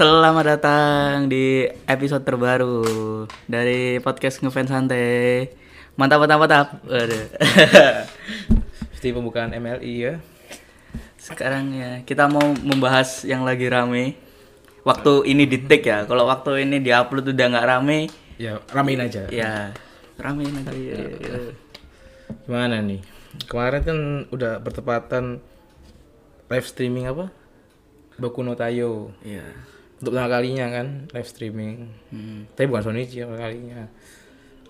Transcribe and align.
Selamat 0.00 0.56
datang 0.56 1.28
di 1.28 1.68
episode 1.84 2.24
terbaru 2.24 2.80
dari 3.44 4.00
podcast 4.00 4.40
ngefans 4.40 4.72
santai. 4.72 5.52
Mantap 5.92 6.24
mantap 6.24 6.40
mantap. 6.40 6.66
Waduh. 6.88 7.28
Seperti 8.96 9.12
pembukaan 9.12 9.52
MLI 9.52 9.92
ya. 10.00 10.14
Sekarang 11.20 11.76
ya 11.76 12.00
kita 12.08 12.32
mau 12.32 12.40
membahas 12.64 13.28
yang 13.28 13.44
lagi 13.44 13.68
rame. 13.68 14.16
Waktu 14.88 15.28
ini 15.28 15.44
di 15.44 15.68
take 15.68 15.92
ya. 15.92 16.08
Kalau 16.08 16.24
waktu 16.24 16.64
ini 16.64 16.80
diupload 16.80 17.36
udah 17.36 17.46
nggak 17.52 17.68
rame, 17.68 18.08
Ya, 18.40 18.56
ramein 18.72 19.04
aja. 19.04 19.28
ya 19.28 19.76
rame 20.16 20.48
nanti. 20.48 20.96
Ya, 20.96 21.00
ya. 21.12 21.36
Gimana 22.48 22.80
nih? 22.80 23.04
Kemarin 23.52 23.80
kan 23.84 23.98
udah 24.32 24.64
bertepatan 24.64 25.44
live 26.48 26.64
streaming 26.64 27.04
apa? 27.04 27.28
Boku 28.16 28.40
no 28.40 28.56
Tayo. 28.56 29.12
Iya. 29.20 29.44
Untuk 30.00 30.16
pertama 30.16 30.32
kalinya 30.32 30.66
kan 30.72 30.86
live 31.12 31.28
streaming. 31.28 31.92
Hmm. 32.08 32.48
Tapi 32.56 32.64
bukan 32.64 32.84
Sonichi 32.88 33.20
pertama 33.20 33.44
kalinya. 33.44 33.84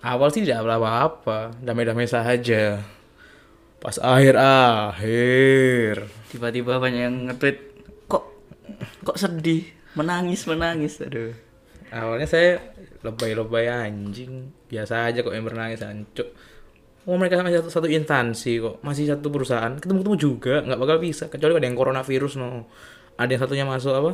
Awal 0.03 0.27
sih 0.35 0.43
tidak 0.43 0.67
apa-apa, 0.67 1.55
damai-damai 1.63 2.09
saja. 2.09 2.83
Pas 3.79 3.95
akhir-akhir. 3.95 5.95
Tiba-tiba 6.35 6.83
banyak 6.83 7.01
yang 7.01 7.15
nge-tweet 7.31 7.57
kok 8.11 8.27
kok 9.07 9.15
sedih, 9.15 9.71
menangis 9.95 10.43
menangis. 10.51 10.99
Aduh. 10.99 11.31
Awalnya 11.95 12.27
saya 12.27 12.59
lebay-lebay 12.99 13.71
anjing. 13.71 14.51
Biasa 14.67 15.09
aja 15.09 15.23
kok 15.23 15.31
yang 15.31 15.47
bernangis 15.47 15.79
ancuk. 15.79 16.27
Oh 17.07 17.17
mereka 17.17 17.41
masih 17.41 17.65
satu, 17.65 17.81
satu 17.81 17.87
instansi 17.89 18.61
kok, 18.61 18.77
masih 18.85 19.09
satu 19.09 19.33
perusahaan, 19.33 19.73
ketemu-ketemu 19.73 20.17
juga, 20.21 20.61
nggak 20.61 20.77
bakal 20.77 21.01
bisa. 21.01 21.25
Kecuali 21.33 21.57
ada 21.57 21.65
yang 21.65 21.73
coronavirus 21.73 22.37
no. 22.37 22.69
Ada 23.17 23.31
yang 23.33 23.41
satunya 23.41 23.65
masuk 23.65 23.93
apa? 23.95 24.11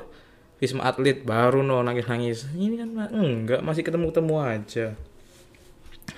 Wisma 0.57 0.89
Atlet 0.89 1.21
baru 1.21 1.61
no 1.61 1.85
nangis-nangis. 1.85 2.49
Ini 2.57 2.81
kan 2.81 2.89
enggak, 3.13 3.61
masih 3.61 3.85
ketemu-ketemu 3.85 4.35
aja. 4.41 4.87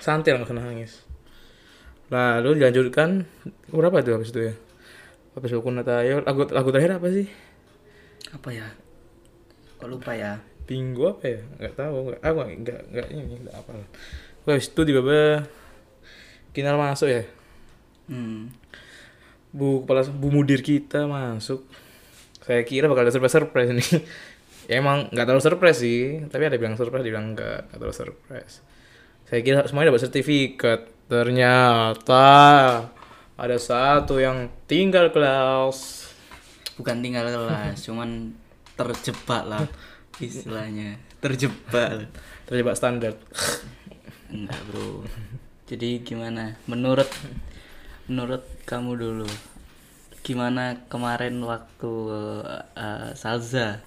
Santai 0.00 0.32
lah 0.32 0.46
usah 0.46 0.56
nangis. 0.56 1.04
Lalu 2.08 2.58
dilanjutkan 2.58 3.28
berapa 3.68 4.02
tuh 4.02 4.16
habis 4.16 4.32
itu 4.32 4.50
ya? 4.50 4.54
Habis 5.36 5.54
Boku 5.54 5.70
no 5.70 5.84
Tayo, 5.86 6.24
lagu, 6.26 6.42
lagu 6.50 6.68
terakhir 6.72 6.98
apa 6.98 7.06
sih? 7.12 7.28
Apa 8.32 8.48
ya? 8.50 8.66
Kok 9.78 9.88
lupa 9.92 10.16
ya? 10.16 10.40
Bingo 10.64 11.14
apa 11.14 11.24
ya? 11.28 11.40
Nggak 11.60 11.74
tahu. 11.76 11.96
Nggak, 12.10 12.20
aku 12.24 12.38
nggak 12.40 12.58
nggak 12.64 12.80
nggak 12.90 13.06
ini 13.12 13.34
nggak 13.46 13.56
apa. 13.60 13.70
Habis 14.48 14.66
itu 14.72 14.80
tiba-tiba 14.82 15.46
Kinal 16.50 16.74
masuk 16.74 17.06
ya. 17.06 17.22
Hmm. 18.10 18.50
Bu 19.54 19.86
kepala 19.86 20.02
Bu 20.10 20.34
Mudir 20.34 20.66
kita 20.66 21.06
masuk. 21.06 21.62
Saya 22.42 22.66
kira 22.66 22.90
bakal 22.90 23.06
ada 23.06 23.14
surprise 23.14 23.38
surprise 23.38 23.70
nih. 23.70 24.02
Ya 24.68 24.80
emang 24.80 25.08
nggak 25.08 25.24
terlalu 25.24 25.44
surprise 25.44 25.78
sih, 25.80 26.00
tapi 26.28 26.48
ada 26.48 26.56
bilang 26.60 26.76
surprise, 26.76 27.04
dia 27.04 27.12
bilang 27.14 27.32
nggak, 27.32 27.72
nggak 27.72 27.78
terlalu 27.78 27.96
surprise. 27.96 28.54
Saya 29.24 29.40
kira 29.40 29.62
semuanya 29.64 29.94
dapat 29.94 30.02
sertifikat. 30.04 30.80
Ternyata 31.10 32.26
ada 33.34 33.56
satu 33.56 34.20
yang 34.20 34.52
tinggal 34.66 35.08
kelas. 35.10 36.08
bukan 36.76 37.04
tinggal 37.04 37.28
kelas 37.28 37.76
cuman 37.86 38.32
terjebak 38.72 39.44
lah 39.44 39.68
istilahnya 40.16 40.96
terjebak 41.20 42.08
Terjebak 42.48 42.72
standar. 42.72 43.20
enggak 44.32 44.60
bro 44.64 45.04
jadi 45.68 46.00
gimana 46.00 46.56
menurut 46.64 47.04
menurut 48.08 48.48
kamu 48.64 48.96
dulu 48.96 49.28
gimana 50.24 50.88
kemarin 50.88 51.36
waktu 51.44 51.92
eh, 52.80 53.10
salza 53.12 53.84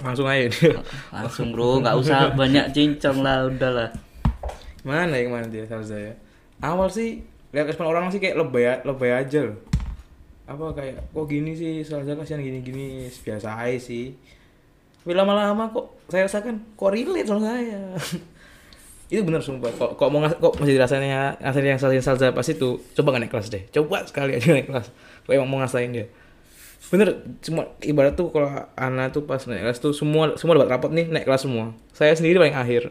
Langsung 0.00 0.26
aja 0.26 0.48
dia. 0.48 0.80
langsung 1.12 1.52
bro 1.52 1.80
nggak 1.84 1.96
usah 2.00 2.32
banyak 2.40 2.72
cincong 2.72 3.20
lah 3.20 3.48
udahlah 3.48 3.90
Mana 4.80 5.12
ya 5.12 5.28
ke 5.28 5.30
mana 5.30 5.46
dia 5.48 5.64
Salza 5.68 5.96
ya? 5.96 6.12
Awal 6.64 6.88
sih 6.88 7.20
lihat 7.52 7.68
respon 7.68 7.90
orang 7.90 8.08
sih 8.08 8.22
kayak 8.22 8.38
lebay 8.38 8.80
lebay 8.84 9.12
aja 9.12 9.44
loh. 9.44 9.58
Apa 10.48 10.72
kayak 10.72 11.12
kok 11.12 11.26
gini 11.28 11.52
sih 11.52 11.84
Salza 11.84 12.16
kasihan 12.16 12.40
gini-gini 12.40 13.04
biasa 13.08 13.60
aja 13.60 13.76
sih. 13.76 14.16
Tapi 15.04 15.12
lama-lama 15.16 15.68
kok 15.72 16.08
saya 16.08 16.24
rasakan 16.28 16.64
kok 16.76 16.90
relate 16.92 17.28
sama 17.28 17.40
saya. 17.44 17.80
itu 19.12 19.20
bener 19.20 19.42
sumpah. 19.44 19.68
Kok 19.74 20.00
kok 20.00 20.08
mau 20.08 20.24
kok 20.24 20.54
masih 20.56 20.80
rasanya 20.80 21.36
ngasihin 21.44 21.76
yang 21.76 21.80
ngasihin 21.80 22.04
Salza 22.04 22.32
pas 22.32 22.46
itu 22.48 22.80
coba 22.96 23.16
nggak 23.16 23.22
naik 23.28 23.32
kelas 23.36 23.48
deh. 23.52 23.62
Coba 23.68 24.04
sekali 24.08 24.32
aja 24.36 24.48
naik 24.56 24.68
kelas. 24.70 24.88
Kok 25.28 25.32
emang 25.36 25.48
mau 25.48 25.58
ngasain 25.60 25.92
dia. 25.92 26.08
Bener, 26.88 27.20
cuma 27.44 27.68
ibarat 27.84 28.16
tuh 28.16 28.32
kalau 28.32 28.48
Ana 28.72 29.12
tuh 29.12 29.28
pas 29.28 29.44
naik 29.44 29.62
kelas 29.62 29.78
tuh 29.84 29.92
semua 29.92 30.34
semua 30.40 30.56
dapat 30.56 30.72
rapot 30.72 30.90
nih 30.90 31.06
naik 31.12 31.28
kelas 31.28 31.44
semua. 31.44 31.76
Saya 31.92 32.16
sendiri 32.16 32.40
paling 32.40 32.56
akhir. 32.56 32.88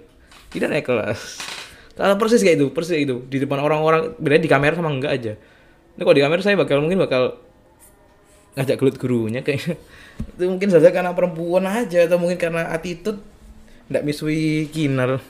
Tidak 0.54 0.70
naik 0.70 0.86
kelas. 0.86 1.42
Kalau 1.98 2.16
persis 2.16 2.46
kayak 2.46 2.62
itu, 2.62 2.68
persis 2.72 2.96
kayak 2.96 3.06
itu. 3.10 3.18
Di 3.28 3.38
depan 3.44 3.60
orang-orang, 3.60 4.16
beda 4.22 4.40
di 4.40 4.48
kamera 4.48 4.78
sama 4.78 4.94
enggak 4.94 5.12
aja. 5.12 5.34
Ini 5.98 6.02
kalau 6.06 6.16
di 6.16 6.24
kamera 6.24 6.40
saya 6.40 6.56
bakal 6.56 6.80
mungkin 6.80 7.02
bakal 7.02 7.42
ngajak 8.58 8.76
gelut 8.76 8.98
gurunya 8.98 9.42
kayak 9.46 9.78
itu 10.36 10.44
mungkin 10.50 10.70
saja 10.74 10.90
karena 10.90 11.14
perempuan 11.14 11.64
aja 11.64 12.04
atau 12.04 12.18
mungkin 12.18 12.36
karena 12.36 12.68
attitude 12.74 13.22
nggak 13.90 14.04
misui 14.06 14.68
kinar 14.70 15.24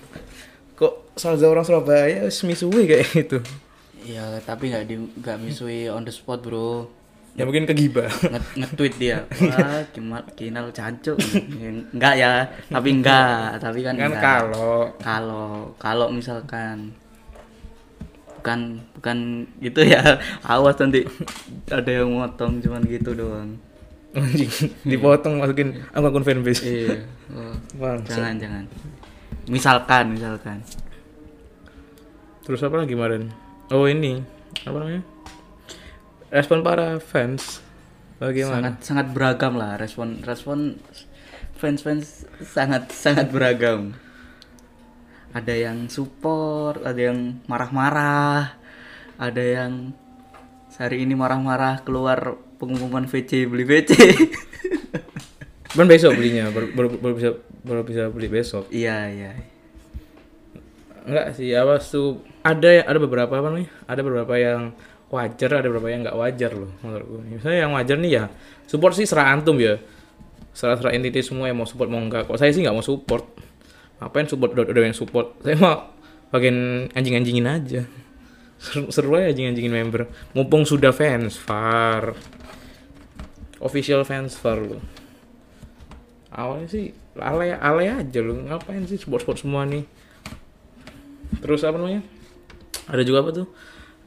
kok 0.76 1.14
salah 1.14 1.40
orang 1.46 1.66
Surabaya 1.68 2.26
misui 2.28 2.90
kayak 2.90 3.06
gitu 3.12 3.40
ya 4.08 4.40
tapi 4.44 4.72
nggak 4.72 4.84
di 4.88 4.96
nggak 4.98 5.38
misui 5.44 5.92
on 5.92 6.08
the 6.08 6.12
spot 6.12 6.42
bro 6.42 6.88
ya 7.38 7.44
mungkin 7.46 7.66
kegibah. 7.70 8.10
Nge- 8.10 8.56
nge-tweet 8.64 8.96
dia. 8.98 9.18
Wah 9.52 9.84
kinal 10.34 10.70
cancuk 10.74 11.18
enggak 11.94 12.14
ya 12.18 12.48
tapi 12.70 12.90
enggak. 12.96 13.58
Tapi 13.62 13.80
kan 13.86 13.96
kan 13.96 14.12
kalau. 14.18 14.90
Kalau 15.00 15.50
kalau 15.78 16.08
misalkan 16.10 16.94
bukan 18.40 18.80
bukan 18.96 19.18
gitu 19.60 19.82
ya. 19.84 20.02
Awas 20.44 20.80
nanti 20.80 21.06
ada 21.70 21.90
yang 21.92 22.12
motong 22.12 22.60
cuman 22.64 22.84
gitu 22.88 23.14
doang. 23.16 23.56
Dipotong 24.84 25.38
masukin 25.38 25.80
akun 25.94 26.26
fanbase. 26.26 26.64
Iya. 26.66 26.98
Oh, 27.30 27.54
Bang, 27.78 28.02
jangan 28.10 28.42
jangan. 28.42 28.66
Misalkan 29.46 30.18
misalkan. 30.18 30.66
Terus 32.42 32.66
apa 32.66 32.82
lagi 32.82 32.98
kemarin? 32.98 33.30
Oh 33.70 33.86
ini. 33.86 34.18
Apa 34.66 34.82
namanya 34.82 35.06
respon 36.30 36.62
para 36.62 36.98
fans 37.02 37.62
bagaimana 38.18 38.74
sangat 38.74 38.76
sangat 38.86 39.08
beragam 39.14 39.54
lah 39.58 39.78
respon 39.78 40.22
respon 40.22 40.78
fans 41.58 41.82
fans 41.82 42.06
sangat 42.46 42.90
sangat 42.94 43.34
beragam 43.34 43.94
ada 45.30 45.54
yang 45.54 45.86
support 45.90 46.82
ada 46.86 47.14
yang 47.14 47.38
marah-marah 47.46 48.58
ada 49.20 49.44
yang 49.44 49.94
hari 50.80 51.04
ini 51.04 51.12
marah-marah 51.12 51.84
keluar 51.84 52.40
pengumuman 52.56 53.04
VC 53.04 53.44
beli 53.46 53.68
VC 53.68 53.92
Kan 55.70 55.86
besok 55.92 56.16
belinya, 56.18 56.50
baru, 56.50 56.72
baru, 56.74 56.88
baru 56.98 57.14
bisa 57.14 57.30
baru 57.62 57.82
bisa 57.84 58.04
beli 58.10 58.26
besok. 58.26 58.72
iya 58.72 59.06
iya 59.12 59.32
Enggak 61.04 61.36
sih, 61.36 61.52
awas 61.54 61.90
tuh 61.90 62.22
ada 62.42 62.70
ya- 62.70 62.88
ada 62.88 62.96
beberapa 62.96 63.30
apa 63.30 63.50
namanya? 63.50 63.70
Ada 63.86 64.02
beberapa 64.02 64.34
yang 64.40 64.72
wajar, 65.10 65.50
ada 65.62 65.68
beberapa 65.70 65.90
yang 65.90 66.02
nggak 66.06 66.18
wajar 66.18 66.52
loh 66.54 66.72
menurutku. 66.86 67.18
Misalnya 67.26 67.60
yang 67.66 67.74
wajar 67.74 67.98
nih 67.98 68.12
ya, 68.14 68.24
support 68.70 68.94
sih 68.94 69.10
serah 69.10 69.34
antum 69.34 69.58
ya. 69.58 69.82
Serah-serah 70.54 70.94
entity 70.98 71.22
semua 71.22 71.50
yang 71.50 71.58
mau 71.58 71.70
support 71.70 71.90
mau 71.90 72.02
enggak. 72.02 72.26
Kok 72.26 72.38
saya 72.38 72.54
sih 72.54 72.62
nggak 72.62 72.76
mau 72.76 72.86
support. 72.86 73.26
Ngapain 74.00 74.28
support 74.28 74.52
udah, 74.56 74.66
udah 74.70 74.82
yang 74.86 74.98
support? 74.98 75.38
Saya 75.46 75.56
mau 75.58 75.94
bagian 76.30 76.90
anjing-anjingin 76.94 77.48
aja. 77.48 77.82
Seru, 78.60 78.92
seru 78.92 79.16
aja 79.16 79.32
anjing-anjingin 79.32 79.72
member. 79.72 80.12
Mumpung 80.36 80.68
sudah 80.68 80.92
fans 80.92 81.40
far. 81.40 82.18
Official 83.64 84.04
fans 84.04 84.36
far 84.36 84.60
loh. 84.60 84.84
Awalnya 86.30 86.68
sih 86.70 86.92
alay 87.18 87.56
alay 87.56 87.88
aja 87.88 88.20
loh. 88.20 88.36
Ngapain 88.36 88.84
sih 88.86 89.00
support-support 89.00 89.40
semua 89.40 89.64
nih? 89.64 89.88
Terus 91.40 91.64
apa 91.64 91.78
namanya? 91.80 92.04
Ada 92.90 93.06
juga 93.06 93.22
apa 93.24 93.32
tuh? 93.32 93.48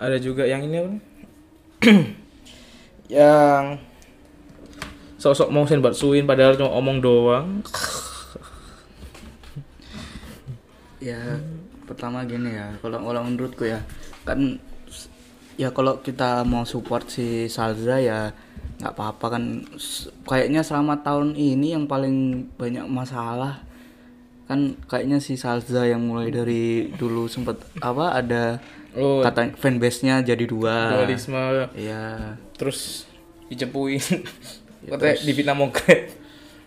Ada 0.03 0.19
juga 0.19 0.43
yang 0.43 0.67
ini 0.67 0.77
apa? 0.83 0.91
nih? 0.91 1.03
yang 3.23 3.79
sosok 5.15 5.55
mau 5.55 5.63
sen 5.63 5.79
buat 5.79 5.95
suin 5.95 6.27
padahal 6.27 6.59
cuma 6.59 6.75
omong 6.75 6.99
doang. 6.99 7.63
ya 10.99 11.39
pertama 11.87 12.27
gini 12.27 12.59
ya 12.59 12.75
kalau 12.83 12.99
kalau 13.03 13.23
menurutku 13.27 13.67
ya 13.67 13.83
kan 14.27 14.59
ya 15.59 15.75
kalau 15.75 15.99
kita 16.03 16.47
mau 16.47 16.67
support 16.67 17.11
si 17.11 17.51
Salza 17.51 17.99
ya 17.99 18.31
nggak 18.83 18.95
apa-apa 18.99 19.39
kan 19.39 19.67
kayaknya 20.27 20.67
selama 20.67 20.99
tahun 21.07 21.39
ini 21.39 21.79
yang 21.79 21.87
paling 21.87 22.49
banyak 22.59 22.87
masalah 22.91 23.63
kan 24.51 24.75
kayaknya 24.91 25.23
si 25.23 25.39
Salza 25.39 25.87
yang 25.87 26.03
mulai 26.03 26.35
dari 26.35 26.91
dulu 26.99 27.31
sempet 27.31 27.63
apa 27.79 28.19
ada 28.19 28.59
Oh, 28.93 29.25
kata 29.25 29.57
fanbase-nya 29.57 30.21
jadi 30.21 30.45
dua. 30.45 31.01
Dualisme. 31.01 31.73
Iya. 31.73 32.37
Terus 32.57 33.09
dicepuin. 33.49 34.01
Katanya 34.91 35.15
di 35.23 35.33
Vietnam 35.33 35.57
Mongkret. 35.65 36.21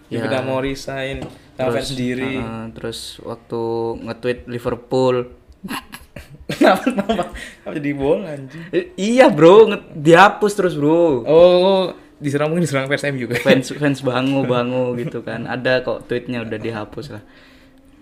Ya. 0.06 0.22
tiba-tiba 0.22 0.46
mau 0.46 0.62
resign 0.62 1.26
sama 1.58 1.82
fans 1.82 1.90
sendiri. 1.90 2.38
uh, 2.38 2.70
terus 2.78 3.18
waktu 3.26 3.62
nge-tweet 4.06 4.40
Liverpool. 4.46 5.34
Kenapa 6.46 7.74
jadi 7.74 7.92
bola 7.98 8.38
anjing? 8.38 8.70
Eh, 8.70 8.94
iya 9.02 9.34
bro. 9.34 9.66
Dihapus 9.98 10.54
terus 10.54 10.78
bro. 10.78 11.26
Oh 11.26 12.06
diserang 12.16 12.48
mungkin 12.48 12.64
diserang 12.64 12.88
fans 12.88 13.04
MU 13.12 13.28
kan 13.28 13.40
fans 13.44 13.68
fans 13.82 14.00
bangu 14.06 14.46
bangu 14.46 14.94
gitu 14.96 15.26
kan. 15.26 15.50
Ada 15.50 15.82
kok 15.82 16.08
tweetnya 16.08 16.46
udah 16.46 16.60
dihapus 16.62 17.18
lah. 17.18 17.24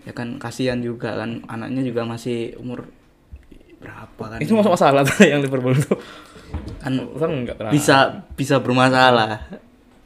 Ya 0.03 0.11
kan 0.11 0.37
kasihan 0.37 0.79
juga 0.83 1.15
kan. 1.17 1.41
Anaknya 1.47 1.87
juga 1.87 2.03
masih 2.03 2.59
umur 2.59 2.91
berapa 3.83 4.23
kan 4.31 4.37
itu 4.39 4.55
masuk 4.55 4.71
masalah 4.79 5.01
tuh 5.03 5.27
yang 5.31 5.43
Liverpool 5.43 5.75
itu 5.75 5.95
kan 6.79 6.93
kan 6.95 7.29
enggak 7.31 7.55
terlalu 7.59 7.73
bisa 7.75 7.97
bisa 8.35 8.55
bermasalah. 8.63 9.39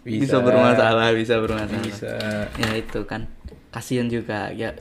Bisa, 0.08 0.24
Bisa. 0.24 0.38
bermasalah 0.40 1.12
bisa 1.12 1.36
bermasalah. 1.36 1.84
Bisa. 1.84 2.14
Ya 2.56 2.72
itu 2.80 3.04
kan. 3.04 3.28
Kasihan 3.76 4.08
juga. 4.08 4.56
Ya 4.56 4.72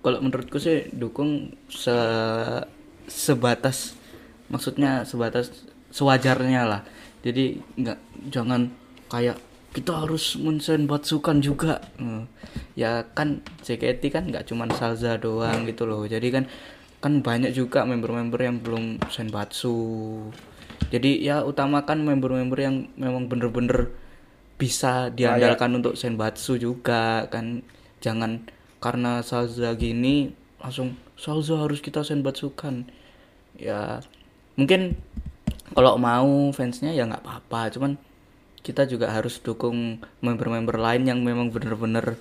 kalau 0.00 0.24
menurutku 0.24 0.56
sih 0.56 0.88
dukung 0.96 1.52
se 1.68 1.92
sebatas 3.04 3.92
maksudnya 4.48 5.04
sebatas 5.04 5.68
sewajarnya 5.92 6.64
lah. 6.64 6.80
Jadi 7.20 7.60
nggak 7.76 7.98
jangan 8.32 8.72
kayak 9.12 9.36
kita 9.76 9.92
harus 10.06 10.40
mensen 10.40 10.88
Batsukan 10.88 11.44
juga. 11.44 11.84
Eh, 12.00 12.24
ya 12.80 13.04
kan 13.12 13.44
JKT 13.60 14.08
kan 14.08 14.32
nggak 14.32 14.48
cuman 14.48 14.72
Salza 14.72 15.20
doang 15.20 15.68
gitu 15.68 15.84
loh. 15.84 16.08
Jadi 16.08 16.32
kan 16.32 16.48
kan 17.00 17.24
banyak 17.24 17.56
juga 17.56 17.88
member-member 17.88 18.40
yang 18.40 18.60
belum 18.60 19.00
Senbatsu. 19.08 20.20
Jadi 20.92 21.24
ya 21.24 21.40
utamakan 21.40 22.04
member-member 22.04 22.58
yang 22.60 22.92
memang 23.00 23.28
bener-bener 23.28 23.88
bisa 24.60 25.08
diandalkan 25.08 25.80
untuk 25.80 25.96
Senbatsu 25.96 26.60
juga 26.60 27.24
kan. 27.32 27.64
Jangan 28.04 28.44
karena 28.80 29.24
Salza 29.24 29.72
gini 29.76 30.32
langsung 30.60 30.96
Salza 31.16 31.56
harus 31.56 31.80
kita 31.80 32.04
Senbatsukan. 32.04 32.84
Ya 33.56 34.04
mungkin 34.60 35.00
kalau 35.72 35.96
mau 35.96 36.52
fansnya 36.52 36.92
ya 36.92 37.06
nggak 37.06 37.22
apa-apa 37.22 37.72
cuman 37.72 37.94
kita 38.60 38.84
juga 38.84 39.08
harus 39.08 39.40
dukung 39.40 40.02
member-member 40.20 40.76
lain 40.76 41.08
yang 41.08 41.24
memang 41.24 41.48
bener-bener 41.48 42.20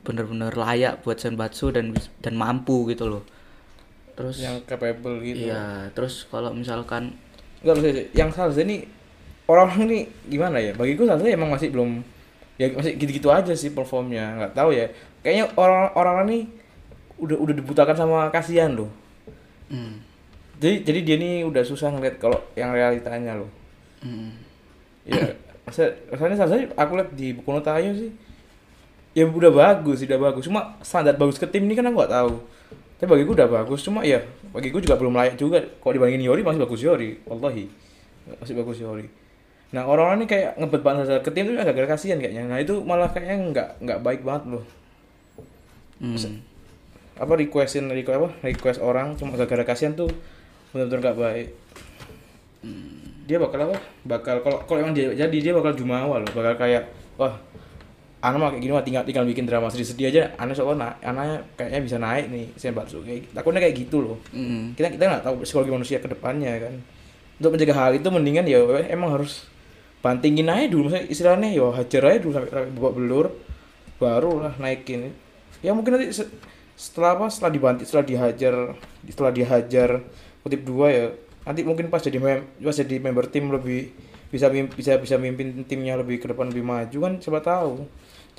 bener-bener 0.00 0.56
layak 0.56 1.04
buat 1.04 1.20
Senbatsu 1.20 1.68
dan 1.74 1.92
dan 2.24 2.32
mampu 2.32 2.88
gitu 2.88 3.04
loh 3.10 3.22
terus 4.16 4.42
yang 4.42 4.60
capable 4.66 5.18
gitu. 5.22 5.48
iya 5.50 5.88
terus 5.94 6.26
kalau 6.28 6.52
misalkan 6.52 7.14
enggak 7.60 7.76
sih 7.80 7.92
yang 8.16 8.30
Salza 8.32 8.64
ini 8.64 8.84
orang-orang 9.50 9.82
ini 9.90 9.98
gimana 10.30 10.56
ya? 10.62 10.72
Bagiku 10.78 11.04
Salza 11.04 11.26
emang 11.26 11.50
masih 11.50 11.74
belum 11.74 12.00
ya 12.60 12.70
masih 12.76 12.94
gitu-gitu 12.94 13.32
aja 13.32 13.52
sih 13.56 13.74
performnya 13.74 14.38
nggak 14.38 14.54
tahu 14.54 14.70
ya. 14.70 14.86
Kayaknya 15.20 15.44
orang-orang 15.58 16.16
ini 16.30 16.38
udah 17.20 17.36
udah 17.36 17.54
dibutakan 17.56 17.96
sama 17.98 18.18
kasihan 18.32 18.72
loh. 18.72 18.88
Hmm, 19.68 20.00
jadi 20.62 20.82
jadi 20.86 21.00
dia 21.04 21.16
ini 21.20 21.30
udah 21.46 21.62
susah 21.66 21.92
ngeliat 21.92 22.16
kalau 22.22 22.38
yang 22.54 22.70
realitanya 22.72 23.36
loh. 23.36 23.50
Hmm, 24.00 24.38
ya 25.04 25.20
rasanya 26.14 26.36
Salza 26.38 26.56
aku 26.78 26.92
lihat 26.96 27.10
di 27.12 27.36
buku 27.36 27.48
nota 27.50 27.76
Ayo 27.76 27.92
sih 27.92 28.10
ya 29.10 29.26
udah 29.26 29.50
bagus 29.50 30.06
udah 30.06 30.20
bagus. 30.30 30.46
Cuma 30.46 30.78
standar 30.80 31.18
bagus 31.18 31.36
ke 31.36 31.46
tim 31.50 31.66
ini 31.66 31.74
kan 31.74 31.84
aku 31.90 31.98
nggak 31.98 32.14
tahu 32.14 32.32
tapi 33.00 33.08
bagiku 33.16 33.32
udah 33.32 33.48
bagus 33.48 33.80
cuma 33.80 34.04
ya 34.04 34.20
bagiku 34.52 34.76
juga 34.76 35.00
belum 35.00 35.16
layak 35.16 35.40
juga. 35.40 35.64
Kalau 35.80 35.92
dibandingin 35.96 36.28
Yori 36.28 36.44
masih 36.44 36.60
bagus 36.60 36.84
Yori. 36.84 37.16
Wallahi 37.24 37.64
masih 38.36 38.54
bagus 38.60 38.76
Yori. 38.84 39.08
Nah 39.72 39.88
orang-orang 39.88 40.20
ini 40.20 40.28
kayak 40.28 40.60
ngebet 40.60 40.82
banget 40.84 41.08
Salza 41.08 41.24
ke 41.24 41.32
tim 41.32 41.48
itu 41.48 41.56
agak 41.56 41.88
kasihan 41.88 42.20
kayaknya. 42.20 42.44
Nah 42.44 42.60
itu 42.60 42.84
malah 42.84 43.08
kayaknya 43.08 43.36
nggak 43.56 43.68
nggak 43.80 43.98
baik 44.04 44.20
banget 44.20 44.44
loh. 44.52 44.64
Hmm. 46.00 46.16
apa 47.20 47.36
requestin 47.36 47.84
request 47.92 48.16
apa 48.16 48.28
request 48.40 48.80
orang 48.80 49.12
cuma 49.12 49.36
gara-gara 49.36 49.60
kasihan 49.68 49.92
tuh 49.92 50.08
benar-benar 50.72 51.00
nggak 51.12 51.18
baik. 51.20 51.48
Dia 53.24 53.36
bakal 53.40 53.68
apa? 53.68 53.76
Bakal 54.04 54.36
kalau 54.44 54.58
kalau 54.68 54.78
emang 54.84 54.92
dia 54.92 55.08
jadi 55.16 55.36
dia 55.40 55.52
bakal 55.56 55.72
jumawa 55.72 56.20
loh. 56.20 56.30
Bakal 56.36 56.56
kayak 56.60 56.84
wah 57.16 57.36
anak 58.20 58.36
mah 58.36 58.48
kayak 58.52 58.62
gini 58.62 58.72
mah 58.76 58.84
tinggal 58.84 59.02
tinggal 59.08 59.24
bikin 59.24 59.44
drama 59.48 59.72
sedih-sedih 59.72 60.06
aja. 60.12 60.22
Anak 60.36 60.54
soalnya 60.56 60.92
anaknya 61.00 61.40
kayaknya 61.56 61.80
bisa 61.80 61.96
naik 61.96 62.28
nih 62.28 62.44
Senbatsu 62.56 63.00
kayak 63.00 63.32
takutnya 63.32 63.60
kayak 63.64 63.76
gitu 63.80 63.96
loh. 64.04 64.16
Hmm. 64.32 64.76
kita 64.76 64.92
kita 64.92 65.04
nggak 65.08 65.24
tahu 65.24 65.34
psikologi 65.44 65.72
manusia 65.72 65.98
ke 65.98 66.08
depannya 66.08 66.52
kan. 66.60 66.74
Untuk 67.40 67.56
mencegah 67.56 67.76
hal 67.76 67.92
itu 67.96 68.08
mendingan 68.12 68.44
ya 68.44 68.60
emang 68.92 69.16
harus 69.16 69.48
bantingin 70.04 70.48
aja 70.52 70.68
dulu. 70.68 70.92
Misalnya 70.92 71.06
istilahnya 71.08 71.48
ya 71.48 71.66
hajar 71.72 72.02
aja 72.12 72.18
dulu 72.20 72.32
sampai 72.36 72.48
sampai 72.52 72.70
babak 72.76 72.92
belur 73.00 73.26
baru 73.96 74.32
lah 74.48 74.52
naikin. 74.60 75.12
Ya 75.64 75.72
mungkin 75.72 75.96
nanti 75.96 76.12
se- 76.12 76.32
setelah 76.76 77.16
apa 77.16 77.28
setelah 77.28 77.52
dibanting 77.52 77.84
setelah 77.84 78.04
dihajar 78.08 78.54
setelah 79.04 79.32
dihajar 79.36 80.00
kutip 80.40 80.64
dua 80.64 80.86
ya 80.88 81.04
nanti 81.44 81.60
mungkin 81.60 81.92
pas 81.92 82.00
jadi 82.00 82.16
mem 82.16 82.48
pas 82.56 82.72
jadi 82.72 82.96
member 82.96 83.28
tim 83.28 83.52
lebih 83.52 83.92
bisa 84.30 84.46
bisa 84.50 84.96
bisa 84.98 85.16
mimpin 85.18 85.66
timnya 85.66 85.98
lebih 85.98 86.22
ke 86.22 86.30
depan 86.30 86.54
lebih 86.54 86.62
maju 86.62 86.98
kan 87.02 87.12
siapa 87.18 87.40
tahu 87.42 87.84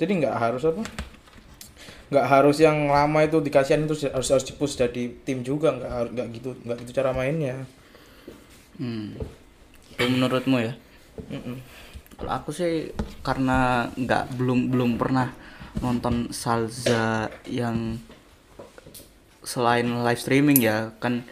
jadi 0.00 0.12
nggak 0.24 0.36
harus 0.40 0.64
apa 0.64 0.82
nggak 2.12 2.26
harus 2.28 2.56
yang 2.60 2.88
lama 2.88 3.24
itu 3.24 3.40
dikasihin 3.40 3.88
terus 3.88 4.04
harus 4.08 4.28
harus 4.28 4.44
dipus 4.44 4.76
jadi 4.76 5.12
tim 5.24 5.44
juga 5.44 5.72
nggak 5.72 5.92
harus 5.92 6.10
nggak 6.16 6.28
gitu 6.36 6.50
nggak 6.64 6.76
gitu 6.84 6.90
cara 6.96 7.12
mainnya 7.12 7.64
Hmm. 8.80 9.14
Itu 9.92 10.08
menurutmu 10.08 10.56
ya? 10.58 10.72
Mm-mm. 11.28 11.56
Kalau 12.16 12.32
aku 12.32 12.50
sih 12.54 12.90
karena 13.20 13.90
nggak 13.94 14.38
belum 14.38 14.72
belum 14.72 14.90
pernah 14.96 15.28
nonton 15.78 16.32
Salza 16.32 17.28
yang 17.48 18.00
selain 19.42 19.86
live 20.06 20.20
streaming 20.22 20.58
ya 20.62 20.94
kan 21.02 21.26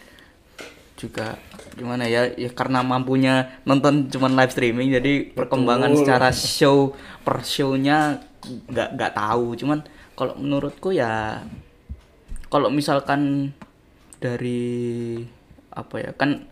juga 0.99 1.39
gimana 1.75 2.07
ya 2.07 2.31
ya 2.35 2.51
karena 2.51 2.83
mampunya 2.83 3.61
nonton 3.63 4.11
cuman 4.11 4.35
live 4.35 4.53
streaming 4.53 4.91
jadi 4.91 5.13
perkembangan 5.31 5.95
Betul. 5.95 5.99
secara 6.03 6.29
show 6.35 6.77
per 7.23 7.41
show-nya 7.47 8.21
nggak 8.41 8.89
nggak 8.97 9.13
tahu 9.15 9.55
cuman 9.55 9.79
kalau 10.17 10.33
menurutku 10.37 10.91
ya 10.91 11.41
kalau 12.51 12.67
misalkan 12.67 13.53
dari 14.19 15.23
apa 15.71 15.95
ya 15.97 16.11
kan 16.13 16.51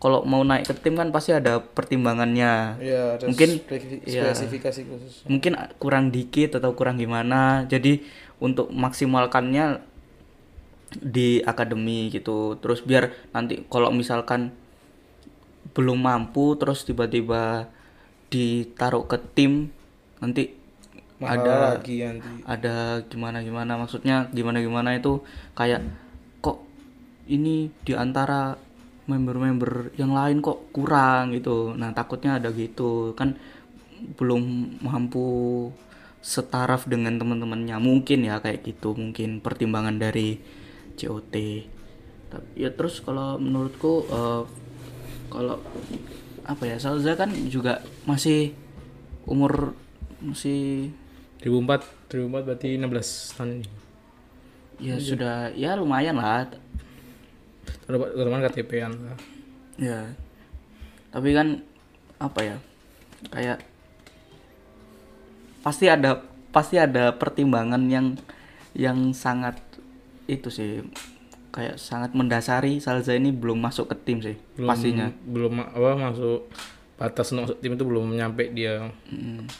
kalau 0.00 0.24
mau 0.24 0.40
naik 0.40 0.64
ke 0.64 0.74
tim 0.80 0.96
kan 0.96 1.12
pasti 1.12 1.36
ada 1.36 1.60
pertimbangannya 1.60 2.80
ya 2.80 3.20
ada 3.20 3.24
Mungkin, 3.28 3.60
ya. 4.08 4.32
spesifikasi 4.32 4.80
khusus 4.88 5.14
mungkin 5.28 5.54
kurang 5.76 6.08
dikit 6.08 6.56
atau 6.56 6.72
kurang 6.72 6.96
gimana 6.96 7.68
jadi 7.68 8.00
untuk 8.40 8.72
maksimalkannya 8.72 9.89
di 10.98 11.38
akademi 11.46 12.10
gitu. 12.10 12.58
Terus 12.58 12.82
biar 12.82 13.14
nanti 13.30 13.62
kalau 13.70 13.94
misalkan 13.94 14.50
belum 15.70 16.02
mampu 16.02 16.58
terus 16.58 16.82
tiba-tiba 16.82 17.70
ditaruh 18.30 19.06
ke 19.06 19.18
tim 19.34 19.70
nanti 20.18 20.58
Mahal 21.20 21.44
ada 21.44 21.54
lagi 21.76 22.00
nanti. 22.00 22.42
ada 22.48 23.04
gimana 23.06 23.38
gimana. 23.44 23.76
Maksudnya 23.76 24.32
gimana 24.32 24.58
gimana 24.64 24.96
itu 24.96 25.20
kayak 25.54 25.84
kok 26.40 26.64
ini 27.28 27.68
di 27.84 27.92
antara 27.92 28.56
member-member 29.04 29.94
yang 30.00 30.16
lain 30.16 30.40
kok 30.40 30.72
kurang 30.72 31.36
gitu. 31.36 31.76
Nah 31.76 31.92
takutnya 31.92 32.40
ada 32.40 32.48
gitu. 32.56 33.12
Kan 33.14 33.36
belum 34.16 34.42
mampu 34.80 35.68
setaraf 36.24 36.88
dengan 36.88 37.20
teman-temannya. 37.20 37.76
Mungkin 37.76 38.24
ya 38.24 38.40
kayak 38.40 38.64
gitu. 38.64 38.96
Mungkin 38.96 39.44
pertimbangan 39.44 40.00
dari 40.00 40.40
COT 41.00 41.36
tapi 42.30 42.48
ya 42.54 42.70
terus 42.70 43.02
kalau 43.02 43.40
menurutku 43.40 44.06
eh, 44.06 44.42
kalau 45.30 45.56
apa 46.46 46.62
ya 46.66 46.76
Salza 46.78 47.18
kan 47.18 47.30
juga 47.50 47.82
masih 48.06 48.54
umur 49.26 49.74
masih 50.22 50.90
2004 51.42 52.10
2004 52.10 52.46
berarti 52.46 52.68
16 52.76 53.36
tahun 53.38 53.50
ini. 53.62 53.68
Ya 54.80 54.96
sudah 54.96 55.52
ya 55.52 55.76
lumayan 55.76 56.16
lah. 56.18 56.48
Teman 57.86 58.44
KTP-an 58.48 58.92
lah 58.96 59.18
ya. 59.80 60.00
Tapi 61.10 61.28
kan 61.32 61.62
apa 62.20 62.40
ya 62.44 62.56
kayak 63.32 63.58
pasti 65.64 65.88
ada 65.88 66.24
pasti 66.52 66.76
ada 66.76 67.16
pertimbangan 67.16 67.80
yang 67.88 68.06
yang 68.76 69.12
sangat 69.16 69.56
itu 70.38 70.48
sih. 70.52 70.86
Kayak 71.50 71.82
sangat 71.82 72.14
mendasari 72.14 72.78
Salza 72.78 73.10
ini 73.10 73.34
belum 73.34 73.58
masuk 73.58 73.90
ke 73.90 73.98
tim 74.06 74.22
sih 74.22 74.38
belum 74.54 74.70
pastinya. 74.70 75.10
belum 75.26 75.58
apa 75.58 75.98
masuk 75.98 76.46
batas 76.94 77.34
untuk 77.34 77.50
masuk 77.50 77.58
tim 77.58 77.74
itu 77.74 77.84
belum 77.84 78.06
nyampe 78.14 78.54
dia. 78.54 78.94
Mm. 79.10 79.50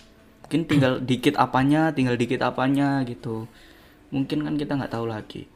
mungkin 0.47 0.67
tinggal 0.67 0.99
dikit 0.99 1.35
apanya 1.39 1.91
tinggal 1.91 2.15
dikit 2.15 2.47
apanya 2.47 3.03
gitu. 3.07 3.51
Mungkin 4.15 4.47
kan 4.47 4.55
kita 4.55 4.79
nggak 4.79 4.95
tahu 4.95 5.07
lagi. 5.11 5.51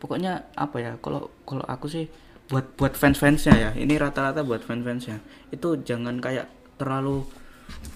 Pokoknya 0.00 0.48
apa 0.56 0.76
ya 0.80 0.92
kalau 1.00 1.28
kalau 1.44 1.64
aku 1.68 1.88
sih 1.88 2.08
buat 2.48 2.76
buat 2.76 2.92
fans 2.92 3.16
fansnya 3.16 3.54
ya 3.56 3.70
ini 3.72 3.96
rata-rata 3.96 4.44
buat 4.44 4.60
fans 4.60 4.84
fansnya 4.84 5.16
itu 5.48 5.80
jangan 5.80 6.20
kayak 6.20 6.44
terlalu 6.76 7.24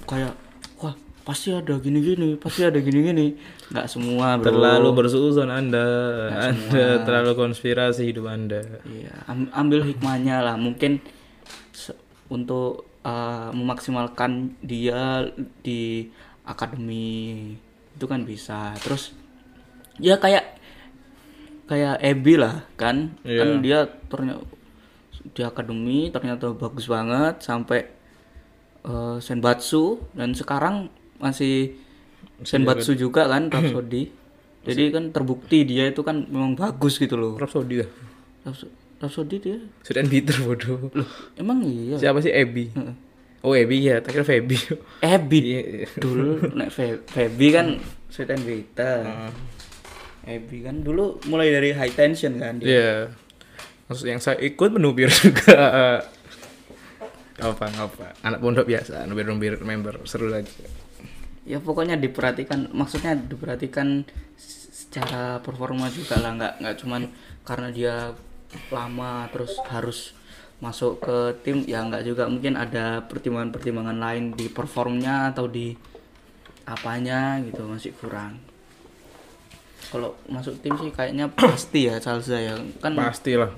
kayak 0.09 0.33
wah 0.81 0.97
pasti 1.29 1.53
ada 1.53 1.77
gini-gini 1.77 2.41
pasti 2.41 2.65
ada 2.65 2.81
gini-gini 2.81 3.37
nggak 3.69 3.87
semua 3.87 4.41
bro 4.41 4.49
Terlalu 4.49 4.89
bersuuzon 4.97 5.53
Anda. 5.53 5.85
Anda 6.33 7.05
terlalu 7.05 7.37
konspirasi 7.37 8.09
hidup 8.09 8.25
Anda. 8.27 8.65
Iya, 8.83 9.13
am- 9.29 9.53
ambil 9.53 9.85
hikmahnya 9.85 10.41
lah. 10.41 10.57
Mungkin 10.57 11.05
untuk 12.29 12.89
uh, 13.05 13.49
memaksimalkan 13.53 14.57
dia 14.61 15.29
di 15.61 16.09
akademi 16.45 17.53
itu 17.93 18.05
kan 18.05 18.25
bisa. 18.25 18.73
Terus 18.81 19.13
ya 20.01 20.17
kayak 20.17 20.57
kayak 21.69 22.01
Ebi 22.01 22.41
lah 22.41 22.65
kan, 22.77 23.13
Iya. 23.25 23.41
kan 23.45 23.49
dia 23.61 23.79
ternyata 24.09 24.45
di 25.29 25.43
akademi 25.45 26.09
ternyata 26.09 26.57
bagus 26.57 26.89
banget 26.89 27.45
sampai 27.45 27.85
uh, 28.89 29.21
Senbatsu 29.21 30.01
dan 30.17 30.33
sekarang 30.33 30.89
masih 31.21 31.77
Senbatsu 32.41 32.93
juga 32.93 33.27
kan 33.27 33.47
Rhapsody. 33.47 34.11
Jadi 34.61 34.83
kan 34.91 35.11
terbukti 35.11 35.63
dia 35.63 35.89
itu 35.89 36.01
kan 36.01 36.25
memang 36.25 36.53
bagus 36.53 36.97
gitu 36.97 37.15
loh. 37.15 37.35
Rhapsody 37.35 37.81
dah. 37.81 37.91
Rhapsody, 38.99 39.37
dia 39.39 39.57
and 39.95 40.09
bitter 40.09 40.35
bodoh. 40.41 40.91
Loh, 40.91 41.07
emang 41.35 41.63
iya. 41.63 41.95
Siapa 41.97 42.19
sih 42.19 42.31
Ebi? 42.31 42.75
Oh 43.39 43.55
Ebi 43.55 43.87
ya, 43.87 43.99
tak 43.99 44.13
kira 44.13 44.27
Feby. 44.27 44.59
Ebi 44.99 45.39
Iya. 45.47 45.87
dulu 45.95 46.51
nek 46.53 46.69
Fe- 46.69 47.03
Feby 47.05 47.47
kan 47.49 47.67
Sweet 48.09 48.29
and 48.29 48.43
Bitter. 48.43 49.07
Ebi 50.25 50.61
kan 50.61 50.83
dulu 50.83 51.23
mulai 51.25 51.49
dari 51.49 51.71
high 51.71 51.93
tension 51.93 52.35
kan 52.37 52.59
dia. 52.59 52.67
Iya. 52.69 52.91
Maksud 53.87 54.05
yang 54.05 54.19
saya 54.19 54.37
ikut 54.39 54.69
menubir 54.71 55.07
juga. 55.23 56.03
apa 57.39 57.71
apa 57.71 58.19
anak 58.21 58.43
pondok 58.43 58.67
biasa 58.67 59.07
nubir 59.07 59.23
nubir 59.25 59.63
member 59.63 60.03
seru 60.03 60.27
aja 60.29 60.51
Ya 61.49 61.59
pokoknya 61.65 61.97
diperhatikan 61.97 62.69
maksudnya 62.77 63.17
diperhatikan 63.17 64.05
secara 64.69 65.41
performa 65.41 65.89
juga 65.89 66.21
lah 66.21 66.37
nggak 66.37 66.53
nggak 66.61 66.77
cuman 66.85 67.09
karena 67.43 67.69
dia 67.73 67.95
lama 68.69 69.25
terus 69.33 69.57
harus 69.73 70.13
masuk 70.61 71.01
ke 71.01 71.17
tim 71.41 71.65
ya 71.65 71.81
nggak 71.89 72.05
juga. 72.05 72.29
Mungkin 72.29 72.61
ada 72.61 73.01
pertimbangan-pertimbangan 73.09 73.97
lain 73.97 74.37
di 74.37 74.53
performnya 74.53 75.33
atau 75.33 75.49
di 75.49 75.73
apanya 76.69 77.41
gitu 77.41 77.65
masih 77.65 77.97
kurang. 77.97 78.37
Kalau 79.89 80.21
masuk 80.29 80.61
tim 80.61 80.77
sih 80.77 80.93
kayaknya 80.93 81.33
pasti 81.33 81.89
ya 81.89 81.97
Salza 81.97 82.37
ya. 82.37 82.61
Kan 82.85 82.93
pastilah 82.93 83.49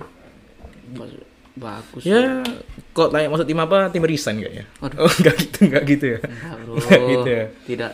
bagus 1.58 2.02
ya 2.06 2.46
kok 2.90 3.10
tanya 3.14 3.26
masuk 3.30 3.46
tim 3.46 3.60
apa? 3.62 3.88
Tim 3.90 4.04
resign 4.06 4.36
kayaknya. 4.42 4.64
Waduh. 4.82 4.98
oh 5.06 5.12
enggak 5.18 5.34
gitu 5.38 5.58
enggak 5.66 5.84
gitu 5.86 6.04
ya? 6.06 6.18
Enggak, 6.22 6.54
bro. 6.62 6.72
Enggak 6.80 7.02
gitu 7.06 7.28
ya? 7.30 7.44
Tidak 7.66 7.92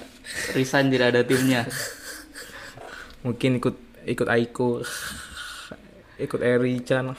resign 0.56 0.86
tidak 0.88 1.06
ada 1.14 1.20
timnya. 1.22 1.62
Mungkin 3.22 3.50
ikut 3.60 3.76
ikut 4.06 4.28
Aiko 4.30 4.82
ikut 6.16 6.40
Eri 6.40 6.80
Chan 6.80 7.12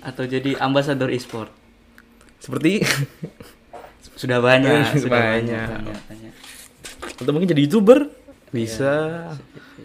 atau 0.00 0.24
jadi 0.24 0.56
ambasador 0.56 1.12
e-sport. 1.12 1.52
Seperti? 2.40 2.80
Sudah 4.16 4.40
banyak 4.40 4.96
Sudah 4.96 5.00
sudah 5.04 5.20
banyak. 5.20 5.68
banyak, 5.68 6.00
banyak, 6.08 6.32
atau 7.20 7.32
mungkin 7.36 7.52
jadi 7.52 7.68
youtuber? 7.68 8.08
Bisa. 8.48 9.28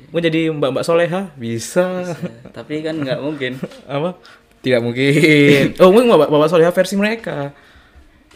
Mungkin 0.09 0.25
jadi 0.31 0.41
mbak 0.55 0.71
mbak 0.71 0.85
soleha? 0.87 1.35
Bisa. 1.35 2.15
Ya, 2.15 2.15
tapi 2.55 2.79
kan 2.79 2.95
nggak 2.95 3.19
mungkin. 3.19 3.59
Apa 3.91 4.15
tidak 4.65 4.81
mungkin. 4.81 5.77
Oh 5.81 5.93
mungkin 5.93 6.09
bapak 6.09 6.33
bapak 6.33 6.49
soleha 6.49 6.73
versi 6.73 6.97
mereka. 6.97 7.53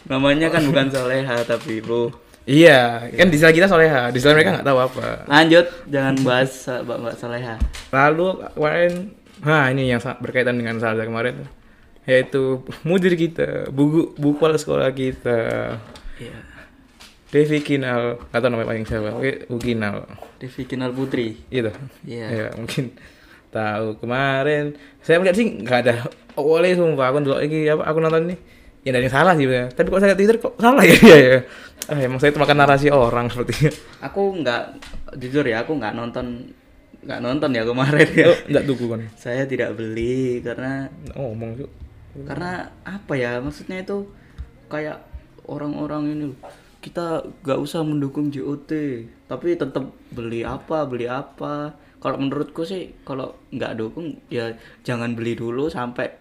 Namanya 0.06 0.54
kan 0.54 0.62
bukan 0.62 0.86
soleha 0.94 1.42
tapi 1.42 1.82
bro. 1.82 2.14
Iya 2.46 3.10
kan 3.18 3.26
di 3.28 3.36
istilah 3.36 3.54
kita 3.54 3.66
soleha. 3.66 4.14
Di 4.14 4.22
istilah 4.22 4.38
mereka 4.38 4.50
nggak 4.58 4.66
tahu 4.70 4.78
apa. 4.78 5.06
Lanjut 5.26 5.66
jangan 5.90 6.14
bahas 6.22 6.52
mbak 6.86 6.98
mbak 7.02 7.14
soleha. 7.18 7.54
Lalu 7.90 8.26
kemarin 8.54 8.92
nah 9.40 9.66
ini 9.72 9.88
yang 9.90 9.98
berkaitan 10.22 10.54
dengan 10.54 10.78
Salza 10.78 11.02
kemarin. 11.02 11.42
Yaitu 12.06 12.64
mudir 12.86 13.12
kita 13.18 13.68
buku 13.74 14.14
buku 14.14 14.40
sekolah 14.56 14.88
kita. 14.94 15.76
Iya. 16.16 16.38
Devi 17.30 17.62
Kinal 17.62 18.18
atau 18.34 18.48
namanya 18.50 18.74
paling 18.74 18.84
siapa 18.86 19.14
Kinal. 19.62 20.06
Devi 20.42 20.62
Kinal 20.66 20.90
Putri. 20.90 21.38
Itu 21.46 21.70
Iya. 22.02 22.26
ya 22.26 22.46
mungkin 22.58 22.90
tahu 23.50 23.98
kemarin. 23.98 24.74
Saya 25.02 25.18
melihat 25.18 25.36
sih 25.36 25.46
nggak 25.60 25.78
ada 25.86 25.94
boleh 26.34 26.72
sumpah. 26.72 27.10
Aku 27.12 27.18
dulu 27.20 27.36
lagi 27.36 27.68
apa 27.68 27.82
aku 27.84 27.98
nonton 28.00 28.30
nih 28.30 28.38
ya 28.80 28.96
yang 28.96 29.12
salah 29.12 29.36
sih 29.36 29.44
sebenarnya. 29.44 29.68
tapi 29.76 29.86
kok 29.92 30.00
saya 30.00 30.16
Twitter 30.16 30.36
kok 30.40 30.54
salah 30.56 30.84
ya? 30.84 30.96
Ya, 31.10 31.16
ya. 31.20 31.38
Ah, 31.88 32.00
emang 32.00 32.16
saya 32.16 32.32
termakan 32.32 32.64
narasi 32.64 32.88
orang 32.88 33.28
sepertinya 33.28 33.72
aku 34.04 34.40
nggak 34.40 34.62
jujur 35.20 35.44
ya 35.44 35.64
aku 35.64 35.76
nggak 35.76 35.92
nonton 35.96 36.54
nggak 37.04 37.20
nonton 37.20 37.50
ya 37.56 37.64
kemarin 37.64 38.08
ya. 38.08 38.28
Oh, 38.32 38.38
nggak 38.48 38.64
tuku 38.64 38.84
kan 38.88 39.00
saya 39.28 39.44
tidak 39.44 39.76
beli 39.76 40.40
karena 40.40 40.88
oh, 41.12 41.32
ngomong 41.32 41.60
tuh 41.60 41.70
karena 42.26 42.66
apa 42.82 43.14
ya? 43.14 43.38
Maksudnya 43.38 43.86
itu 43.86 44.10
kayak 44.66 44.98
orang-orang 45.46 46.10
ini 46.10 46.26
kita 46.80 47.28
gak 47.44 47.60
usah 47.60 47.84
mendukung 47.84 48.32
JOT 48.32 48.72
tapi 49.28 49.54
tetap 49.54 49.92
beli 50.12 50.42
apa 50.42 50.88
beli 50.88 51.06
apa. 51.06 51.76
Kalau 52.00 52.16
menurutku 52.16 52.64
sih 52.64 52.96
kalau 53.04 53.36
nggak 53.52 53.76
dukung 53.76 54.16
ya 54.32 54.56
jangan 54.80 55.12
beli 55.12 55.36
dulu 55.36 55.68
sampai 55.68 56.16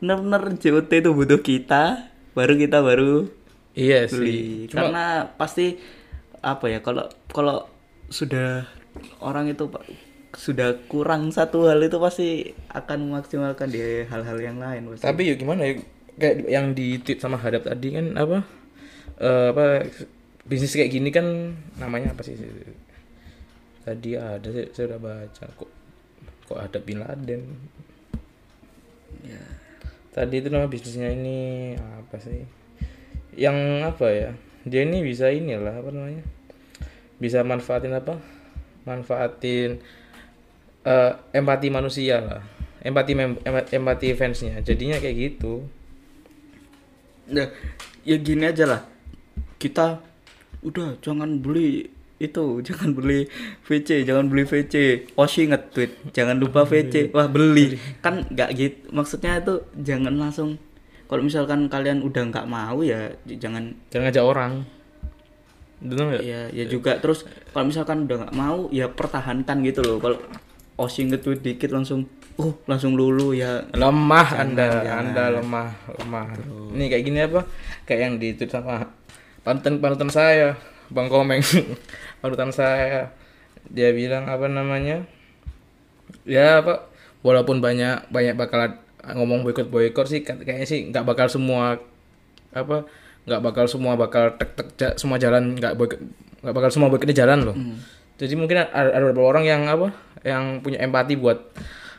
bener-bener 0.00 0.56
JOT 0.56 0.88
itu 0.88 1.12
butuh 1.12 1.40
kita 1.44 2.08
baru 2.32 2.56
kita 2.56 2.80
baru 2.80 3.28
iya 3.76 4.08
beli. 4.08 4.24
sih. 4.24 4.42
Cuma 4.72 4.88
karena 4.88 5.06
pasti 5.36 5.76
apa 6.40 6.72
ya 6.72 6.80
kalau 6.80 7.04
kalau 7.28 7.68
sudah 8.08 8.64
orang 9.20 9.52
itu 9.52 9.68
sudah 10.34 10.80
kurang 10.88 11.28
satu 11.34 11.68
hal 11.68 11.82
itu 11.82 11.98
pasti 11.98 12.56
akan 12.70 13.10
memaksimalkan 13.10 13.68
di 13.68 14.06
hal-hal 14.06 14.38
yang 14.38 14.56
lain 14.62 14.88
pasti. 14.94 15.04
tapi 15.04 15.20
yuk 15.26 15.42
gimana 15.42 15.66
ya 15.66 15.74
kayak 16.16 16.36
yang 16.46 16.66
di 16.72 17.02
tweet 17.02 17.18
sama 17.18 17.36
hadap 17.38 17.66
tadi 17.66 17.98
kan 17.98 18.14
apa 18.14 18.46
eh, 19.20 19.46
apa 19.52 19.84
bisnis 20.48 20.72
kayak 20.74 20.90
gini 20.90 21.12
kan 21.12 21.54
namanya 21.76 22.16
apa 22.16 22.24
sih? 22.24 22.34
Tadi 23.84 24.16
ada 24.16 24.48
saya, 24.48 24.66
saya 24.72 24.84
udah 24.96 25.00
baca 25.00 25.44
kok 25.46 25.70
kok 26.48 26.58
ada 26.58 26.78
bin 26.80 26.98
Laden. 27.04 27.42
Ya. 29.22 29.44
Tadi 30.10 30.42
itu 30.42 30.48
nama 30.50 30.66
bisnisnya 30.66 31.12
ini 31.12 31.76
apa 31.78 32.16
sih? 32.18 32.42
Yang 33.36 33.56
apa 33.86 34.06
ya? 34.10 34.30
Dia 34.66 34.82
ini 34.84 35.04
bisa 35.04 35.30
inilah 35.30 35.80
apa 35.80 35.94
namanya? 35.94 36.24
Bisa 37.20 37.44
manfaatin 37.44 37.94
apa? 37.94 38.18
Manfaatin 38.88 39.78
eh, 40.82 41.12
empati 41.36 41.68
manusia 41.70 42.18
lah. 42.18 42.42
Empati 42.80 43.12
mem- 43.12 43.40
empa- 43.44 43.68
empati 43.70 44.16
fansnya. 44.16 44.64
Jadinya 44.64 44.96
kayak 44.98 45.16
gitu. 45.16 45.68
Ya, 47.30 47.46
ya 48.02 48.16
gini 48.18 48.42
aja 48.50 48.66
lah 48.66 48.82
kita 49.60 50.00
udah 50.64 50.96
jangan 51.04 51.38
beli 51.44 51.92
itu 52.20 52.44
jangan 52.66 52.92
beli 52.92 53.28
VC 53.64 54.04
jangan 54.04 54.28
beli 54.28 54.44
VC 54.44 55.06
Oshi 55.16 55.48
nge-tweet 55.48 56.12
jangan 56.12 56.36
lupa 56.36 56.68
VC 56.68 57.12
wah 57.12 57.28
beli. 57.28 57.80
Kan 58.04 58.28
nggak 58.28 58.50
gitu 58.56 58.78
maksudnya 58.92 59.40
itu 59.40 59.64
jangan 59.80 60.16
langsung 60.16 60.60
kalau 61.08 61.26
misalkan 61.26 61.66
kalian 61.66 62.06
udah 62.06 62.22
nggak 62.30 62.46
mau 62.46 62.84
ya 62.86 63.10
jangan 63.26 63.74
jangan 63.90 64.04
ngajak 64.12 64.24
orang. 64.24 64.52
Betul 65.80 66.04
nggak? 66.12 66.22
Ya 66.22 66.40
ya 66.52 66.64
juga. 66.68 67.00
Terus 67.02 67.26
kalau 67.50 67.66
misalkan 67.66 68.06
udah 68.06 68.16
nggak 68.28 68.36
mau 68.36 68.68
ya 68.70 68.86
pertahankan 68.86 69.64
gitu 69.66 69.80
loh. 69.82 69.98
Kalau 69.98 70.20
Oshi 70.78 71.08
nge-tweet 71.10 71.40
dikit 71.42 71.74
langsung 71.74 72.06
oh 72.38 72.54
langsung 72.68 72.94
lulu 72.94 73.34
ya. 73.34 73.64
Lemah 73.74 74.28
anda 74.38 74.84
jangan. 74.86 75.02
anda 75.08 75.24
lemah 75.40 75.68
lemah. 75.98 76.26
Ini 76.78 76.84
kayak 76.86 77.02
gini 77.02 77.18
apa? 77.26 77.42
Kayak 77.88 78.00
yang 78.06 78.14
di 78.20 78.28
sama 78.46 79.00
panutan 79.42 79.80
panutan 79.80 80.10
saya 80.10 80.56
bang 80.90 81.06
komeng. 81.06 81.42
Panutan 82.20 82.50
saya. 82.50 83.14
Dia 83.70 83.94
bilang 83.94 84.26
apa 84.26 84.50
namanya? 84.50 85.06
Ya 86.26 86.60
apa? 86.60 86.90
Walaupun 87.22 87.62
banyak 87.62 88.10
banyak 88.10 88.34
bakal 88.34 88.76
ngomong 89.16 89.46
boykot 89.46 89.72
boykot 89.72 90.04
sih 90.04 90.20
kayaknya 90.20 90.66
sih 90.68 90.92
nggak 90.92 91.08
bakal 91.08 91.24
semua 91.32 91.80
apa 92.52 92.84
nggak 93.24 93.40
bakal 93.40 93.64
semua 93.64 93.96
bakal 93.96 94.36
tek 94.36 94.52
tek 94.58 94.68
ja- 94.76 94.96
semua 95.00 95.16
jalan 95.16 95.56
nggak 95.56 95.72
boykot 95.78 96.00
nggak 96.44 96.54
bakal 96.56 96.70
semua 96.72 96.88
boykotnya 96.92 97.16
jalan 97.16 97.38
loh. 97.46 97.56
Jadi 98.20 98.36
mungkin 98.36 98.60
ada, 98.60 98.92
ada 98.92 99.04
beberapa 99.08 99.32
orang 99.32 99.44
yang 99.48 99.62
apa? 99.64 99.96
Yang 100.20 100.44
punya 100.60 100.78
empati 100.84 101.16
buat 101.16 101.40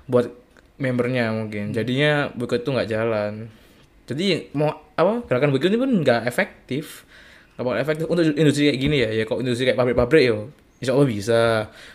buat 0.05 0.29
membernya 0.77 1.33
mungkin. 1.33 1.73
Jadinya 1.73 2.29
boykot 2.35 2.61
itu 2.61 2.69
nggak 2.69 2.89
jalan. 2.89 3.49
Jadi 4.05 4.51
mau 4.53 4.69
apa 4.93 5.25
gerakan 5.25 5.49
boykot 5.55 5.71
ini 5.71 5.79
pun 5.79 5.91
nggak 6.03 6.27
efektif 6.29 7.09
bakal 7.65 7.79
efektif 7.79 8.05
untuk 8.09 8.23
industri 8.35 8.69
kayak 8.71 8.79
gini 8.79 8.97
ya 9.01 9.09
ya 9.11 9.23
kok 9.25 9.39
industri 9.41 9.63
kayak 9.69 9.79
pabrik-pabrik 9.79 10.23
yo 10.27 10.37
insya 10.81 10.97
Allah 10.97 11.07
bisa 11.07 11.41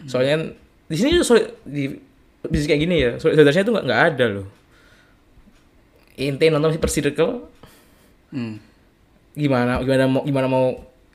soalnya 0.07 0.33
kan 0.39 0.43
di 0.87 0.97
sini 0.97 1.11
solid 1.27 1.47
di 1.67 1.91
bisnis 2.47 2.71
kayak 2.71 2.83
gini 2.87 2.97
ya 3.03 3.11
solidaritasnya 3.19 3.67
itu 3.67 3.73
nggak 3.75 4.03
ada 4.15 4.25
loh. 4.31 4.47
Ente 6.17 6.49
nonton 6.49 6.73
si 6.73 6.79
Persirkel 6.81 7.43
hmm. 8.33 8.55
gimana 9.37 9.83
gimana 9.85 10.05
mau 10.09 10.23
gimana 10.25 10.47
mau 10.49 10.67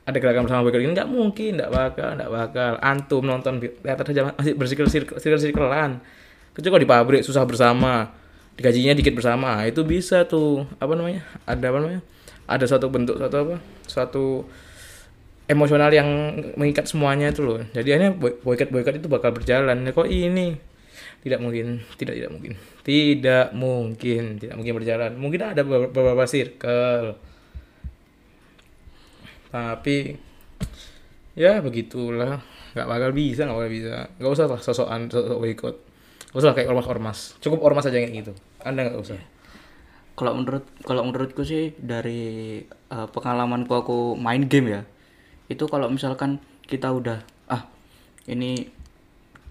ada 0.02 0.18
gerakan 0.18 0.46
bersama 0.46 0.66
boykot 0.66 0.82
ini 0.82 0.94
nggak 0.94 1.10
mungkin 1.10 1.50
nggak 1.58 1.72
bakal 1.72 2.08
nggak 2.20 2.30
bakal. 2.30 2.72
Antum 2.84 3.24
nonton 3.24 3.54
teater 3.64 4.04
saja 4.04 4.20
masih 4.36 4.54
bersirkel 4.54 4.86
sirkel 4.92 5.40
sirkelan 5.40 5.98
kecuali 6.52 6.68
kalau 6.68 6.82
di 6.84 6.90
pabrik 6.90 7.22
susah 7.24 7.48
bersama. 7.48 8.12
Digajinya 8.52 8.92
dikit 8.92 9.16
bersama. 9.16 9.64
Itu 9.64 9.80
bisa 9.80 10.28
tuh 10.28 10.68
apa 10.76 10.92
namanya? 10.92 11.24
Ada 11.48 11.72
apa 11.72 11.78
namanya 11.80 12.02
ada 12.52 12.64
suatu 12.68 12.92
bentuk 12.92 13.16
suatu 13.16 13.36
apa? 13.48 13.56
Suatu 13.88 14.24
emosional 15.48 15.90
yang 15.92 16.08
mengikat 16.56 16.86
semuanya 16.88 17.32
itu 17.32 17.42
loh. 17.44 17.60
Jadi 17.72 17.88
akhirnya 17.92 18.12
boy- 18.14 18.38
boykot 18.40 18.68
boykot 18.68 18.94
itu 19.00 19.08
bakal 19.08 19.32
berjalan. 19.34 19.84
Ya, 19.84 19.90
kok 19.90 20.08
ini? 20.08 20.56
Tidak 21.22 21.38
mungkin 21.38 21.80
tidak 21.96 22.14
tidak 22.18 22.30
mungkin. 22.30 22.52
Tidak 22.82 23.46
mungkin 23.54 24.22
tidak 24.38 24.54
mungkin 24.58 24.74
berjalan. 24.76 25.10
Mungkin 25.16 25.40
ada 25.40 25.62
beberapa, 25.62 26.24
circle. 26.26 27.16
Tapi 29.52 29.96
ya 31.38 31.60
begitulah. 31.64 32.42
Nggak 32.72 32.88
bakal 32.88 33.10
bisa 33.12 33.44
nggak 33.44 33.58
bakal 33.58 33.72
bisa. 33.72 33.94
Nggak 34.20 34.32
usah 34.32 34.46
lah 34.48 34.60
sosokan 34.60 35.00
sosok 35.08 35.38
boykot 35.40 35.76
nggak 36.32 36.40
usah 36.48 36.56
kayak 36.56 36.68
ormas 36.72 36.88
ormas 36.88 37.18
cukup 37.44 37.60
ormas 37.60 37.84
aja 37.84 38.00
kayak 38.00 38.24
gitu. 38.24 38.32
Anda 38.64 38.88
nggak 38.88 39.04
usah 39.04 39.20
kalau 40.18 40.36
menurut 40.36 40.64
kalau 40.84 41.02
menurutku 41.06 41.42
sih 41.42 41.72
dari 41.78 42.62
eh, 42.68 43.06
pengalamanku 43.12 43.72
aku 43.72 43.98
main 44.16 44.44
game 44.46 44.68
ya 44.68 44.82
itu 45.48 45.64
kalau 45.68 45.88
misalkan 45.88 46.40
kita 46.64 46.88
udah 46.92 47.20
ah 47.48 47.68
ini 48.28 48.70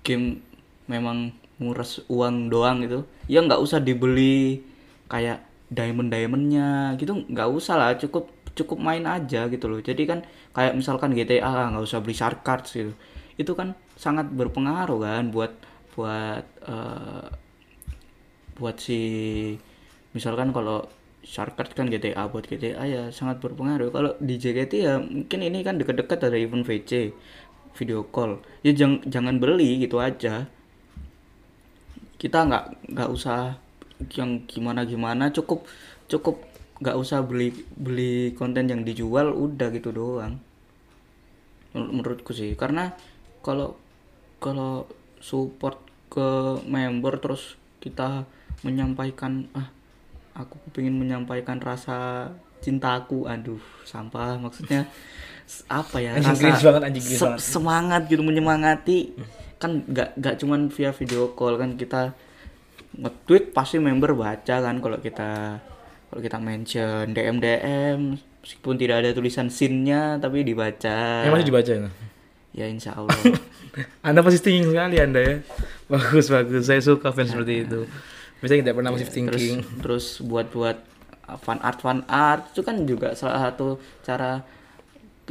game 0.01 0.41
memang 0.89 1.33
nguras 1.61 2.01
uang 2.09 2.49
doang 2.49 2.81
gitu 2.81 3.05
ya 3.29 3.45
nggak 3.45 3.61
usah 3.61 3.77
dibeli 3.77 4.65
kayak 5.05 5.45
diamond 5.69 6.09
diamondnya 6.09 6.97
gitu 6.97 7.21
nggak 7.29 7.49
usah 7.53 7.75
lah 7.77 7.89
cukup 7.95 8.41
cukup 8.55 8.77
main 8.79 9.03
aja 9.07 9.47
gitu 9.47 9.65
loh. 9.71 9.79
Jadi 9.79 10.03
kan 10.07 10.19
kayak 10.51 10.75
misalkan 10.75 11.15
GTA 11.15 11.71
nggak 11.71 11.83
usah 11.83 11.99
beli 12.03 12.15
shark 12.15 12.43
cards 12.43 12.75
gitu. 12.75 12.93
Itu 13.39 13.55
kan 13.55 13.73
sangat 13.95 14.29
berpengaruh 14.31 14.99
kan 15.01 15.23
buat 15.31 15.51
buat 15.95 16.45
eh, 16.67 17.27
buat 18.59 18.77
si 18.77 19.01
misalkan 20.11 20.51
kalau 20.51 20.87
shortcut 21.21 21.69
kan 21.77 21.85
GTA 21.87 22.27
buat 22.27 22.49
GTA 22.49 22.83
ya 22.85 23.03
sangat 23.13 23.39
berpengaruh. 23.39 23.93
Kalau 23.93 24.11
di 24.17 24.35
JKT 24.41 24.73
ya 24.81 24.97
mungkin 24.97 25.39
ini 25.41 25.61
kan 25.61 25.77
deket-deket 25.77 26.27
ada 26.27 26.37
event 26.37 26.65
VC 26.65 27.13
video 27.77 28.03
call. 28.09 28.41
Ya 28.65 28.73
jang, 28.73 28.99
jangan 29.05 29.37
beli 29.37 29.81
gitu 29.85 30.01
aja. 30.01 30.49
Kita 32.17 32.45
nggak 32.45 32.93
nggak 32.93 33.09
usah 33.09 33.57
yang 34.17 34.49
gimana 34.49 34.81
gimana 34.81 35.29
cukup 35.29 35.69
cukup 36.09 36.41
nggak 36.81 36.97
usah 36.97 37.21
beli 37.21 37.53
beli 37.77 38.33
konten 38.33 38.65
yang 38.65 38.81
dijual 38.81 39.29
udah 39.33 39.69
gitu 39.69 39.93
doang. 39.93 40.41
Menur- 41.71 42.01
menurutku 42.01 42.33
sih 42.33 42.57
karena 42.57 42.97
kalau 43.45 43.77
kalau 44.41 44.89
support 45.21 45.77
ke 46.09 46.59
member 46.65 47.21
terus 47.21 47.55
kita 47.79 48.25
menyampaikan 48.65 49.47
ah 49.53 49.69
aku 50.33 50.55
pengen 50.71 50.95
menyampaikan 50.95 51.57
rasa 51.57 52.29
cintaku 52.59 53.25
aduh 53.25 53.59
sampah 53.83 54.37
maksudnya. 54.37 54.87
Apa 55.67 55.99
ya 55.99 56.15
Anjing 56.15 56.47
rasa 56.47 56.63
banget, 56.63 56.81
anjing 56.87 57.03
se- 57.03 57.19
banget. 57.19 57.39
semangat 57.41 58.01
gitu 58.07 58.23
menyemangati. 58.23 59.11
Kan 59.57 59.83
nggak 59.83 60.15
nggak 60.15 60.35
cuman 60.37 60.71
via 60.71 60.91
video 60.91 61.33
call 61.33 61.59
kan 61.59 61.75
kita 61.75 62.15
nge-tweet 62.93 63.51
pasti 63.51 63.79
member 63.79 64.11
baca 64.13 64.55
kan 64.57 64.75
kalau 64.77 64.97
kita 64.97 65.59
kalau 66.07 66.21
kita 66.21 66.37
mention 66.37 67.11
DM 67.11 67.39
DM 67.39 67.99
meskipun 68.41 68.75
tidak 68.75 69.03
ada 69.03 69.09
tulisan 69.11 69.47
scene-nya 69.47 70.17
tapi 70.17 70.43
dibaca. 70.43 71.23
Yang 71.23 71.33
masih 71.33 71.47
dibaca 71.47 71.71
ya? 71.71 71.89
Ya 72.51 72.65
insya 72.67 72.95
Allah. 72.95 73.15
Anda 74.07 74.19
pasti 74.19 74.39
thinking 74.41 74.71
sekali 74.71 74.99
anda 74.99 75.19
ya. 75.19 75.35
Bagus 75.87 76.27
bagus. 76.27 76.67
Saya 76.67 76.79
suka 76.79 77.11
fans 77.11 77.31
seperti 77.31 77.63
itu 77.63 77.87
biasanya 78.41 78.59
tidak 78.63 78.75
pernah 78.75 78.91
positive 78.91 79.13
terus 79.29 79.39
thinking. 79.39 79.57
terus 79.79 80.05
buat-buat 80.19 80.77
fan 81.37 81.59
art 81.59 81.79
fan 81.79 82.01
art 82.05 82.51
itu 82.51 82.61
kan 82.61 82.75
juga 82.83 83.13
salah 83.13 83.47
satu 83.47 83.77
cara 84.01 84.41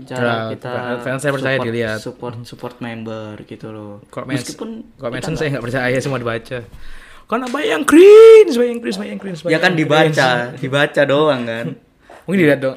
cara 0.00 0.16
Cara- 0.16 0.48
kita 0.48 0.72
fans 1.02 1.20
saya 1.20 1.32
percaya 1.34 1.56
support, 1.56 1.66
dilihat. 1.66 1.98
support 2.00 2.34
support 2.42 2.74
member 2.78 3.36
gitu 3.44 3.68
loh. 3.68 4.00
Kalau 4.06 4.24
mens- 4.24 4.46
meskipun 4.46 4.68
kalau 4.96 5.12
mention 5.12 5.34
saya 5.34 5.52
nggak 5.52 5.60
percaya 5.62 5.98
semua 5.98 6.16
dibaca. 6.16 6.58
Karena 7.26 7.46
banyak 7.46 7.68
yang 7.70 7.84
cringe 7.84 8.54
banyak 8.54 8.70
yang 8.70 8.80
cringe 8.80 8.96
banyak 8.96 9.12
yang 9.12 9.20
cringe 9.20 9.40
ya 9.44 9.58
kan 9.58 9.72
dibaca 9.74 10.08
cringe. 10.48 10.58
dibaca 10.58 11.02
doang 11.04 11.42
kan. 11.44 11.66
Mungkin 12.24 12.38
dilihat 12.38 12.60
dong. 12.60 12.76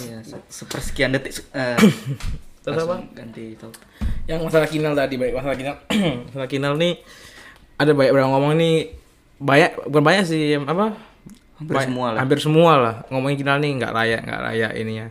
Iya 0.00 0.18
se- 0.20 0.46
sepersekian 0.48 1.12
detik 1.12 1.38
eh, 1.52 1.76
Terus 2.60 2.82
apa? 2.82 2.96
ganti 3.14 3.54
itu 3.54 3.68
yang 4.26 4.42
masalah 4.42 4.66
kinal 4.66 4.92
tadi 4.92 5.14
baik 5.16 5.32
masalah 5.32 5.54
kinal. 5.54 5.76
Masalah 6.26 6.46
kinal 6.46 6.74
nih 6.74 6.98
ada 7.76 7.92
banyak 7.92 8.10
orang 8.10 8.30
ngomong 8.30 8.52
nih 8.56 8.76
banyak 9.40 9.88
bukan 9.88 10.04
banyak 10.04 10.24
sih 10.28 10.54
apa? 10.54 10.92
Hampir 11.56 11.74
Banyak- 11.76 11.88
semua 11.92 12.06
lah. 12.12 12.18
hampir 12.20 12.38
semua 12.40 12.72
lah. 12.76 12.94
Ngomongin 13.08 13.36
kinal 13.36 13.56
nih 13.58 13.72
nggak 13.80 13.92
layak 13.92 14.20
nggak 14.24 14.42
layak 14.44 14.72
ininya. 14.76 15.06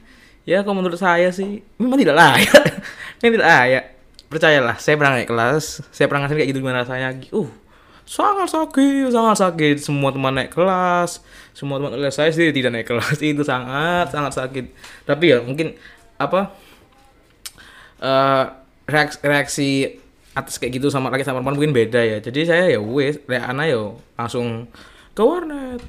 Ya 0.45 0.61
kalau 0.61 0.81
menurut 0.81 0.97
saya 0.97 1.29
sih 1.29 1.61
memang 1.77 1.97
tidak 1.97 2.17
layak. 2.17 2.63
Memang 3.21 3.35
tidak 3.37 3.49
layak. 3.49 3.85
Percayalah 4.29 4.75
saya 4.77 4.95
pernah 4.95 5.13
naik 5.17 5.27
kelas 5.27 5.81
saya 5.89 6.05
pernah 6.05 6.25
ngerasain 6.25 6.37
kayak 6.39 6.49
gitu 6.53 6.59
gimana 6.61 6.85
rasanya. 6.85 7.09
Uh 7.33 7.49
sangat 8.05 8.49
sakit 8.49 9.09
sangat 9.13 9.37
sakit. 9.37 9.75
Semua 9.77 10.09
teman 10.09 10.33
naik 10.33 10.49
kelas 10.49 11.21
semua 11.53 11.77
teman 11.77 11.93
kelas 11.93 12.15
saya 12.17 12.29
sih 12.33 12.49
tidak 12.49 12.73
naik 12.73 12.87
kelas. 12.89 13.17
Itu 13.25 13.45
sangat 13.45 14.09
sangat 14.09 14.33
sakit. 14.33 14.65
Tapi 15.05 15.25
ya 15.33 15.37
mungkin 15.45 15.77
apa 16.17 16.53
eh 17.99 18.43
reaksi, 18.89 19.17
reaksi 19.21 19.69
atas 20.33 20.55
kayak 20.57 20.79
gitu 20.79 20.87
sama 20.87 21.11
laki 21.11 21.21
sama 21.21 21.41
perempuan 21.43 21.57
mungkin 21.61 21.73
beda 21.75 22.01
ya. 22.01 22.17
Jadi 22.23 22.39
saya 22.47 22.65
ya 22.73 22.79
wes 22.81 23.19
anak 23.29 23.65
yo 23.69 23.99
langsung 24.19 24.67
ke 25.15 25.23
warnet. 25.23 25.79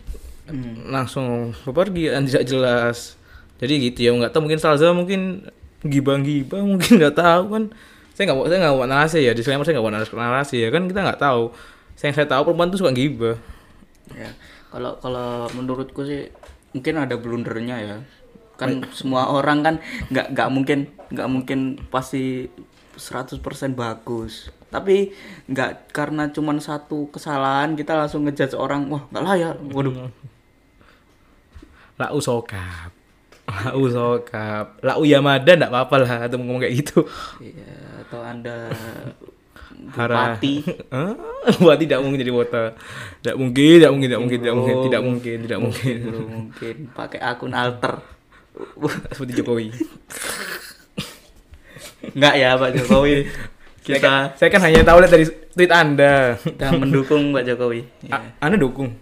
Langsung 0.86 1.50
pergi 1.66 2.14
dan 2.14 2.26
tidak 2.30 2.46
jelas. 2.46 3.18
Jadi 3.58 3.90
gitu 3.90 3.98
ya 4.06 4.10
nggak 4.14 4.30
tahu 4.30 4.46
mungkin 4.46 4.62
Salza 4.62 4.94
mungkin 4.94 5.50
gibah 5.82 6.16
mungkin 6.70 6.92
nggak 7.02 7.16
tahu 7.18 7.44
kan. 7.50 7.64
Saya 8.14 8.30
nggak 8.30 8.38
mau 8.38 8.46
saya 8.46 8.58
nggak 8.62 8.74
mau 8.78 8.86
narasi 8.86 9.18
ya 9.26 9.32
disclaimer 9.34 9.66
saya 9.66 9.78
nggak 9.78 9.86
mau 9.86 9.94
narasi 9.94 10.10
narasi 10.14 10.56
ya. 10.62 10.68
Kan 10.70 10.86
kita 10.86 11.02
nggak 11.02 11.20
tahu. 11.20 11.50
Saya 11.98 12.14
yang 12.14 12.16
saya 12.22 12.28
tahu 12.30 12.42
perempuan 12.46 12.70
tuh 12.70 12.78
suka 12.78 12.94
gibah. 12.94 13.36
Ya 14.14 14.30
kalau 14.70 14.94
kalau 15.02 15.50
menurutku 15.58 16.06
sih 16.06 16.30
mungkin 16.70 17.02
ada 17.02 17.18
blundernya 17.18 17.76
ya. 17.82 17.98
Kan 18.54 18.86
semua 18.94 19.26
orang 19.32 19.66
kan 19.66 19.74
nggak 20.12 20.36
nggak 20.36 20.48
mungkin 20.52 20.78
nggak 21.10 21.28
mungkin 21.28 21.58
pasti 21.90 22.46
100% 23.00 23.40
bagus 23.72 24.52
tapi 24.70 25.10
nggak 25.50 25.90
karena 25.90 26.30
cuman 26.30 26.62
satu 26.62 27.10
kesalahan 27.10 27.74
kita 27.74 27.98
langsung 27.98 28.22
ngejudge 28.22 28.54
orang 28.54 28.86
wah 28.86 29.02
nggak 29.10 29.24
layak. 29.26 29.54
Waduh. 29.74 30.08
Lau 31.98 32.18
sokap. 32.22 32.94
Lau 33.44 33.84
sokap. 33.90 34.78
Lau 34.80 35.02
yamada 35.02 35.58
nggak 35.58 35.74
apa-apa 35.74 35.96
lah 36.06 36.10
atau 36.30 36.38
ngomong 36.38 36.62
kayak 36.62 36.86
gitu. 36.86 37.02
Iya 37.42 38.06
atau 38.06 38.22
anda 38.22 38.70
bupati? 39.98 40.54
Bupati 41.58 41.84
tidak 41.90 42.00
mungkin 42.06 42.18
jadi 42.22 42.32
wota. 42.32 42.64
Tidak 43.20 43.36
mungkin, 43.36 43.74
tidak 43.82 43.90
mungkin, 43.90 44.08
tidak 44.08 44.20
mungkin, 44.22 44.38
tidak 44.38 44.54
mungkin, 44.54 44.76
tidak 44.86 45.00
mungkin, 45.02 45.36
tidak 45.42 45.58
mungkin. 45.60 45.96
mungkin. 46.30 46.76
Pakai 46.94 47.20
akun 47.20 47.52
alter. 47.52 47.98
Seperti 49.14 49.42
Jokowi. 49.42 49.68
nggak 52.00 52.34
ya 52.34 52.56
Pak 52.56 52.70
Jokowi 52.80 53.28
Saya 53.80 53.96
kan, 53.96 54.12
kita 54.28 54.36
saya 54.36 54.48
kan 54.48 54.60
hanya 54.62 54.80
tahu 54.82 54.98
lihat 54.98 55.10
dari 55.10 55.24
tweet 55.50 55.70
Anda. 55.70 56.36
kita 56.36 56.66
mendukung 56.74 57.32
Pak 57.32 57.44
Jokowi 57.44 57.80
ya. 58.02 58.12
A- 58.14 58.32
anda 58.40 58.56
dukung. 58.56 58.92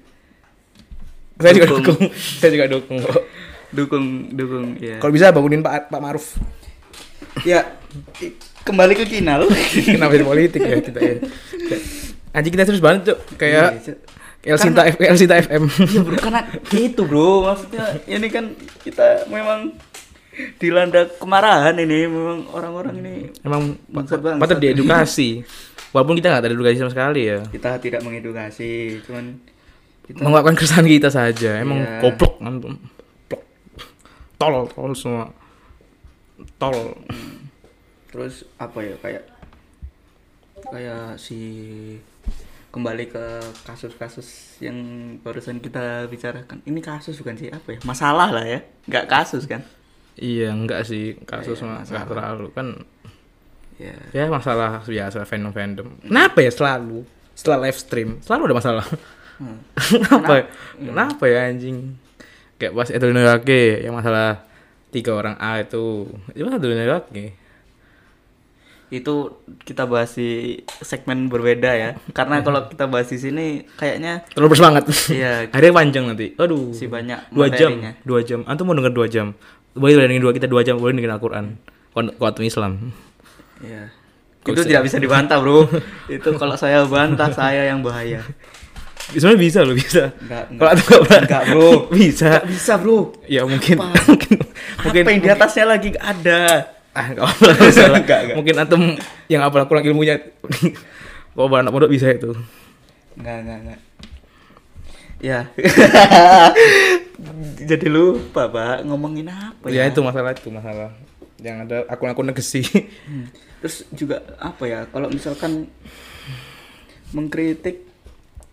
Saya 1.37 1.53
juga 1.53 1.67
Dukung. 1.69 1.99
saya 2.41 2.51
juga 2.51 2.67
dukung 2.69 2.99
kok. 2.99 3.23
dukung 3.69 4.05
dukung 4.33 4.67
ya 4.77 4.97
Kalau 4.97 5.13
bisa 5.13 5.29
bangunin 5.29 5.61
Pak 5.61 5.87
Pak 5.89 6.01
Maruf. 6.01 6.41
ya 7.43 7.63
kembali 8.63 8.95
ke 8.95 9.05
Kinal 9.05 9.45
Kenapa 9.87 10.11
jadi 10.11 10.25
politik 10.25 10.61
ya 10.61 10.77
kita 10.79 10.99
ya. 10.99 11.15
Anjing 12.31 12.53
kita 12.53 12.65
terus 12.65 12.79
banget, 12.79 13.13
Cuk. 13.13 13.19
Kayak 13.37 13.83
Iya, 14.39 14.55
Elsinta 14.55 14.87
F 14.87 14.97
Elsinta 14.97 15.35
FM. 15.37 15.67
ya 15.67 16.01
bro 16.01 16.15
karena 16.17 16.41
itu 16.71 17.03
bro 17.03 17.43
maksudnya 17.45 17.99
ini 18.07 18.29
kan 18.29 18.55
kita 18.81 19.27
memang 19.27 19.75
dilanda 20.57 21.07
kemarahan 21.19 21.75
ini 21.77 22.07
memang 22.07 22.47
orang-orang 22.51 22.95
ini 22.99 23.15
Emang 23.43 23.75
patut 24.39 24.59
diedukasi. 24.59 25.43
Walaupun 25.89 26.15
kita 26.15 26.29
nggak 26.29 26.45
teredukasi 26.47 26.77
sama 26.77 26.93
sekali 26.93 27.27
ya. 27.27 27.41
kita 27.49 27.81
tidak 27.81 28.05
mengedukasi 28.05 29.01
cuman 29.03 29.41
kita 30.05 30.21
mengungkapkan 30.21 30.55
keresahan 30.55 30.87
kita 30.87 31.09
saja. 31.09 31.59
Emang 31.59 31.81
Iya. 31.81 32.01
goblok 32.01 32.35
antum 32.39 32.75
Goblok. 33.27 33.43
tol 34.37 34.55
tol 34.69 34.93
semua. 34.93 35.27
Tol. 36.57 36.77
Terus 38.09 38.47
apa 38.57 38.79
ya 38.81 38.95
kayak 39.01 39.25
kayak 40.69 41.17
si 41.17 41.41
kembali 42.69 43.09
ke 43.09 43.25
kasus-kasus 43.65 44.61
yang 44.61 44.77
barusan 45.21 45.57
kita 45.59 46.05
bicarakan. 46.07 46.61
Ini 46.63 46.81
kasus 46.81 47.17
bukan 47.17 47.37
sih 47.37 47.49
apa 47.49 47.75
ya? 47.75 47.79
Masalah 47.83 48.29
lah 48.29 48.45
ya. 48.45 48.61
Nggak 48.85 49.09
kasus 49.09 49.49
kan 49.49 49.65
iya 50.19 50.49
enggak 50.53 50.85
sih. 50.85 51.17
Kasus 51.25 51.63
masalah. 51.63 51.87
enggak 51.87 52.07
terlalu. 52.11 52.47
Kan 52.53 52.69
ya 53.79 53.95
ya 54.11 54.27
masalah 54.27 54.83
biasa 54.83 55.23
fandom 55.23 55.55
fandom 55.55 55.87
kenapa 56.03 56.43
ya 56.43 56.51
selalu? 56.51 57.07
Setelah 57.39 57.71
live 57.71 57.79
stream 57.79 58.09
selalu 58.23 58.51
ada 58.51 58.57
masalah. 58.59 58.87
Hmm. 59.39 59.59
kenapa 60.03 60.33
ya? 60.35 60.45
kenapa? 60.83 61.25
Ya 61.31 61.39
anjing? 61.47 61.95
Kayak 62.59 62.75
pas 62.75 62.89
itu 62.91 63.07
Nurake 63.07 63.87
yang 63.87 63.95
masalah 63.95 64.43
tiga 64.91 65.15
orang 65.15 65.39
A 65.39 65.63
itu. 65.63 66.11
Itu 66.35 66.51
satu 66.51 66.67
Nurake 66.67 67.39
itu 68.89 69.45
kita 69.69 69.85
bahas 69.85 70.17
di 70.17 70.65
segmen 70.81 71.29
berbeda 71.29 71.71
ya. 71.77 71.91
Karena 72.17 72.41
kalau 72.41 72.73
kita 72.73 72.89
bahas 72.89 73.13
di 73.13 73.21
sini 73.21 73.47
kayaknya 73.77 74.25
terlalu 74.33 74.57
bersemangat. 74.57 74.89
Iya. 75.13 75.33
Akhirnya 75.53 75.75
panjang 75.77 76.05
nanti. 76.09 76.33
Aduh. 76.41 76.73
Si 76.73 76.89
banyak 76.89 77.29
dua 77.29 77.53
jam. 77.53 77.77
dua 78.05 78.21
jam. 78.25 78.49
Antum 78.49 78.65
mau 78.65 78.77
denger 78.77 78.93
dua 78.97 79.07
jam 79.07 79.37
boleh 79.79 79.95
dengerin 79.97 80.21
dua 80.21 80.33
kita 80.33 80.45
dua 80.45 80.61
jam 80.61 80.77
boleh 80.77 80.93
dengerin 80.93 81.15
Al-Quran 81.15 81.45
kuantum 81.93 82.43
Islam 82.43 82.93
Iya. 83.59 83.91
Kok 84.39 84.55
Itu 84.55 84.61
bisa? 84.61 84.69
tidak 84.69 84.83
bisa 84.87 84.97
dibantah, 84.97 85.39
Bro. 85.39 85.67
itu 86.15 86.29
kalau 86.35 86.55
saya 86.55 86.87
bantah 86.87 87.27
saya 87.29 87.67
yang 87.67 87.83
bahaya. 87.83 88.23
sebenarnya 89.09 89.41
bisa 89.41 89.59
loh 89.65 89.73
bisa 89.73 90.13
Enggak, 90.21 90.43
kalau 90.53 90.71
antum 90.71 90.85
nggak 90.87 91.03
pernah 91.03 91.21
Enggak, 91.25 91.43
Bro. 91.49 91.69
bisa 91.99 92.29
Enggak 92.29 92.47
bisa, 92.47 92.73
Bro. 92.77 92.99
ya 93.25 93.43
mungkin 93.43 93.77
Apa? 93.77 93.99
mungkin 94.05 94.37
mungkin 94.85 95.03
Apa 95.03 95.11
yang 95.11 95.21
di 95.21 95.31
atasnya 95.33 95.65
lagi 95.65 95.89
nggak 95.91 96.07
ada? 96.07 96.41
ah 96.93 97.07
nggak 97.09 97.25
apa 97.25 97.47
nggak 97.49 97.73
salah 97.73 97.99
Nggak, 98.01 98.21
nggak. 98.27 98.37
mungkin 98.37 98.55
antum 98.59 98.83
yang 99.27 99.43
apa 99.43 99.65
kurang 99.65 99.85
ilmunya 99.85 100.19
kok 100.19 101.47
anak 101.49 101.71
pondok 101.71 101.89
bisa 101.89 102.11
itu 102.11 102.31
Enggak, 103.15 103.37
enggak, 103.43 103.59
enggak. 103.65 103.81
Ya. 105.19 105.51
Jadi 107.71 107.87
lupa, 107.91 108.47
Pak. 108.47 108.87
Ngomongin 108.87 109.27
apa 109.29 109.69
ya 109.69 109.85
ya? 109.87 109.91
itu 109.91 110.01
masalah 110.01 110.31
itu 110.33 110.49
masalah 110.49 110.95
yang 111.39 111.67
ada 111.67 111.87
akun-akun 111.87 112.31
negesi 112.31 112.63
Hmm. 113.07 113.31
Terus 113.59 113.83
juga 113.91 114.23
apa 114.39 114.65
ya? 114.71 114.87
Kalau 114.91 115.11
misalkan 115.11 115.67
mengkritik 117.11 117.83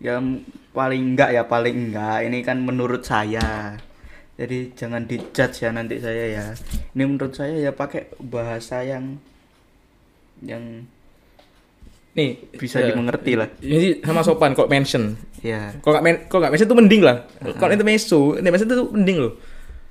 ya 0.02 0.18
m- 0.18 0.42
paling 0.72 1.14
enggak 1.14 1.30
ya 1.32 1.42
paling 1.44 1.88
enggak 1.88 2.24
ini 2.24 2.44
kan 2.44 2.60
menurut 2.60 3.04
saya 3.04 3.76
jadi 4.36 4.72
jangan 4.76 5.08
dijudge 5.08 5.64
ya 5.64 5.72
nanti 5.72 5.96
saya 6.00 6.24
ya 6.28 6.44
ini 6.92 7.02
menurut 7.04 7.32
saya 7.32 7.56
ya 7.56 7.72
pakai 7.72 8.12
bahasa 8.20 8.84
yang 8.84 9.16
yang 10.44 10.84
nih 12.16 12.56
Bisa 12.56 12.80
ya, 12.80 12.90
dimengerti 12.90 13.36
lah. 13.36 13.52
ini 13.60 14.00
sama 14.00 14.24
sopan 14.24 14.56
kok 14.56 14.72
mention. 14.72 15.14
Ya 15.44 15.76
kalau 15.84 16.00
nggak 16.00 16.04
men 16.04 16.16
kalau 16.26 16.40
nggak 16.42 16.52
mention 16.56 16.68
itu 16.72 16.76
mending 16.80 17.02
lah. 17.04 17.16
Kalau 17.60 17.70
itu 17.76 17.84
meso 17.84 18.20
ini 18.40 18.48
mention 18.48 18.66
itu 18.72 18.86
mending 18.88 19.18
loh. 19.20 19.32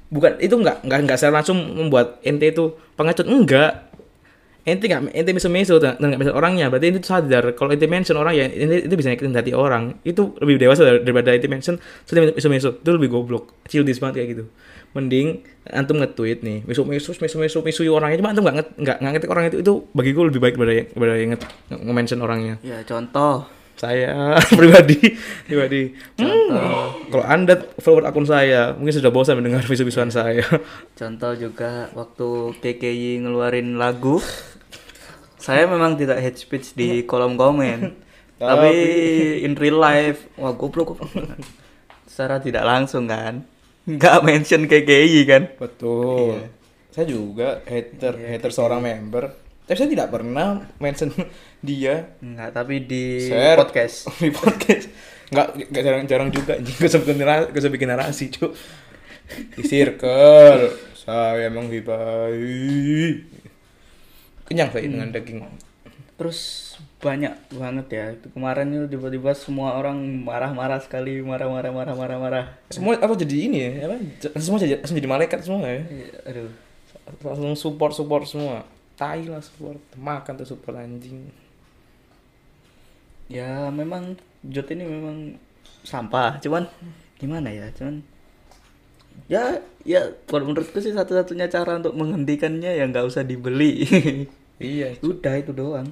Bukan 0.10 0.42
itu 0.42 0.58
nggak 0.58 0.84
nggak 0.84 1.00
nggak 1.06 1.18
secara 1.22 1.40
langsung 1.40 1.58
membuat 1.78 2.18
ente 2.26 2.50
itu 2.50 2.74
pengecut. 2.98 3.30
Enggak 3.30 3.94
ente 4.66 4.90
nggak 4.90 5.14
ente 5.14 5.32
meso 5.32 5.48
meso 5.48 5.78
dan 5.78 5.96
nggak 6.02 6.20
mention 6.20 6.36
orangnya. 6.36 6.66
Berarti 6.74 6.86
ente 6.90 7.06
sadar. 7.06 7.54
Kalau 7.54 7.70
ente 7.70 7.86
mention 7.86 8.18
orang 8.18 8.34
ya 8.34 8.50
ente 8.50 8.90
itu 8.90 8.96
bisa 8.98 9.14
nyakitin 9.14 9.38
hati 9.38 9.54
orang. 9.54 10.02
Itu 10.02 10.34
lebih 10.42 10.58
dewasa 10.58 10.82
dar- 10.82 11.02
daripada 11.06 11.32
ente 11.32 11.46
mention 11.46 11.78
sudah 12.04 12.34
meso 12.34 12.50
meso 12.50 12.70
itu 12.82 12.90
lebih 12.90 13.14
goblok. 13.14 13.54
Childish 13.70 14.02
banget 14.02 14.26
kayak 14.26 14.30
gitu. 14.34 14.46
Mending 14.98 15.46
antum 15.70 16.02
nge-tweet 16.02 16.42
nih. 16.42 16.66
Meso 16.66 16.82
meso 16.82 17.14
meso 17.14 17.38
meso 17.38 17.58
meso 17.62 17.82
orangnya. 17.94 18.18
Cuma 18.18 18.34
antum 18.34 18.42
nggak 18.42 18.74
nggak 18.76 18.98
nggak 19.00 19.12
ngetik 19.14 19.30
orang 19.30 19.44
itu 19.48 19.58
itu 19.62 19.74
bagiku 19.94 20.26
lebih 20.26 20.42
baik 20.42 20.56
daripada 20.58 20.74
yang 20.74 20.88
daripada 20.90 21.14
yang 21.22 21.32
nge-mention 21.86 22.20
orangnya. 22.26 22.56
Ya 22.66 22.82
contoh. 22.82 23.46
Saya 23.76 24.40
pribadi 24.60 25.20
pribadi. 25.44 25.92
Contoh. 26.16 26.96
Hmm, 26.96 27.12
kalau 27.12 27.26
anda 27.28 27.60
forward 27.76 28.08
akun 28.08 28.24
saya 28.24 28.72
mungkin 28.72 28.96
sudah 28.96 29.12
bosan 29.12 29.36
mendengar 29.36 29.68
visu-visuan 29.68 30.08
saya. 30.08 30.48
Contoh 30.96 31.36
juga 31.36 31.92
waktu 31.92 32.56
KKI 32.64 33.28
ngeluarin 33.28 33.76
lagu 33.76 34.24
saya 35.46 35.70
memang 35.70 35.94
tidak 35.94 36.18
hate 36.18 36.42
speech 36.42 36.74
di 36.74 37.06
kolom 37.06 37.38
komen. 37.38 37.94
Tapi 38.42 38.74
in 39.46 39.54
real 39.54 39.78
life 39.78 40.26
wah 40.42 40.58
goblok. 40.58 40.98
Goblok. 40.98 41.38
secara 42.10 42.42
tidak 42.42 42.66
langsung 42.66 43.06
kan. 43.06 43.46
Nggak 43.86 44.26
mention 44.26 44.66
KKI 44.66 45.22
kan. 45.30 45.44
Betul. 45.62 46.42
Iya. 46.42 46.50
saya 46.90 47.06
juga 47.12 47.60
hater 47.70 48.16
hater 48.18 48.50
seorang 48.50 48.82
member. 48.82 49.30
Tapi 49.70 49.78
saya 49.78 49.90
tidak 49.92 50.10
pernah 50.10 50.66
mention 50.82 51.14
dia. 51.68 52.18
Enggak, 52.26 52.50
tapi 52.58 52.82
di 52.82 53.30
Share. 53.30 53.62
podcast. 53.62 54.10
di 54.26 54.34
podcast. 54.34 54.90
Nggak 55.30 55.48
nggak 55.70 55.84
jarang-jarang 55.86 56.30
juga. 56.34 56.58
Anjing 56.58 56.76
gak 56.82 56.90
usah 56.90 57.02
bikin 57.06 57.18
narasi, 57.22 57.70
bikin 57.70 57.90
narasi 57.94 58.26
cuk. 58.34 58.52
Di 59.54 59.62
circle. 59.62 60.74
Saya 60.98 61.46
emang 61.46 61.70
lebih 61.70 61.86
baik 61.86 63.35
kenyang 64.46 64.70
saya 64.72 64.86
dengan 64.86 65.10
daging. 65.10 65.42
Terus 66.16 66.40
banyak 67.04 67.34
banget 67.52 67.88
ya. 67.92 68.06
Itu 68.16 68.32
kemarin 68.32 68.72
itu 68.72 68.86
tiba-tiba 68.88 69.36
semua 69.36 69.76
orang 69.76 70.00
marah-marah 70.24 70.80
sekali, 70.80 71.20
marah-marah 71.20 71.76
marah-marah 71.76 72.18
marah. 72.18 72.46
semua 72.72 72.96
apa 72.96 73.14
jadi 73.20 73.36
ini 73.52 73.58
ya? 73.60 73.72
Apa? 73.90 73.96
Semua 74.40 74.58
jadi 74.62 74.80
langsung 74.80 74.98
jadi 74.98 75.10
malaikat 75.12 75.40
semua 75.44 75.68
ya? 75.68 75.84
Iya, 75.84 76.08
Aduh. 76.32 76.52
langsung 77.22 77.54
support 77.54 77.94
support 77.94 78.24
semua. 78.26 78.64
Tai 78.96 79.22
lah 79.28 79.44
support. 79.44 79.82
Makan 80.00 80.34
tuh 80.40 80.48
support 80.48 80.80
anjing. 80.80 81.30
Ya 83.28 83.68
memang 83.74 84.16
Jot 84.46 84.70
ini 84.70 84.86
memang 84.86 85.42
sampah, 85.82 86.38
cuman 86.38 86.70
gimana 87.18 87.50
ya? 87.50 87.66
Cuman 87.74 88.06
ya 89.26 89.58
ya 89.82 90.14
kalau 90.26 90.50
menurutku 90.50 90.78
sih 90.78 90.94
satu-satunya 90.94 91.50
cara 91.50 91.78
untuk 91.78 91.94
menghentikannya 91.98 92.78
ya 92.78 92.84
nggak 92.86 93.06
usah 93.06 93.26
dibeli. 93.26 93.86
iya 94.62 94.96
Udah 95.02 95.36
itu 95.38 95.52
doang. 95.52 95.90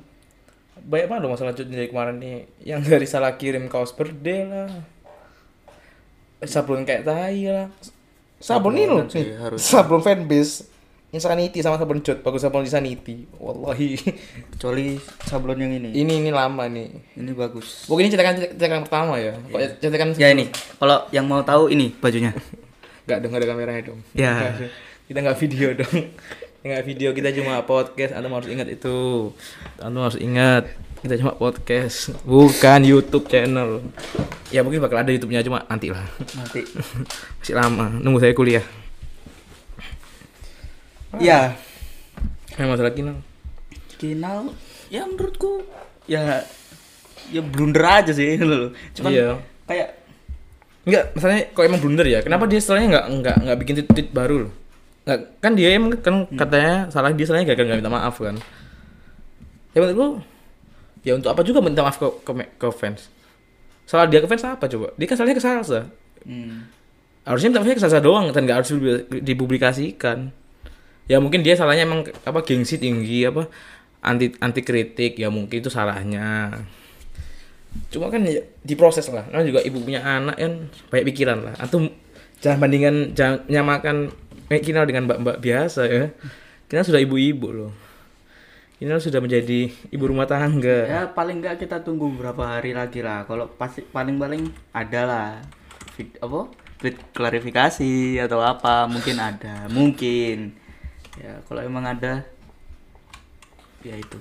banyak 0.84 1.06
banget 1.08 1.22
loh 1.24 1.32
masalah 1.32 1.54
cut 1.54 1.70
dari 1.70 1.88
kemarin 1.88 2.18
nih. 2.20 2.38
Yang 2.66 2.82
dari 2.90 3.08
salah 3.08 3.38
kirim 3.38 3.70
kaos 3.70 3.94
birthday 3.94 4.44
lah. 4.44 4.70
Sablon 6.44 6.84
kayak 6.84 7.08
tai 7.08 7.48
lah. 7.48 7.68
Sabun 8.44 8.76
ini 8.76 8.92
loh 8.92 9.08
sih 9.08 9.32
harus. 9.40 9.64
sablon 9.64 10.04
fanbase. 10.04 10.68
Insanity 11.14 11.62
sama 11.62 11.78
sabun 11.78 12.02
cut 12.02 12.20
bagus 12.26 12.42
sabun 12.44 12.66
Insanity. 12.66 13.30
Wallahi. 13.40 13.96
Kecuali 14.58 14.98
sablon 15.24 15.62
yang 15.62 15.72
ini. 15.78 15.90
ini 15.94 16.20
ini 16.20 16.32
lama 16.34 16.66
nih. 16.68 17.16
Ini 17.16 17.32
bagus. 17.32 17.86
Mungkin 17.88 18.10
ini 18.10 18.12
cetakan 18.12 18.36
cetakan 18.58 18.82
pertama 18.84 19.14
ya. 19.22 19.38
Kok 19.38 19.80
cetakan 19.80 20.18
Ya 20.18 20.34
ini, 20.34 20.50
kalau 20.82 21.06
yang 21.14 21.30
mau 21.30 21.46
tahu 21.46 21.70
ini 21.72 21.94
bajunya. 21.96 22.34
nggak 23.04 23.18
dong 23.20 23.34
ada 23.36 23.46
kameranya 23.46 23.84
dong. 23.84 24.00
Ya. 24.14 24.56
kita 25.08 25.20
nggak 25.20 25.38
video 25.38 25.68
dong. 25.76 25.98
Nggak 26.64 26.84
video 26.88 27.10
kita 27.12 27.36
cuma 27.36 27.60
podcast. 27.64 28.16
Anda 28.16 28.32
harus 28.32 28.48
ingat 28.48 28.68
itu. 28.72 29.32
Anda 29.78 30.08
harus 30.08 30.16
ingat 30.16 30.72
kita 31.04 31.20
cuma 31.20 31.36
podcast. 31.36 32.16
Bukan 32.24 32.88
YouTube 32.88 33.28
channel. 33.28 33.84
Ya 34.48 34.64
mungkin 34.64 34.80
bakal 34.80 35.04
ada 35.04 35.12
YouTube-nya 35.12 35.44
cuma 35.44 35.68
nanti 35.68 35.92
lah. 35.92 36.08
Nanti. 36.40 36.64
masih 37.44 37.56
lama. 37.56 37.92
Nunggu 38.00 38.24
saya 38.24 38.32
kuliah. 38.32 38.64
Ya, 41.22 41.54
yang 42.58 42.74
masalah 42.74 42.90
kinal? 42.90 43.22
Kinal 44.02 44.50
ya 44.90 45.06
menurutku 45.06 45.62
ya 46.10 46.42
ya 47.30 47.42
blunder 47.42 47.86
aja 47.86 48.12
sih 48.14 48.38
loh. 48.42 48.74
Cuman 48.98 49.12
Iya. 49.14 49.30
kayak 49.70 49.90
Enggak, 50.84 51.16
masalahnya 51.16 51.44
kok 51.56 51.64
emang 51.64 51.80
blunder 51.80 52.08
ya? 52.08 52.20
Kenapa 52.20 52.44
dia 52.44 52.60
setelahnya 52.60 52.88
nggak 52.92 53.06
nggak 53.24 53.36
nggak 53.48 53.58
bikin 53.64 53.74
tweet, 53.80 53.90
tweet 53.96 54.10
baru 54.12 54.36
loh? 54.48 54.52
Nggak, 55.08 55.20
kan 55.40 55.52
dia 55.56 55.68
emang 55.76 55.92
kan 56.00 56.16
katanya 56.36 56.76
salah 56.92 57.12
dia 57.16 57.26
salahnya 57.28 57.48
gagal 57.56 57.64
nggak 57.72 57.80
minta 57.80 57.92
maaf 57.92 58.16
kan? 58.20 58.36
Ya 59.74 59.78
menurut 59.80 59.96
gua, 59.96 60.10
ya 61.02 61.16
untuk 61.16 61.32
apa 61.32 61.42
juga 61.42 61.64
minta 61.64 61.82
maaf 61.82 61.98
ke, 61.98 62.08
ke, 62.24 62.32
ke 62.60 62.68
fans? 62.76 63.08
Salah 63.88 64.12
dia 64.12 64.20
ke 64.20 64.28
fans 64.28 64.44
apa 64.44 64.68
coba? 64.68 64.92
Dia 65.00 65.08
kan 65.08 65.16
salahnya 65.16 65.38
ke 65.40 65.44
Salsa. 65.44 65.80
hmm, 66.28 66.58
Harusnya 67.24 67.48
minta 67.52 67.60
maafnya 67.64 67.78
ke 67.80 67.84
Salsa 67.84 68.00
doang 68.04 68.32
dan 68.36 68.44
nggak 68.44 68.58
harus 68.64 68.70
dipubli- 68.76 69.24
dipublikasikan. 69.24 70.32
Ya 71.08 71.20
mungkin 71.20 71.44
dia 71.44 71.56
salahnya 71.56 71.84
emang 71.88 72.08
apa 72.24 72.44
gengsi 72.44 72.80
tinggi 72.80 73.28
apa 73.28 73.48
anti 74.04 74.36
anti 74.40 74.60
kritik 74.64 75.16
ya 75.16 75.32
mungkin 75.32 75.64
itu 75.64 75.72
salahnya. 75.72 76.60
Cuma 77.94 78.10
kan 78.10 78.26
ya, 78.26 78.42
diproses 78.66 79.06
lah. 79.10 79.26
Namanya 79.30 79.48
juga 79.50 79.62
ibu 79.62 79.78
punya 79.82 80.02
anak 80.02 80.38
kan 80.38 80.54
banyak 80.90 81.06
pikiran 81.14 81.38
lah. 81.46 81.56
Atau 81.62 81.90
jangan 82.42 82.58
bandingkan 82.62 83.14
jangan 83.14 83.38
nyamakan 83.50 83.98
eh, 84.50 84.62
Kinal 84.62 84.90
dengan 84.90 85.10
mbak-mbak 85.10 85.38
biasa 85.42 85.82
ya. 85.90 86.10
Kinal 86.70 86.86
sudah 86.86 87.02
ibu-ibu 87.02 87.48
loh. 87.54 87.72
Kinal 88.82 89.00
sudah 89.00 89.22
menjadi 89.22 89.70
ibu 89.94 90.04
rumah 90.10 90.26
tangga. 90.26 90.90
ya 90.90 91.02
paling 91.14 91.40
nggak 91.40 91.62
kita 91.62 91.86
tunggu 91.86 92.10
beberapa 92.14 92.46
hari 92.46 92.74
lagi 92.74 93.00
lah. 93.06 93.24
Kalau 93.30 93.48
pasti 93.54 93.86
paling 93.86 94.18
paling 94.18 94.50
ada 94.74 95.02
lah 95.06 95.30
apa 96.02 96.50
tweet 96.82 96.98
klarifikasi 97.14 98.18
atau 98.26 98.42
apa 98.42 98.90
mungkin 98.90 99.22
ada 99.22 99.70
mungkin 99.70 100.58
ya 101.22 101.38
kalau 101.46 101.62
emang 101.62 101.86
ada 101.86 102.26
ya 103.86 103.94
itu 103.94 104.18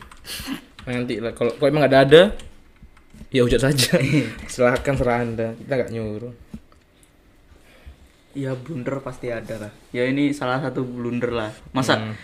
Nanti 0.83 1.23
lah 1.23 1.33
kalau 1.33 1.55
kalau 1.57 1.71
emang 1.71 1.87
ada 1.87 2.03
ada 2.05 2.23
ya 3.31 3.45
hujat 3.45 3.63
saja. 3.63 4.01
Silahkan 4.53 4.95
serah 4.97 5.23
anda. 5.23 5.55
Kita 5.55 5.73
nggak 5.79 5.93
nyuruh. 5.93 6.35
ya 8.33 8.57
blunder 8.57 8.97
pasti 9.05 9.29
ada 9.29 9.69
lah. 9.69 9.73
Ya 9.93 10.09
ini 10.09 10.33
salah 10.33 10.57
satu 10.59 10.81
blunder 10.81 11.29
lah. 11.31 11.53
Masa 11.71 12.01
Hmm. 12.01 12.17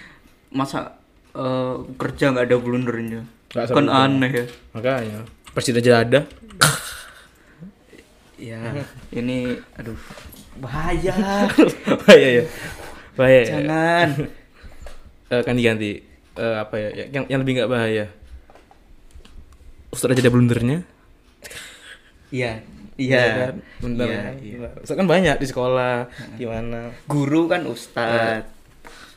masa 0.48 0.96
eh, 1.36 1.76
kerja 2.00 2.32
nggak 2.32 2.48
ada 2.48 2.56
blundernya? 2.56 3.22
Kan 3.52 3.86
aneh 3.86 4.32
ya. 4.32 4.44
Makanya. 4.72 5.28
Presiden 5.52 5.84
aja 5.84 6.00
ada. 6.00 6.20
Ya 8.38 8.60
ini 9.10 9.52
aduh 9.76 9.98
bahaya. 10.62 11.12
Bahaya 12.00 12.28
ya. 12.40 12.44
Bahaya 13.18 13.40
ya. 13.42 13.46
jangan. 13.58 14.08
Eh, 15.28 15.42
ganti 15.44 15.62
ganti 15.62 15.92
Eh, 16.38 16.54
apa 16.56 16.74
ya? 16.78 16.88
Yang 17.10 17.24
yang 17.28 17.40
lebih 17.42 17.52
nggak 17.58 17.68
bahaya 17.68 18.06
Ustadz 19.88 20.12
aja 20.12 20.20
ada 20.20 20.32
blundernya 20.32 20.78
iya 22.28 22.60
Iya 22.98 23.14
iya 23.22 23.34
kan? 23.46 23.54
Iya, 23.94 24.22
iya. 24.42 24.68
Ustadz 24.78 24.98
kan 24.98 25.06
banyak 25.06 25.38
di 25.38 25.46
sekolah 25.46 26.10
gimana 26.34 26.90
guru 27.06 27.46
kan 27.46 27.62
ustad 27.64 28.42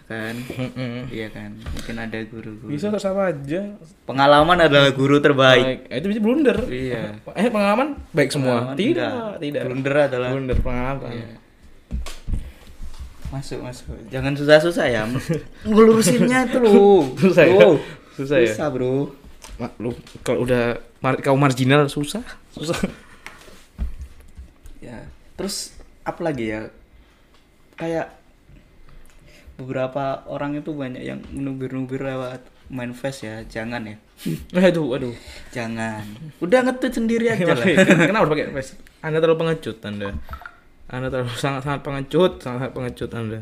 kan 0.06 0.36
Mm-mm. 0.38 1.08
iya 1.08 1.28
kan 1.28 1.56
mungkin 1.58 1.96
ada 1.98 2.20
guru-guru 2.22 2.68
bisa 2.68 2.88
terus 2.88 3.04
apa 3.04 3.32
aja 3.32 3.74
pengalaman 4.04 4.60
adalah 4.62 4.92
guru 4.92 5.18
terbaik 5.18 5.88
Baik. 5.88 5.98
itu 5.98 6.08
bisa 6.08 6.20
blunder 6.20 6.58
Iya. 6.68 7.16
eh 7.40 7.48
pengalaman 7.48 7.96
baik 8.12 8.30
semua 8.30 8.70
Pengalaman 8.70 8.78
tidak 8.78 9.10
enggak. 9.10 9.36
tidak 9.40 9.62
blunder 9.66 9.96
adalah 9.98 10.30
blunder 10.30 10.58
pengalaman 10.60 11.12
Iya. 11.12 11.30
masuk 13.32 13.60
masuk 13.64 13.96
jangan 14.08 14.36
susah-susah 14.36 14.86
ya 14.86 15.02
ngelurusinnya 15.66 16.40
itu 16.46 16.58
lu 16.60 17.16
Susah 17.16 17.44
ya? 17.48 17.56
Bro. 17.56 17.72
Susah 18.12 18.38
ya? 18.38 18.52
susah 18.52 18.68
bro 18.68 18.96
Mak, 19.62 19.78
lu 19.78 19.94
kalau 20.26 20.50
udah 20.50 20.82
mar 21.06 21.22
kau 21.22 21.38
marginal 21.38 21.86
susah 21.86 22.26
susah. 22.50 22.82
Ya 24.82 25.06
terus 25.38 25.78
apa 26.02 26.18
lagi 26.26 26.50
ya? 26.50 26.74
Kayak 27.78 28.18
beberapa 29.62 30.26
orang 30.26 30.58
itu 30.58 30.74
banyak 30.74 31.06
yang 31.06 31.22
menubir-nubir 31.30 32.02
lewat 32.02 32.42
main 32.74 32.90
face 32.98 33.30
ya 33.30 33.46
jangan 33.46 33.86
ya. 33.86 33.96
Aduh 34.66 34.98
aduh 34.98 35.14
jangan. 35.54 36.02
Udah 36.42 36.66
ngetweet 36.66 36.94
sendiri 36.98 37.26
aja 37.34 37.54
lah. 37.54 37.66
Kenapa 37.86 38.26
harus 38.26 38.34
pakai 38.34 38.50
face 38.50 38.74
anda 39.02 39.18
terlalu 39.18 39.46
pengecut 39.46 39.78
anda. 39.86 40.10
Anda 40.90 41.08
terlalu 41.10 41.34
sangat 41.38 41.62
sangat 41.66 41.82
pengecut 41.82 42.42
sangat 42.42 42.58
sangat 42.66 42.72
pengecut 42.74 43.12
anda. 43.14 43.40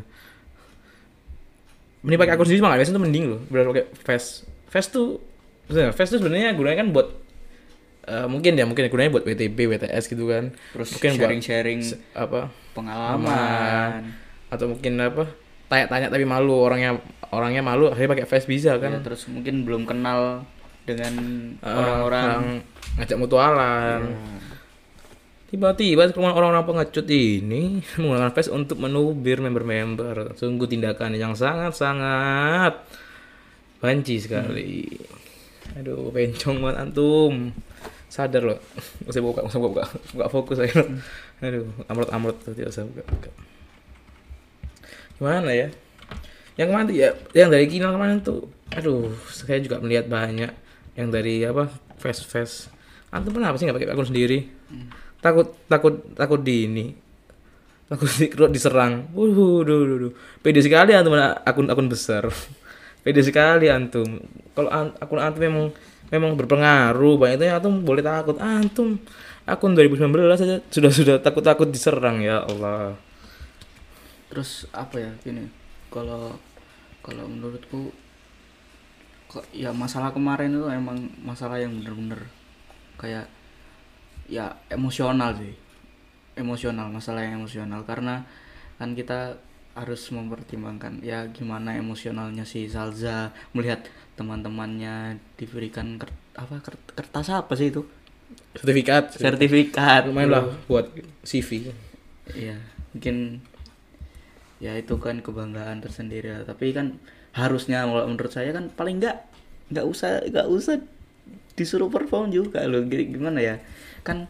Mending 2.00 2.20
pakai 2.20 2.32
akun 2.32 2.46
sendiri 2.48 2.64
mah 2.64 2.68
nggak 2.72 2.80
biasa 2.80 2.96
tuh 2.96 3.04
mending 3.04 3.24
loh. 3.28 3.40
Benar 3.52 3.64
pakai 3.72 3.84
face. 3.92 4.28
Face 4.72 4.88
tuh 4.88 5.20
maksudnya 5.70 5.94
face 5.94 6.10
tuh 6.10 6.18
sebenarnya 6.18 6.50
gunanya 6.52 6.78
kan 6.78 6.88
buat 6.90 7.08
eh, 8.04 8.26
mungkin 8.26 8.52
ya 8.52 8.66
mungkin 8.66 8.86
gunanya 8.86 9.10
buat 9.12 9.24
WTB 9.24 9.58
WTS 9.70 10.04
gitu 10.06 10.26
kan. 10.26 10.50
Terus 10.74 10.88
mungkin 10.92 11.10
buat 11.12 11.22
sharing-sharing 11.22 11.80
apa 12.12 12.50
pengalaman. 12.74 14.18
atau 14.46 14.66
mungkin 14.66 14.98
apa 14.98 15.30
tanya-tanya 15.66 16.10
tapi 16.10 16.26
malu 16.26 16.58
orangnya 16.58 16.98
orangnya 17.30 17.62
malu 17.62 17.86
akhirnya 17.86 18.18
pakai 18.18 18.26
face 18.26 18.44
bisa 18.44 18.74
Ya, 18.74 18.82
kan 18.82 18.98
terus 19.00 19.30
mungkin 19.30 19.62
belum 19.62 19.86
kenal 19.86 20.42
dengan 20.82 21.14
Eh, 21.56 21.70
orang-orang. 21.70 22.26
yang 22.26 22.44
ngajak 22.98 23.16
mutualan. 23.16 24.00
Ya. 24.02 24.18
tiba-tiba 25.46 26.06
keluar 26.10 26.30
orang-orang 26.32 26.62
pengecut 26.64 27.06
ini 27.06 27.78
menggunakan 27.98 28.30
face 28.30 28.50
untuk 28.50 28.78
menubir 28.78 29.38
member-member. 29.38 30.34
Sungguh 30.34 30.66
tindakan 30.66 31.14
yang 31.14 31.34
sangat-sangat 31.34 32.74
banci 33.78 34.18
sekali 34.18 34.98
aduh 35.78 36.10
bencong 36.10 36.56
banget 36.58 36.76
antum. 36.82 37.34
Sadar 38.10 38.42
loh. 38.42 38.58
Nggak 39.06 39.12
usah 39.14 39.22
buka 39.22 39.40
nggak 39.46 39.52
usah 39.54 39.62
buka. 39.62 39.82
Buka 40.16 40.26
fokus 40.30 40.56
saya 40.58 40.72
aduh 41.40 41.66
amrot 41.86 42.10
amrot 42.10 42.36
tuh 42.42 42.52
tidak 42.52 42.74
usah 42.74 42.84
buka, 42.86 43.02
buka. 43.06 43.30
Gimana 45.20 45.50
ya? 45.52 45.68
Yang 46.58 46.66
kemarin 46.74 46.86
tuh 46.90 46.96
ya 46.96 47.08
yang 47.32 47.48
dari 47.48 47.64
Kinal 47.70 47.94
kemarin 47.94 48.18
tuh 48.20 48.50
aduh 48.74 49.14
saya 49.30 49.58
juga 49.62 49.78
melihat 49.78 50.10
banyak 50.10 50.50
yang 50.98 51.08
dari 51.08 51.42
apa 51.46 51.70
face 51.98 52.22
face 52.26 52.56
antum 53.10 53.34
kenapa 53.34 53.58
sih 53.58 53.66
nggak 53.66 53.78
pakai 53.78 53.90
akun 53.94 54.08
sendiri? 54.10 54.38
Takut 55.22 55.54
takut 55.70 55.94
takut 56.16 56.40
di 56.42 56.56
ini 56.66 56.86
takut 57.90 58.06
di, 58.14 58.30
diserang. 58.54 59.10
Wuh 59.14 59.62
duh, 59.66 59.66
duh, 59.66 59.98
duh. 60.08 60.12
pede 60.42 60.62
sekali 60.62 60.94
antum 60.94 61.14
akun 61.18 61.66
akun 61.70 61.86
besar 61.90 62.26
pede 63.00 63.20
sekali 63.24 63.66
antum. 63.70 64.20
Kalau 64.52 64.70
an- 64.70 64.96
akun 65.00 65.20
antum 65.20 65.42
memang 65.42 65.66
memang 66.10 66.32
berpengaruh 66.36 67.14
banyaknya 67.16 67.58
antum 67.60 67.82
boleh 67.84 68.02
takut. 68.04 68.36
Antum 68.40 68.98
akun 69.48 69.72
2019 69.74 70.38
saja 70.38 70.56
sudah 70.70 70.92
sudah 70.92 71.16
takut 71.22 71.42
takut 71.44 71.68
diserang 71.70 72.20
ya 72.22 72.44
Allah. 72.44 72.94
Terus 74.30 74.68
apa 74.70 75.00
ya 75.00 75.10
gini 75.24 75.50
kalau 75.90 76.38
kalau 77.02 77.26
menurutku 77.26 77.90
kok 79.30 79.46
ya 79.54 79.70
masalah 79.70 80.10
kemarin 80.10 80.54
itu 80.58 80.66
emang 80.70 80.98
masalah 81.22 81.58
yang 81.58 81.78
bener-bener 81.78 82.26
kayak 82.98 83.26
ya 84.30 84.54
emosional 84.70 85.34
sih. 85.34 85.54
Emosional 86.38 86.86
masalah 86.90 87.26
yang 87.26 87.42
emosional. 87.42 87.82
Karena 87.82 88.22
kan 88.78 88.94
kita 88.94 89.38
harus 89.78 90.02
mempertimbangkan. 90.10 91.00
Ya 91.00 91.26
gimana 91.30 91.76
emosionalnya 91.78 92.44
si 92.44 92.66
Salza 92.66 93.30
melihat 93.54 93.86
teman-temannya 94.18 95.16
diberikan 95.40 95.96
ker- 95.96 96.12
apa 96.36 96.60
ker- 96.60 96.84
kertas 96.96 97.30
apa 97.30 97.52
sih 97.56 97.70
itu? 97.72 97.86
Sertifikat. 98.54 99.14
Sertifikat. 99.14 100.02
Lumayan 100.10 100.30
lah 100.30 100.44
buat 100.66 100.90
CV 101.22 101.70
Iya, 102.30 102.58
mungkin 102.94 103.42
ya 104.60 104.76
itu 104.76 104.94
kan 105.00 105.18
kebanggaan 105.24 105.80
tersendiri 105.82 106.30
lah. 106.30 106.42
Tapi 106.46 106.70
kan 106.76 107.00
harusnya 107.34 107.86
kalau 107.86 108.06
menurut 108.10 108.30
saya 108.30 108.50
kan 108.54 108.68
paling 108.74 108.98
enggak 109.02 109.26
nggak 109.70 109.86
usah 109.86 110.22
nggak 110.26 110.46
usah 110.50 110.74
disuruh 111.58 111.90
perform 111.90 112.30
juga. 112.30 112.66
Gi- 112.66 113.10
Gimana 113.14 113.38
ya? 113.42 113.56
Kan 114.06 114.26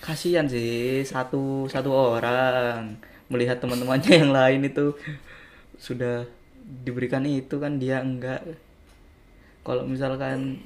kasihan 0.00 0.48
sih 0.48 1.04
satu 1.04 1.68
satu 1.68 1.90
orang 1.92 2.96
melihat 3.30 3.62
teman-temannya 3.62 4.12
yang 4.12 4.32
lain 4.34 4.60
itu 4.66 4.92
sudah 5.78 6.26
diberikan 6.84 7.24
itu 7.24 7.56
kan 7.56 7.78
dia 7.78 8.02
enggak. 8.02 8.42
Kalau 9.62 9.86
misalkan 9.86 10.60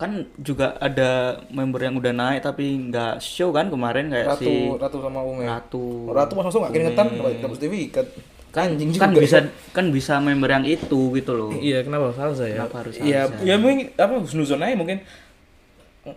kan 0.00 0.24
juga 0.40 0.80
ada 0.80 1.44
member 1.52 1.76
yang 1.84 2.00
udah 2.00 2.12
naik 2.16 2.40
tapi 2.40 2.88
nggak 2.88 3.20
show 3.20 3.52
kan 3.52 3.68
kemarin 3.68 4.08
kayak 4.08 4.32
si 4.40 4.72
ratu 4.80 4.96
sama 5.04 5.20
unge 5.20 5.44
Ratu. 5.44 6.08
ratu 6.08 6.32
pas 6.40 6.44
masuk 6.48 6.58
nggak 6.64 6.72
keringetan 6.72 7.06
dapat 7.20 7.56
sertifikat 7.60 8.06
kan 8.48 8.72
Anjing 8.72 8.96
kan 8.96 9.12
juga 9.12 9.20
bisa 9.22 9.38
kan 9.76 9.86
bisa 9.92 10.16
member 10.18 10.48
yang 10.50 10.64
itu 10.64 11.00
gitu 11.14 11.32
loh. 11.36 11.52
Iya, 11.54 11.84
kenapa 11.86 12.16
salsa 12.16 12.48
ya? 12.48 12.64
Kenapa 12.64 12.76
harus 12.82 12.94
Iya, 12.98 13.20
salsa? 13.28 13.44
ya 13.46 13.54
mungkin 13.60 13.92
apa 13.94 14.12
husnuzon 14.24 14.64
aja 14.64 14.74
mungkin 14.74 14.98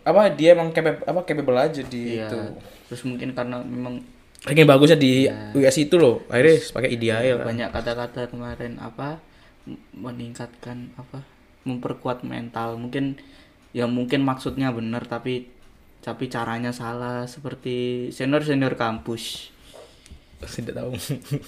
apa 0.02 0.22
dia 0.32 0.56
emang 0.56 0.72
capable 0.72 1.04
apa 1.04 1.20
capable 1.28 1.58
aja 1.60 1.82
di 1.84 2.18
Iya. 2.18 2.32
itu. 2.32 2.40
Terus 2.88 3.02
mungkin 3.04 3.36
karena 3.36 3.60
memang 3.62 4.00
Ranking 4.44 4.68
bagusnya 4.68 5.00
di 5.00 5.32
Iya. 5.32 5.56
US 5.56 5.76
itu 5.80 5.96
loh. 5.96 6.28
Akhirnya 6.28 6.60
pakai 6.76 6.90
ideal 6.92 7.20
kan. 7.40 7.48
banyak 7.48 7.70
kata-kata 7.72 8.28
kemarin 8.28 8.76
apa 8.76 9.24
meningkatkan 9.96 10.92
apa 11.00 11.24
memperkuat 11.64 12.28
mental. 12.28 12.76
Mungkin 12.76 13.16
ya 13.72 13.88
mungkin 13.88 14.22
maksudnya 14.22 14.70
benar 14.76 15.08
tapi 15.08 15.48
tapi 16.04 16.28
caranya 16.28 16.76
salah 16.76 17.24
seperti 17.24 18.10
senior-senior 18.12 18.76
kampus. 18.76 19.56
Tidak 20.44 20.76
tahu. 20.76 20.92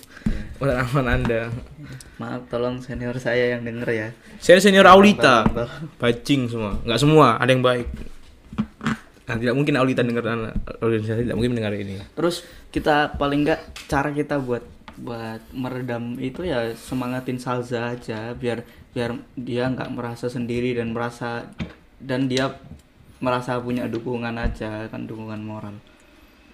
Pengalaman 0.64 1.20
Anda. 1.20 1.52
Maaf 2.16 2.48
tolong 2.48 2.80
senior 2.80 3.20
saya 3.20 3.60
yang 3.60 3.68
denger 3.68 3.90
ya. 3.92 4.08
Saya 4.40 4.64
senior 4.64 4.88
Aulita. 4.88 5.44
Bajing 6.00 6.48
semua. 6.48 6.80
Enggak 6.80 7.04
semua, 7.04 7.36
ada 7.36 7.52
yang 7.52 7.60
baik. 7.60 7.92
Nah, 9.26 9.36
tidak 9.42 9.58
mungkin 9.58 9.74
Aulita 9.74 10.06
dengar 10.06 10.54
organisasi 10.82 11.26
tidak 11.26 11.38
mungkin 11.38 11.58
mendengar 11.58 11.74
ini. 11.74 11.98
Terus 12.14 12.46
kita 12.70 13.18
paling 13.18 13.42
enggak 13.42 13.62
cara 13.90 14.14
kita 14.14 14.38
buat 14.38 14.62
buat 14.96 15.42
meredam 15.52 16.16
itu 16.24 16.48
ya 16.48 16.72
semangatin 16.72 17.36
Salza 17.36 17.98
aja 17.98 18.32
biar 18.32 18.64
biar 18.96 19.12
dia 19.36 19.68
nggak 19.68 19.92
merasa 19.92 20.32
sendiri 20.32 20.72
dan 20.72 20.96
merasa 20.96 21.52
dan 22.00 22.32
dia 22.32 22.56
merasa 23.20 23.60
punya 23.60 23.90
dukungan 23.92 24.36
aja 24.40 24.88
kan 24.88 25.04
dukungan 25.04 25.42
moral. 25.44 25.76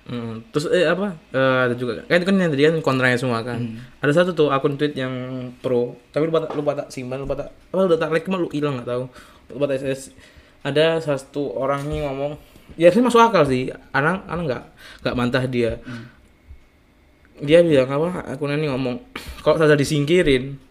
Hmm, 0.02 0.42
terus 0.50 0.66
eh 0.74 0.90
apa? 0.90 1.14
Eh, 1.30 1.60
ada 1.70 1.76
juga 1.78 2.02
kan 2.10 2.18
itu 2.18 2.26
kan 2.26 2.36
yang 2.42 2.50
tadi 2.50 2.64
kan 2.66 2.76
kontranya 2.82 3.18
semua 3.22 3.46
kan. 3.46 3.62
Ada 4.02 4.24
satu 4.26 4.34
tuh 4.34 4.48
akun 4.50 4.74
tweet 4.74 4.98
yang 4.98 5.14
pro, 5.62 5.94
tapi 6.10 6.26
lupa 6.26 6.42
tak- 6.50 6.58
lupa 6.58 6.72
tak 6.74 6.88
simpan, 6.90 7.22
lupa 7.22 7.38
tak 7.38 7.54
apa 7.54 7.82
udah 7.86 8.00
tak 8.02 8.10
like 8.10 8.26
cuma 8.26 8.42
lu 8.42 8.50
hilang 8.50 8.82
nggak 8.82 8.90
tahu. 8.90 9.04
Lupa 9.54 9.66
tak 9.70 9.86
SS. 9.86 10.18
Ada 10.66 10.98
satu 11.02 11.54
orang 11.54 11.86
nih 11.86 12.06
ngomong, 12.06 12.34
ya 12.76 12.88
sih 12.88 13.00
masuk 13.00 13.20
akal 13.20 13.44
sih. 13.44 13.68
Anak 13.92 14.24
anak 14.26 14.44
nggak 14.46 14.64
nggak 15.02 15.16
mantah 15.16 15.44
dia. 15.46 15.80
Dia 17.38 17.60
bilang 17.60 17.90
apa? 17.90 18.10
Akun 18.30 18.54
ini 18.54 18.70
ngomong, 18.70 19.02
kalau 19.42 19.58
saja 19.58 19.74
disingkirin, 19.74 20.62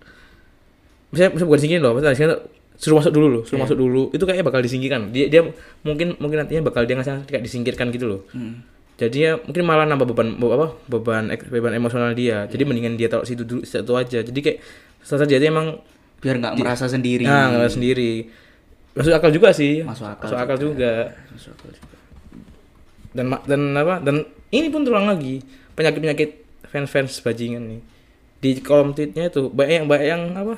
bisa 1.10 1.26
bisa 1.28 1.42
bukan 1.42 1.58
disingkirin 1.58 1.82
loh, 1.82 1.98
disingkirin 1.98 2.38
suruh 2.76 2.96
masuk 2.96 3.10
dulu 3.10 3.26
loh, 3.28 3.42
suruh 3.42 3.60
masuk 3.60 3.74
dulu. 3.74 4.02
Itu 4.10 4.22
kayaknya 4.22 4.46
bakal 4.46 4.62
disingkirkan. 4.62 5.10
Dia 5.10 5.26
dia 5.26 5.42
mungkin 5.82 6.14
mungkin 6.16 6.38
nantinya 6.38 6.62
bakal 6.62 6.86
dia 6.86 6.94
ngasih 6.94 7.26
kayak 7.26 7.42
disingkirkan 7.42 7.90
gitu 7.90 8.06
loh 8.06 8.20
Hmm. 8.30 8.62
jadinya 8.96 9.40
mungkin 9.40 9.64
malah 9.64 9.82
nambah 9.84 10.06
beban 10.06 10.36
be- 10.36 10.52
apa 10.52 10.76
beban 10.86 11.24
beban 11.48 11.72
emosional 11.72 12.12
dia 12.12 12.44
jadi 12.44 12.62
mendingan 12.62 12.94
dia 12.94 13.08
taruh 13.08 13.24
situ 13.24 13.42
dulu 13.42 13.64
situ 13.64 13.88
aja 13.90 14.20
jadi 14.20 14.38
kayak 14.38 14.58
salah 15.00 15.24
jadi 15.24 15.48
emang 15.48 15.80
biar 16.20 16.36
nggak 16.36 16.54
merasa 16.54 16.84
sendiri 16.84 17.24
nah 17.24 17.48
nggak 17.48 17.72
sendiri 17.72 18.28
masuk 18.92 19.08
akal 19.10 19.32
juga 19.32 19.50
sih 19.50 19.80
Masuk 19.80 20.04
akal 20.36 20.56
juga. 20.60 21.16
Masuk 21.32 21.48
akal 21.50 21.70
juga. 21.72 21.89
Dan 23.10 23.26
dan 23.44 23.62
apa? 23.74 23.98
Dan 23.98 24.22
ini 24.50 24.66
pun 24.68 24.82
terulang 24.82 25.10
lagi. 25.10 25.42
Penyakit 25.74 26.00
penyakit 26.00 26.30
fans 26.66 26.88
fans 26.90 27.12
bajingan 27.20 27.62
nih. 27.66 27.80
Di 28.40 28.50
kolom 28.60 28.96
tweetnya 28.96 29.28
itu 29.28 29.50
banyak 29.50 29.84
yang 29.84 29.86
banyak 29.86 30.06
yang 30.06 30.22
apa? 30.34 30.54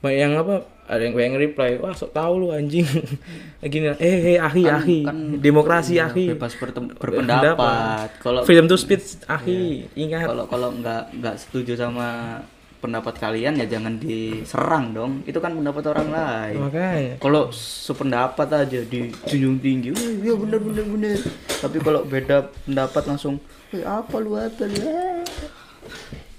Banyak 0.00 0.18
yang 0.18 0.34
apa? 0.38 0.54
Ada 0.82 1.08
yang 1.08 1.14
banyak 1.14 1.26
yang 1.30 1.36
reply 1.38 1.70
wah 1.78 1.94
sok 1.94 2.10
tahu 2.10 2.32
lu 2.42 2.48
anjing. 2.50 2.84
Gini 3.62 3.92
eh 3.96 4.36
eh 4.36 4.38
ahi 4.38 4.62
Kan- 4.66 4.82
ahi. 4.82 4.98
kan 5.06 5.16
demokrasi 5.38 5.96
iya, 5.96 6.10
ahi. 6.10 6.34
bebas 6.34 6.52
berpendapat. 6.98 8.18
kalau 8.18 8.42
freedom 8.42 8.66
to 8.66 8.76
speech 8.76 9.20
ahi. 9.26 9.86
Ingat. 9.94 10.26
Kalau 10.26 10.44
kalau 10.50 10.68
nggak 10.74 11.16
nggak 11.18 11.36
setuju 11.38 11.78
sama 11.78 12.40
pendapat 12.82 13.14
kalian 13.22 13.54
ya 13.62 13.66
jangan 13.70 14.02
diserang 14.02 14.90
dong. 14.90 15.12
Itu 15.22 15.38
kan 15.38 15.54
pendapat 15.54 15.86
orang 15.86 16.08
lain. 16.10 16.56
Makanya 16.58 17.22
kalau 17.22 17.54
sependapat 17.54 18.50
aja 18.50 18.82
dijunjung 18.82 19.62
tinggi 19.62 19.94
"Wih, 19.94 20.26
iya 20.26 20.34
bener 20.34 20.58
bener 20.58 20.84
bener. 20.90 21.18
Tapi 21.46 21.78
kalau 21.78 22.02
beda 22.02 22.50
pendapat 22.66 23.02
langsung 23.06 23.38
"Eh, 23.70 23.86
apa 23.86 24.18
lu 24.18 24.34
apa 24.34 24.66
lu? 24.66 24.76
Eh." 24.82 25.22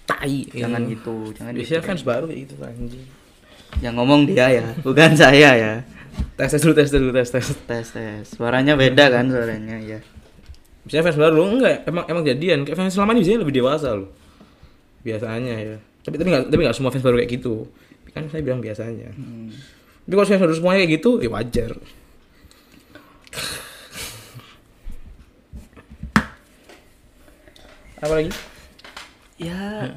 tai 0.03 0.43
jangan 0.51 0.83
gitu 0.83 1.31
jangan 1.31 1.55
gitu. 1.55 1.59
biasanya 1.63 1.81
fans 1.87 2.03
baru 2.03 2.25
kayak 2.27 2.39
gitu 2.43 2.53
anjing. 2.59 3.05
Yang 3.79 3.93
ngomong 3.95 4.21
dia 4.27 4.47
ya 4.51 4.65
bukan 4.83 5.15
saya 5.23 5.49
ya. 5.55 5.73
Tes 6.35 6.51
tes 6.51 6.61
dulu 6.61 6.75
tes 6.75 6.91
dulu 6.91 7.09
tes 7.15 7.29
tes. 7.31 7.47
Tes 7.63 7.87
tes. 7.87 8.23
Suaranya 8.35 8.75
beda 8.75 9.07
kan 9.07 9.31
suaranya 9.31 9.79
ya 9.79 9.99
biasanya 10.83 11.03
fans 11.07 11.19
baru 11.19 11.39
enggak. 11.47 11.87
Emang 11.87 12.03
emang 12.11 12.23
jadian. 12.27 12.67
Kayak 12.67 12.77
fans 12.83 12.91
selama 12.91 13.15
ini 13.15 13.23
biasanya 13.23 13.39
lebih 13.47 13.55
dewasa 13.55 13.89
loh. 13.95 14.09
Biasanya 15.07 15.55
ya 15.55 15.77
tapi 16.03 16.19
tapi 16.19 16.29
nggak 16.29 16.51
tapi 16.51 16.61
nggak 16.67 16.75
semua 16.75 16.91
fans 16.91 17.03
baru 17.03 17.17
kayak 17.23 17.31
gitu. 17.39 17.67
Kan 18.13 18.29
saya 18.29 18.45
bilang 18.45 18.61
biasanya. 18.61 19.09
Hmm. 19.15 19.49
tapi 20.03 20.13
kalau 20.19 20.27
fans 20.27 20.43
baru 20.43 20.53
semuanya 20.53 20.79
kayak 20.83 20.93
gitu 20.99 21.11
ya 21.23 21.29
wajar. 21.31 21.71
Apa 28.03 28.13
lagi? 28.19 28.31
Ya 29.39 29.95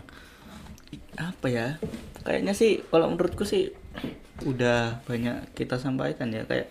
apa 1.18 1.46
ya? 1.50 1.68
Kayaknya 2.22 2.54
sih 2.54 2.86
kalau 2.86 3.10
menurutku 3.10 3.42
sih 3.42 3.74
udah 4.46 5.02
banyak 5.10 5.50
kita 5.58 5.82
sampaikan 5.82 6.30
ya. 6.30 6.46
Kayak 6.46 6.70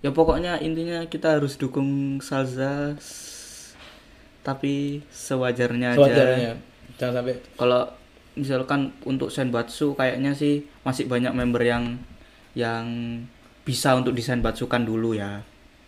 ya 0.00 0.10
pokoknya 0.16 0.64
intinya 0.64 1.04
kita 1.12 1.36
harus 1.36 1.60
dukung 1.60 2.20
Salza 2.24 2.96
tapi 4.44 5.04
sewajarnya 5.12 5.92
aja. 5.92 6.00
Sewajarnya. 6.00 6.52
Jangan 6.96 7.14
sampai 7.20 7.34
kalau 7.60 7.82
misalkan 8.34 8.94
untuk 9.02 9.30
Senbatsu 9.30 9.94
kayaknya 9.94 10.34
sih 10.34 10.62
masih 10.82 11.06
banyak 11.06 11.30
member 11.30 11.62
yang 11.62 11.98
yang 12.54 12.86
bisa 13.62 13.96
untuk 13.96 14.12
disenbatsukan 14.12 14.84
dulu 14.84 15.14
ya. 15.14 15.42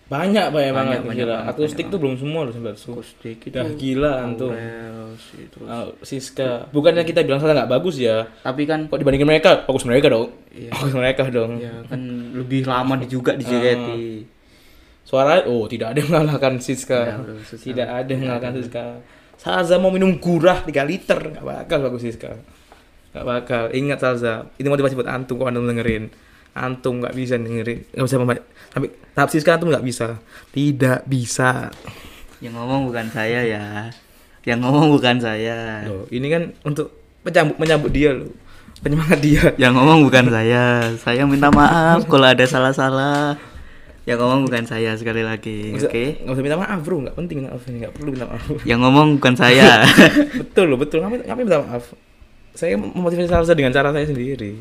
Banyak 0.07 0.55
banyak 0.55 0.71
banget 0.71 1.01
banyak 1.03 1.27
gila 1.27 1.35
banget, 1.35 1.51
akustik 1.51 1.77
banyak 1.83 1.93
tuh 1.93 1.99
belum 1.99 2.15
semua 2.15 2.41
loh 2.47 2.53
sampai 2.55 2.79
su 2.79 2.95
akustik 2.95 3.39
itu 3.43 3.51
Dah 3.51 3.67
gila 3.75 4.11
antum. 4.23 4.55
Terus. 4.55 5.67
Ah, 5.67 5.91
Siska. 5.99 6.71
Bukannya 6.71 7.03
kita 7.03 7.27
bilang 7.27 7.43
salah 7.43 7.59
nggak 7.59 7.71
bagus 7.75 7.99
ya? 7.99 8.23
Tapi 8.47 8.71
kan 8.71 8.87
kok 8.87 9.03
dibandingin 9.03 9.27
mereka? 9.27 9.67
Bagus 9.67 9.83
mereka 9.83 10.07
dong. 10.07 10.31
Iya. 10.55 10.71
bagus 10.71 10.95
mereka 10.95 11.23
dong. 11.27 11.59
Ya 11.59 11.75
kan 11.91 12.01
lebih 12.39 12.63
lama 12.71 12.95
di- 13.03 13.11
juga 13.11 13.35
di 13.35 13.43
JKT 13.43 13.89
suara 15.03 15.43
oh 15.47 15.67
tidak 15.67 15.95
ada 15.95 15.99
yang 15.99 16.11
mengalahkan 16.11 16.55
Siska. 16.63 17.01
Ya, 17.03 17.17
tidak 17.59 17.89
ada 17.91 18.11
yang 18.11 18.21
mengalahkan 18.27 18.53
Siska 18.59 18.85
Salza 19.37 19.77
mau 19.79 19.92
minum 19.92 20.16
gurah 20.16 20.64
3 20.64 20.72
liter. 20.88 21.18
Nggak 21.33 21.44
bakal 21.44 21.79
bagus 21.87 22.03
Siska 22.05 22.37
nggak 23.16 23.25
bakal. 23.25 23.62
Ingat 23.72 23.99
Salza 24.05 24.44
itu 24.61 24.68
motivasi 24.68 24.92
buat 24.92 25.09
antum 25.09 25.40
kok 25.40 25.49
antum 25.49 25.64
dengerin? 25.64 26.12
Antum 26.53 27.01
nggak 27.01 27.16
bisa 27.16 27.40
dengerin. 27.40 27.88
Nggak 27.96 28.05
bisa 28.05 28.16
membaca. 28.20 28.42
Tapi 28.77 28.87
tahap 29.16 29.29
Siska 29.33 29.57
antum 29.57 29.72
nggak 29.72 29.81
bisa. 29.81 30.20
Tidak 30.53 31.09
bisa. 31.09 31.72
Yang 32.44 32.55
ngomong 32.61 32.92
bukan 32.92 33.09
saya 33.09 33.40
ya. 33.49 33.64
Yang 34.44 34.59
ngomong 34.68 34.92
bukan 34.92 35.16
saya. 35.16 35.88
Loh 35.88 36.05
ini 36.12 36.29
kan 36.29 36.53
untuk 36.68 36.92
menyambut 37.25 37.57
menyambut 37.57 37.90
dia 37.96 38.12
loh. 38.12 38.29
Penyemangat 38.85 39.18
dia. 39.25 39.57
Yang 39.57 39.72
ngomong 39.81 40.05
bukan 40.05 40.29
saya. 40.29 40.92
Saya 41.01 41.25
minta 41.25 41.49
maaf 41.49 42.05
kalau 42.05 42.29
ada 42.29 42.44
salah-salah 42.44 43.40
yang 44.07 44.19
ngomong 44.23 44.47
bukan 44.47 44.64
saya 44.64 44.95
sekali 44.95 45.27
lagi 45.27 45.75
oke 45.75 46.23
nggak 46.23 46.35
usah 46.35 46.45
minta 46.47 46.59
maaf 46.59 46.79
bro 46.87 47.03
nggak 47.03 47.16
penting 47.19 47.42
minta 47.42 47.51
maaf 47.53 47.64
ini 47.66 47.77
nggak 47.83 47.95
perlu 47.99 48.11
minta 48.14 48.27
maaf 48.31 48.47
yang 48.62 48.81
ngomong 48.81 49.09
bukan 49.19 49.35
saya 49.35 49.83
betul 50.40 50.71
loh 50.71 50.79
betul 50.79 51.03
ngapain 51.03 51.27
ngapain 51.27 51.45
minta 51.45 51.61
maaf 51.66 51.90
saya 52.55 52.79
memotivasi 52.79 53.29
Salsa 53.29 53.53
dengan 53.53 53.75
cara 53.75 53.90
saya 53.90 54.07
sendiri 54.07 54.57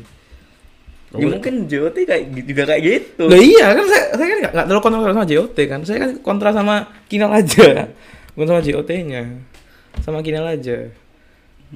ya 1.16 1.26
mungkin 1.30 1.70
JOT 1.70 1.96
kayak 2.04 2.22
juga 2.44 2.62
kayak 2.68 2.82
gitu 2.82 3.24
Loh 3.30 3.40
iya 3.40 3.72
kan 3.72 3.86
saya, 3.88 4.04
saya 4.18 4.26
kan 4.28 4.38
nggak 4.42 4.66
terlalu 4.68 4.82
kontra 4.82 5.14
sama 5.14 5.24
JOT 5.24 5.58
kan. 5.64 5.80
Saya 5.86 5.98
kan 6.02 6.10
kontra 6.20 6.50
sama 6.52 6.74
Kinal 7.06 7.30
aja. 7.32 7.88
Bukan 8.36 8.46
sama 8.52 8.60
JOT-nya. 8.60 9.22
Sama 10.04 10.20
Kinal 10.20 10.44
aja. 10.44 10.92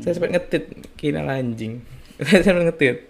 Saya 0.03 0.13
sempat 0.13 0.31
ngetit 0.35 0.65
Kinal 0.99 1.31
anjing. 1.31 1.81
saya 2.27 2.43
sempat 2.45 2.69
ngetit. 2.69 3.10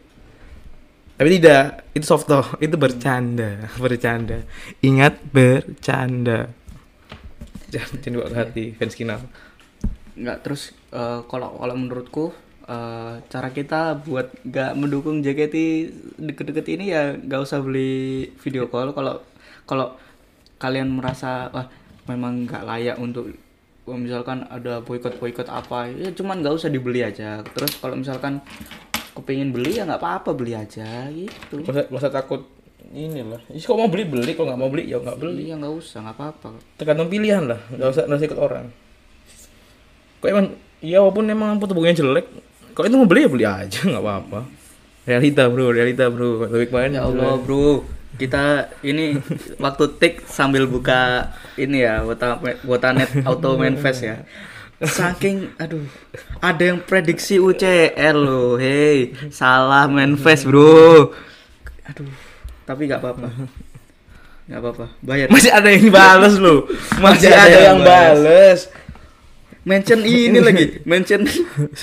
Tapi 1.21 1.37
tidak, 1.37 1.93
itu 1.93 2.05
soft 2.09 2.25
toh, 2.25 2.41
itu 2.65 2.81
bercanda, 2.81 3.69
bercanda. 3.77 4.41
Ingat 4.81 5.21
bercanda. 5.29 6.49
Jangan 7.69 8.01
ke 8.01 8.33
hati 8.33 8.65
fans 8.73 8.97
Kinal. 8.97 9.21
nggak 10.21 10.43
terus 10.43 10.73
eh, 10.93 11.21
kalau 11.29 11.61
kalau 11.61 11.75
menurutku 11.77 12.33
eh, 12.67 13.21
cara 13.31 13.49
kita 13.53 14.01
buat 14.01 14.33
nggak 14.43 14.73
mendukung 14.77 15.21
JKT 15.21 15.57
deket-deket 16.19 16.67
ini 16.77 16.93
ya 16.93 17.15
nggak 17.15 17.41
usah 17.41 17.63
beli 17.63 18.29
video 18.43 18.69
call 18.69 18.93
kalau 18.93 19.23
kalau 19.65 19.97
kalian 20.61 20.93
merasa 20.93 21.49
wah 21.55 21.71
memang 22.11 22.45
nggak 22.45 22.67
layak 22.69 22.97
untuk 23.01 23.33
misalkan 23.87 24.45
ada 24.51 24.83
boykot 24.85 25.17
boykot 25.17 25.49
apa 25.49 25.89
ya 25.89 26.11
cuman 26.13 26.43
nggak 26.45 26.55
usah 26.59 26.69
dibeli 26.69 27.01
aja 27.01 27.41
terus 27.55 27.79
kalau 27.81 27.97
misalkan 27.97 28.43
kepingin 29.21 29.53
beli 29.53 29.79
ya 29.79 29.87
nggak 29.87 30.01
apa-apa 30.01 30.31
beli 30.33 30.57
aja 30.57 31.07
gitu. 31.13 31.63
Masa, 31.65 31.87
masa 31.93 32.09
takut 32.09 32.49
ini 32.91 33.23
lah. 33.23 33.41
Ih, 33.53 33.63
kok 33.63 33.77
mau 33.77 33.87
beli 33.87 34.09
beli, 34.09 34.33
kok 34.35 34.49
nggak 34.49 34.61
mau 34.61 34.73
beli? 34.73 34.91
Ya 34.91 34.99
nggak 34.99 35.19
beli. 35.21 35.33
beli 35.37 35.45
ya 35.53 35.57
nggak 35.61 35.75
usah 35.77 35.99
nggak 36.03 36.17
apa-apa. 36.17 36.49
Tergantung 36.81 37.09
pilihan 37.13 37.45
lah. 37.47 37.61
Nggak 37.71 37.89
usah 37.93 38.03
nggak 38.09 38.19
usah 38.19 38.29
ikut 38.29 38.41
orang. 38.41 38.67
Kok 40.21 40.29
emang 40.29 40.47
ya 40.81 40.99
walaupun 41.05 41.25
emang 41.29 41.61
foto 41.61 41.77
bukunya 41.77 41.97
jelek 41.97 42.27
kok 42.73 42.89
itu 42.89 42.97
mau 42.97 43.05
beli 43.05 43.21
ya 43.27 43.31
beli 43.31 43.45
aja 43.47 43.81
nggak 43.91 44.05
apa-apa. 44.05 44.41
Realita 45.05 45.43
bro 45.49 45.67
realita 45.73 46.05
bro. 46.09 46.49
Lebih 46.49 46.69
kemarin 46.73 46.97
Ya 46.97 47.03
Allah 47.05 47.37
bro, 47.41 47.85
kita 48.21 48.69
ini 48.85 49.17
waktu 49.57 49.85
tik 49.97 50.15
sambil 50.29 50.69
buka 50.69 51.33
ini 51.57 51.85
ya, 51.85 52.05
wota 52.05 52.41
wotanet 52.69 53.11
auto 53.25 53.57
manifest 53.57 54.05
ya. 54.05 54.25
Saking, 54.81 55.53
aduh, 55.61 55.85
ada 56.40 56.73
yang 56.73 56.81
prediksi 56.81 57.37
UCL 57.37 58.16
loh, 58.16 58.57
hey, 58.57 59.12
salah 59.29 59.85
manifest 59.85 60.49
bro. 60.49 61.12
Aduh, 61.85 62.09
tapi 62.64 62.88
nggak 62.88 63.05
apa-apa, 63.05 63.29
nggak 64.49 64.57
apa-apa, 64.57 64.87
bayar. 65.05 65.29
masih 65.37 65.53
ada 65.53 65.69
yang 65.69 65.93
bales 65.93 66.40
loh. 66.40 66.64
Masih 66.97 67.29
ada, 67.29 67.59
yang 67.61 67.85
bales. 67.85 68.73
Mention 69.69 70.01
ini 70.01 70.40
lagi, 70.49 70.81
mention 70.88 71.29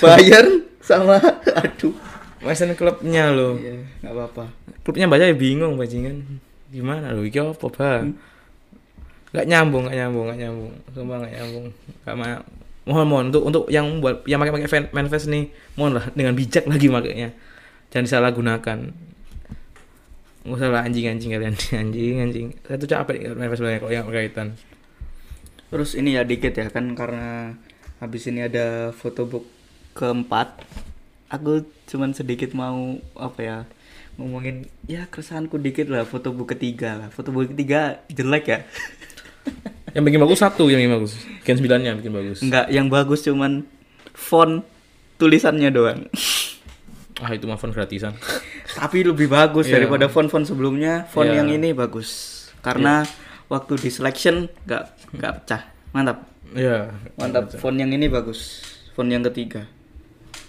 bayar 0.02 0.66
sama, 0.82 1.22
aduh. 1.54 1.94
Mention 2.42 2.74
klubnya 2.74 3.30
loh. 3.30 3.62
Iya, 3.62 3.78
nggak 4.02 4.14
apa-apa. 4.14 4.44
klubnya 4.82 5.06
baca 5.06 5.22
ya 5.22 5.38
bingung 5.38 5.78
bajingan 5.78 6.42
gimana 6.74 7.12
loh 7.12 7.20
iki 7.22 7.36
apa 7.36 7.68
bang 7.68 8.16
nggak 9.28 9.46
nyambung 9.46 9.84
nggak 9.86 9.98
nyambung 10.02 10.24
nggak 10.26 10.40
nyambung. 10.42 10.72
Sumpah 10.96 11.16
nggak 11.22 11.34
nyambung. 11.38 11.66
Ma 12.18 12.57
mohon 12.88 13.06
mohon 13.06 13.24
untuk 13.28 13.44
untuk 13.44 13.64
yang 13.68 14.00
buat 14.00 14.24
yang 14.24 14.40
pakai 14.40 14.64
pakai 14.64 14.90
manifest 14.96 15.28
nih 15.28 15.52
mohon 15.76 16.00
lah 16.00 16.08
dengan 16.16 16.32
bijak 16.32 16.64
lagi 16.64 16.88
makanya 16.88 17.36
jangan 17.92 18.08
disalahgunakan 18.08 18.78
nggak 20.48 20.56
usah 20.56 20.68
lah 20.72 20.82
anjing 20.88 21.06
anjing 21.12 21.36
kalian 21.36 21.54
anjing 21.84 22.16
anjing 22.24 22.46
saya 22.64 22.80
tuh 22.80 22.88
capek 22.88 23.36
manifest 23.36 23.60
banyak 23.60 23.80
kalau 23.84 23.92
yang 23.92 24.08
berkaitan 24.08 24.56
Terus 25.68 25.92
ini 25.92 26.16
ya 26.16 26.24
dikit 26.24 26.56
ya 26.56 26.72
kan 26.72 26.96
karena 26.96 27.52
habis 28.00 28.24
ini 28.24 28.48
ada 28.48 28.90
fotobook 28.96 29.44
keempat. 29.92 30.64
Aku 31.28 31.68
cuman 31.84 32.16
sedikit 32.16 32.56
mau 32.56 32.96
apa 33.12 33.40
ya 33.44 33.58
ngomongin 34.16 34.66
ya 34.88 35.04
keresahanku 35.06 35.60
dikit 35.60 35.92
lah 35.92 36.08
fotobook 36.08 36.56
ketiga 36.56 36.96
lah. 36.96 37.08
Fotobook 37.12 37.52
ketiga 37.52 38.00
jelek 38.08 38.44
ya. 38.48 38.58
yang 39.90 40.02
bikin 40.02 40.18
bagus 40.18 40.38
satu 40.38 40.66
yang 40.66 40.78
bikin 40.78 40.94
bagus 40.94 41.12
gen 41.42 41.56
sembilannya 41.56 41.90
bikin 41.96 42.12
bagus 42.12 42.38
Enggak, 42.40 42.66
yang 42.68 42.86
bagus 42.86 43.20
cuman 43.22 43.64
font 44.10 44.62
tulisannya 45.16 45.68
doang. 45.68 46.06
ah 47.18 47.30
itu 47.30 47.44
mah 47.44 47.56
font 47.56 47.70
gratisan 47.70 48.14
Tapi 48.78 49.02
lebih 49.02 49.26
bagus 49.26 49.66
Iya. 49.66 49.80
daripada 49.80 50.06
font-font 50.06 50.44
sebelumnya. 50.44 51.08
Font 51.08 51.26
Iya. 51.26 51.42
yang 51.42 51.50
ini 51.50 51.72
bagus. 51.72 52.08
Karena 52.60 53.02
waktu 53.48 53.74
di 53.74 53.90
selection 53.90 54.46
nggak 54.62 54.82
nggak 55.16 55.32
pecah. 55.42 55.62
mantap 55.90 56.28
Iya. 56.52 56.92
mantap 57.14 57.48
phone 57.54 57.76
yang 57.76 57.90
ini 57.90 58.06
bagus 58.06 58.60
phone 58.92 59.08
yang 59.08 59.24
ketiga 59.24 59.64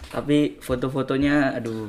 tapi 0.09 0.59
foto-fotonya 0.59 1.53
aduh 1.53 1.87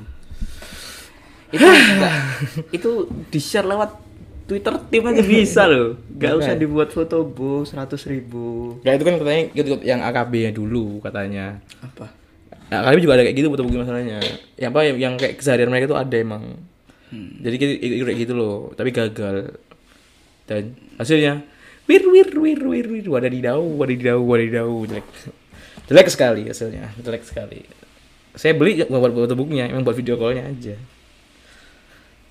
itu 1.50 1.66
enggak, 1.66 2.14
itu 2.76 2.90
di 3.26 3.38
share 3.38 3.66
lewat 3.66 3.90
Twitter 4.50 4.74
tim 4.90 5.06
aja 5.06 5.22
bisa 5.22 5.62
loh 5.70 5.94
nggak 6.18 6.34
usah 6.42 6.58
dibuat 6.58 6.90
foto 6.90 7.22
bu 7.22 7.62
seratus 7.62 8.02
ribu 8.10 8.82
Ya 8.82 8.98
itu 8.98 9.06
kan 9.06 9.14
katanya 9.22 9.42
gitu 9.54 9.78
yang 9.86 10.02
AKB 10.02 10.32
nya 10.50 10.52
dulu 10.52 10.98
katanya. 10.98 11.62
apa 11.78 12.20
Nah, 12.70 12.86
AKB 12.86 13.02
juga 13.02 13.18
ada 13.18 13.26
kayak 13.26 13.34
gitu 13.34 13.50
foto 13.50 13.66
buku 13.66 13.82
masalahnya. 13.82 14.22
Yang 14.54 14.70
apa 14.70 14.80
yang, 14.86 15.14
kayak 15.18 15.42
keseharian 15.42 15.74
mereka 15.74 15.90
tuh 15.90 15.98
ada 15.98 16.14
emang. 16.14 16.54
Hmm. 17.10 17.42
Jadi 17.42 17.56
kayak, 17.58 18.14
gitu 18.22 18.32
loh, 18.38 18.70
tapi 18.78 18.94
gagal. 18.94 19.58
Dan 20.46 20.78
hasilnya 20.94 21.42
wir 21.90 22.02
wir 22.06 22.30
wir 22.30 22.58
wir 22.62 22.86
wir 22.86 23.06
wadidau 23.10 23.62
wadidau 23.74 24.22
wadidau 24.22 24.86
jelek. 24.86 25.06
Jelek 25.90 26.06
sekali 26.14 26.46
hasilnya, 26.46 26.94
jelek 27.02 27.26
sekali. 27.26 27.66
Saya 28.38 28.54
beli 28.54 28.86
buat 28.86 29.10
foto 29.10 29.34
bukunya, 29.34 29.66
emang 29.66 29.82
buat 29.82 29.98
video 29.98 30.14
callnya 30.14 30.46
aja. 30.46 30.78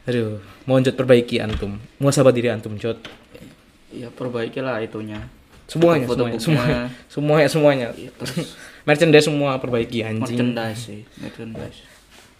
Aduh, 0.09 0.41
mohon 0.65 0.81
Jod 0.81 0.97
perbaiki 0.97 1.37
antum. 1.37 1.77
Muasabah 2.01 2.33
diri 2.33 2.49
antum, 2.49 2.73
Jod. 2.81 2.97
ya 3.89 4.05
perbaikilah 4.13 4.85
itunya 4.85 5.17
Semuanya, 5.69 6.05
Foto 6.09 6.25
semuanya, 6.25 6.41
semuanya, 6.41 6.81
semuanya, 7.09 7.47
semuanya. 7.49 7.87
Iya, 7.93 8.09
terus 8.17 8.57
Merchandise 8.89 9.29
semua 9.29 9.61
perbaiki 9.61 10.01
anjing. 10.01 10.41
merchandise 10.41 10.81
sih 10.81 11.01
merchandise 11.21 11.85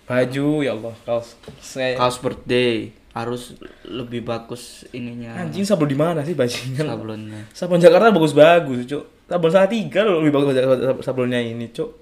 Baju 0.09 0.65
ya 0.65 0.73
Allah, 0.73 0.93
kaos. 1.05 1.37
Saya 1.61 1.93
kaos 1.93 2.17
birthday 2.17 2.89
harus 3.13 3.53
lebih 3.85 4.25
bagus 4.25 4.85
ininya 4.93 5.37
anjing 5.45 5.61
sablon 5.65 5.89
di 5.89 5.97
mana 5.97 6.21
sih 6.25 6.33
bajingan? 6.33 6.85
sablonnya 6.89 7.41
Sablon 7.53 7.81
Jakarta 7.81 8.09
bagus-bagus, 8.09 8.89
Cuk. 8.89 9.03
Sablon 9.29 9.53
Salatiga 9.53 10.01
loh 10.01 10.25
lebih 10.25 10.33
bagus 10.33 10.57
sablonnya 11.05 11.37
ini, 11.41 11.69
Cuk. 11.69 11.93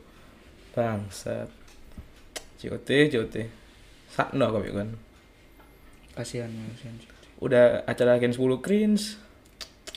Bangsat. 0.71 1.51
COT, 2.63 2.89
COT. 3.11 3.35
Sakno 4.15 4.47
ya 4.63 4.71
kan. 4.71 5.06
Kasihan 6.17 6.49
kasihan 6.73 6.95
Udah 7.37 7.85
acara 7.85 8.17
Gen 8.17 8.33
10 8.33 8.65
cringe. 8.65 9.13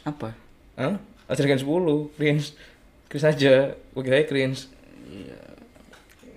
apa 0.05 0.37
Hah? 0.77 1.01
Acara 1.25 1.57
Gen 1.57 1.65
10 1.65 2.13
cringe. 2.17 2.53
Cringe 3.09 3.27
aja. 3.27 3.55
Gue 3.97 4.03
kira 4.05 4.23
cringe. 4.29 4.69
iya 5.09 5.41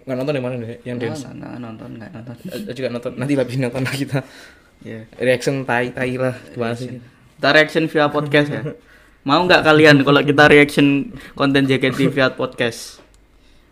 Nggak 0.04 0.18
nonton 0.20 0.34
yang 0.36 0.46
mana 0.48 0.56
deh? 0.60 0.80
Yang 0.84 0.96
nggak 1.00 1.12
dance. 1.12 1.24
nggak 1.28 1.54
nonton 1.60 1.90
nggak 1.96 2.12
nonton 2.12 2.36
juga 2.76 2.88
nonton 2.92 3.12
nanti 3.16 3.34
lebih 3.40 3.56
nonton 3.64 3.82
lah 3.84 3.96
kita 3.96 4.20
ya 4.84 5.08
reaction 5.16 5.64
tai 5.64 5.96
tai 5.96 6.20
lah 6.20 6.36
gimana 6.52 6.76
sih 6.76 7.00
kita 7.40 7.50
reaction 7.56 7.88
via 7.88 8.12
podcast 8.12 8.52
ya 8.52 8.62
mau 9.24 9.40
nggak 9.48 9.64
kalian 9.64 10.04
kalau 10.04 10.20
kita 10.20 10.44
reaction 10.52 11.16
konten 11.40 11.64
JKT 11.64 12.12
via 12.12 12.28
podcast 12.36 13.00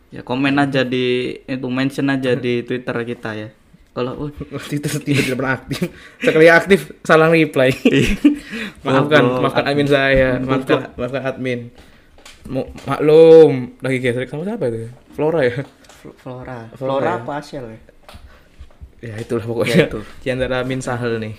ya 0.08 0.24
komen 0.24 0.56
aja 0.56 0.88
di 0.88 1.36
itu 1.44 1.68
mention 1.68 2.08
aja 2.08 2.32
di 2.32 2.64
Twitter 2.64 2.96
kita 3.04 3.30
ya 3.36 3.50
kalau 3.92 4.14
oh, 4.16 4.30
waktu 4.56 4.80
itu 4.80 4.88
tidak 4.88 5.04
tidak 5.04 5.36
pernah 5.36 5.56
aktif. 5.60 5.82
Sekali 6.24 6.48
aktif 6.48 6.80
salah 7.04 7.28
reply. 7.28 7.76
Maafkan 8.88 9.24
Goblok, 9.24 9.42
maafkan 9.44 9.66
admin. 9.68 9.86
admin. 9.86 9.88
saya. 9.92 10.30
Maafkan. 10.40 10.80
Maafkan 10.96 11.24
admin. 11.28 11.60
Maklum. 12.88 13.76
Lagi 13.84 13.98
gesrek 14.00 14.32
sama 14.32 14.48
siapa 14.48 14.72
itu? 14.72 14.88
Flora 15.12 15.44
ya? 15.44 15.68
Fl- 16.02 16.16
Flora. 16.16 16.72
Flora 16.72 16.80
Flora 16.80 17.12
ya? 17.12 17.16
apa 17.20 17.32
Asiel 17.38 17.66
ya? 17.68 17.80
Ya 19.02 19.14
itulah 19.20 19.44
pokoknya. 19.44 19.76
Ya, 19.76 19.86
itu. 19.92 20.00
di 20.24 20.28
antara 20.32 20.58
Min 20.64 20.80
Sahel 20.80 21.20
nih. 21.20 21.36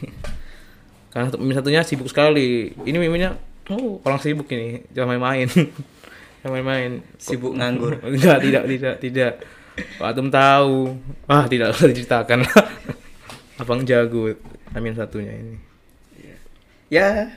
Karena 1.08 1.32
satu- 1.32 1.40
Min 1.40 1.56
satunya 1.56 1.80
sibuk 1.82 2.06
sekali. 2.12 2.76
Ini 2.84 2.96
miminya 3.00 3.32
oh 3.72 4.04
orang 4.04 4.20
sibuk 4.20 4.44
ini. 4.52 4.84
Jangan 4.92 5.16
main-main. 5.16 5.48
Jangan 6.44 6.52
main-main. 6.52 6.90
Sibuk 7.16 7.56
nganggur. 7.56 7.96
Enggak, 8.06 8.44
tidak, 8.44 8.62
tidak, 8.68 8.94
tidak. 9.00 9.32
Pak 9.72 10.08
Atum 10.12 10.28
tahu. 10.28 10.96
Ah, 11.24 11.48
tidak 11.48 11.72
usah 11.72 11.88
diceritakan. 11.92 12.44
Abang 13.56 13.86
jago. 13.86 14.32
Amin 14.72 14.96
satunya 14.96 15.32
ini. 15.32 15.56
ya 16.92 17.32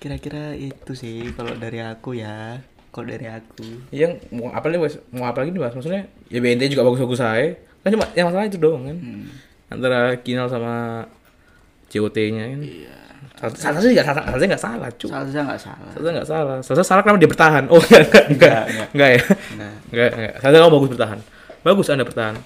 kira-kira 0.00 0.56
itu 0.56 0.92
sih 0.96 1.28
kalau 1.36 1.52
dari 1.58 1.84
aku 1.84 2.16
ya 2.16 2.62
kalau 2.88 3.12
dari 3.12 3.28
aku 3.28 3.92
Yang 3.92 4.24
mau 4.32 4.48
apa 4.54 4.72
nih, 4.72 4.80
Mas? 4.80 4.96
Mau 5.12 5.28
apa 5.28 5.44
lagi 5.44 5.52
nih, 5.52 5.60
Mas? 5.60 5.74
Maksudnya 5.76 6.08
ya 6.32 6.38
BNT 6.40 6.72
juga 6.72 6.88
bagus-bagus 6.88 7.20
saya. 7.20 7.60
Kan 7.84 7.92
cuma 7.92 8.06
yang 8.16 8.26
masalah 8.32 8.48
itu 8.48 8.56
doang 8.56 8.88
kan. 8.88 8.96
hmm. 8.96 9.24
Antara 9.68 10.16
Kinal 10.24 10.48
sama 10.48 11.04
COT-nya 11.88 12.44
kan. 12.46 12.60
iya 12.60 12.94
Salah 13.38 13.78
sih 13.78 13.94
enggak 13.94 14.02
salah, 14.02 14.24
salah 14.26 14.46
nggak 14.50 14.62
salah, 14.62 14.88
cu. 14.98 15.06
Salsa 15.06 15.40
nggak 15.46 15.60
salah 15.62 15.90
Salah 15.94 16.10
nggak 16.10 16.26
salah. 16.26 16.56
Salah 16.58 16.84
salah 16.84 17.02
karena 17.06 17.18
dia 17.22 17.30
bertahan. 17.30 17.64
Oh, 17.70 17.78
enggak, 17.78 18.26
enggak, 18.34 18.62
enggak. 18.90 19.10
Ya. 19.14 19.22
Enggak, 19.94 20.10
enggak. 20.18 20.32
Salah 20.42 20.58
kamu 20.58 20.72
bagus 20.74 20.90
bertahan. 20.98 21.18
Bagus 21.62 21.86
Anda 21.88 22.02
bertahan. 22.02 22.36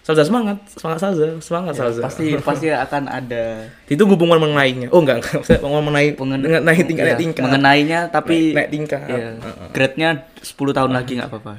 Salza 0.00 0.24
semangat, 0.24 0.56
semangat 0.72 0.98
Salza, 0.98 1.26
semangat 1.44 1.74
Salza. 1.76 2.00
pasti 2.00 2.32
pasti 2.40 2.66
akan 2.72 3.04
ada 3.04 3.68
Ditunggu 3.84 4.16
pengumuman 4.16 4.48
mengenainya. 4.48 4.88
Oh 4.88 5.04
enggak, 5.04 5.20
enggak. 5.20 5.44
Saya 5.44 5.60
pengumuman 5.60 5.92
mengenai 5.92 6.08
pengen 6.16 6.40
naik, 6.40 6.80
tingkat, 6.88 7.04
ya, 7.04 7.08
naik 7.12 7.20
tingkat. 7.20 7.42
mengenainya 7.44 7.98
tapi 8.08 8.36
naik, 8.50 8.56
naik 8.56 8.68
tingkat. 8.72 9.00
ya, 9.12 9.16
Heeh. 9.36 9.68
grade-nya 9.76 10.08
10 10.40 10.56
tahun 10.72 10.90
lagi 10.96 11.12
nggak 11.20 11.28
apa-apa 11.28 11.52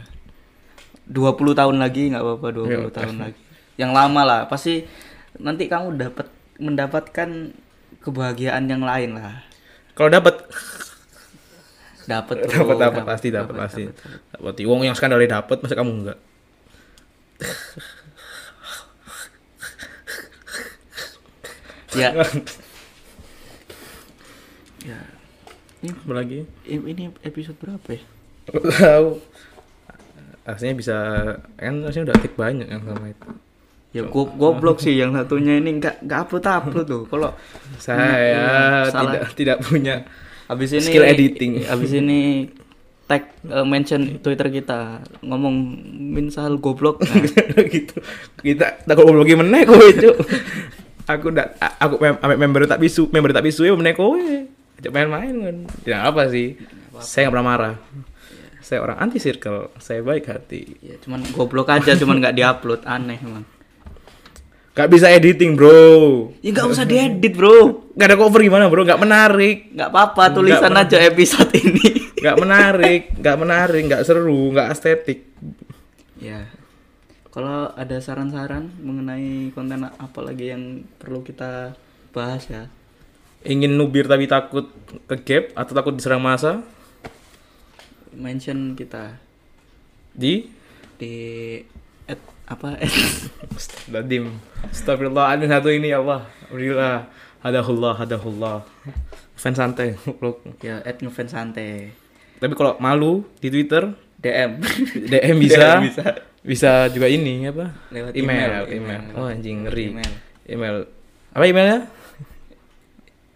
20 1.06 1.54
tahun 1.54 1.76
lagi 1.78 2.04
nggak 2.10 2.24
apa-apa 2.24 2.48
20 2.50 2.66
Ya. 2.66 2.78
tahun 2.90 3.16
lagi 3.22 3.42
yang 3.78 3.92
lama 3.94 4.22
lah 4.26 4.42
pasti 4.50 4.90
nanti 5.38 5.70
kamu 5.70 6.02
dapat 6.02 6.28
mendapatkan 6.62 7.52
kebahagiaan 8.06 8.70
yang 8.70 8.86
lain 8.86 9.18
lah 9.18 9.42
Kalau 9.98 10.14
dapat 10.14 10.38
dapat 12.06 12.38
dapat 12.50 12.76
dapat 12.82 13.04
pasti 13.06 13.28
dapat 13.30 13.54
pasti. 13.56 13.84
Dapat. 13.86 14.56
Wong 14.66 14.82
yang 14.84 14.98
skandalnya 14.98 15.42
dapat, 15.42 15.62
masa 15.62 15.78
kamu 15.78 15.92
enggak? 16.02 16.20
ya 21.92 22.16
ya 24.90 25.00
ini, 25.82 25.92
Apa 25.92 26.14
lagi? 26.14 26.40
ini 26.66 27.12
episode 27.26 27.58
berapa 27.60 27.90
ya 27.92 28.02
Tahu. 28.52 29.08
Aslinya 30.42 30.76
bisa 30.76 30.98
kan 31.54 31.86
aslinya 31.86 32.12
udah 32.12 32.18
tik 32.18 32.34
banyak 32.34 32.66
yang 32.66 32.82
sama 32.82 33.14
itu. 33.14 33.30
Ya 33.92 34.08
go 34.08 34.24
goblok 34.24 34.80
sih 34.80 34.96
yang 34.96 35.12
satunya 35.12 35.60
ini 35.60 35.76
nggak 35.80 36.08
nggak 36.08 36.20
upload 36.24 36.46
upload 36.48 36.88
tuh 36.88 37.04
kalau 37.12 37.36
Saya 37.76 38.88
Salah. 38.88 39.04
tidak 39.04 39.24
tidak 39.36 39.58
punya 39.68 40.08
habis 40.48 40.72
ini 40.72 40.88
Skill 40.88 41.06
editing. 41.08 41.52
habis 41.68 41.92
ini 41.92 42.48
tag 43.12 43.36
eh, 43.44 43.68
mention 43.68 44.24
Twitter 44.24 44.48
kita 44.48 45.04
ngomong 45.20 45.56
min 45.92 46.32
sahal 46.32 46.56
goblok 46.56 47.04
nah, 47.04 47.20
gitu. 47.76 48.00
Kita 48.40 48.88
takut 48.88 49.04
ngobrol 49.04 49.28
lagi 49.28 49.36
meneh 49.36 49.68
kowe, 49.68 49.84
Cuk. 49.84 50.16
Aku 51.12 51.28
ndak 51.36 51.60
aku 51.60 52.00
mem 52.00 52.16
member 52.40 52.64
tak 52.72 52.80
bisu, 52.80 53.12
member 53.12 53.36
tak 53.36 53.44
bisu 53.44 53.68
ya 53.68 53.76
meneh 53.76 53.92
kowe. 53.92 54.16
Ajak 54.80 54.92
main-main 54.96 55.36
kan. 55.36 55.58
Tidak 55.84 56.02
apa 56.08 56.32
sih. 56.32 56.56
Saya 57.04 57.28
nggak 57.28 57.34
pernah 57.36 57.48
marah. 57.52 57.76
Saya 58.64 58.80
orang 58.80 59.04
anti 59.04 59.20
circle, 59.20 59.76
saya 59.84 60.00
baik 60.00 60.32
hati. 60.32 60.80
ya 60.80 60.96
cuman 61.04 61.28
goblok 61.36 61.68
aja 61.68 61.92
cuman 62.00 62.24
nggak 62.24 62.36
diupload 62.40 62.88
aneh 62.88 63.20
emang 63.20 63.44
Gak 64.72 64.88
bisa 64.88 65.12
editing, 65.12 65.60
bro. 65.60 66.32
ya 66.40 66.56
nggak 66.56 66.68
usah 66.72 66.88
diedit 66.88 67.36
bro 67.36 67.92
Gak 67.92 68.08
ada 68.08 68.16
cover 68.16 68.40
gimana, 68.40 68.72
bro? 68.72 68.88
Gak 68.88 69.04
menarik. 69.04 69.68
nggak 69.76 69.90
apa-apa 69.92 70.32
tulisan 70.32 70.72
Nggak 70.72 70.88
aja 70.88 70.98
episode 71.04 71.52
ini 71.60 71.88
Gak 72.22 72.38
menarik, 72.40 73.02
gak 73.18 73.36
menarik, 73.36 73.84
gak 73.90 74.06
seru, 74.08 74.54
gak 74.54 74.72
estetik. 74.72 75.28
ya 76.16 76.46
kalau 77.32 77.72
ada 77.74 77.96
saran-saran 77.98 78.68
mengenai 78.78 79.56
konten 79.56 79.88
apa 79.88 80.20
lagi 80.20 80.52
yang 80.52 80.84
perlu 81.00 81.24
kita 81.24 81.74
bahas 82.12 82.44
ya 82.46 82.68
Ingin 83.42 83.74
nubir 83.74 84.06
tapi 84.06 84.28
takut 84.28 84.68
ke 85.08 85.16
gap 85.20 85.44
atau 85.56 85.74
takut 85.74 85.96
diserang 85.96 86.22
masa 86.22 86.62
mention 88.12 88.76
kita 88.76 89.16
di 90.12 90.52
di 91.00 91.16
apa 92.52 92.76
at, 92.84 92.92
Dadim. 93.88 94.36
Astagfirullah, 94.68 95.32
admin 95.32 95.48
satu 95.48 95.72
ini 95.72 95.96
ya 95.96 96.04
Allah. 96.04 96.28
Alhamdulillah. 96.52 97.08
Hadahullah, 97.42 97.94
hadahullah. 97.98 98.58
Fans 99.34 99.58
santai, 99.58 99.98
ya 100.62 100.86
at 100.86 101.02
ngefans 101.02 101.34
santai 101.34 101.90
Tapi 102.38 102.54
kalau 102.54 102.78
malu 102.78 103.26
di 103.42 103.50
Twitter, 103.50 103.90
DM 104.22 104.62
DM 105.10 105.38
bisa. 105.50 105.82
DM 105.82 105.82
bisa. 105.90 106.06
bisa 106.46 106.72
juga 106.94 107.10
ini 107.10 107.50
apa? 107.50 107.74
Lewat 107.90 108.14
email, 108.14 108.30
email, 108.30 108.64
email. 108.70 109.02
email. 109.02 109.18
Oh 109.18 109.26
anjing 109.26 109.66
ngeri. 109.66 109.98
Email. 109.98 110.14
Email. 110.46 110.76
Apa 111.34 111.46
emailnya? 111.50 111.80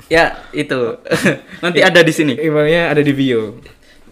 ya 0.05 0.37
itu 0.53 1.01
nanti 1.65 1.81
ada 1.81 2.05
di 2.05 2.13
sini 2.13 2.37
Emailnya 2.37 2.93
ada 2.93 3.01
di 3.01 3.09
bio. 3.15 3.57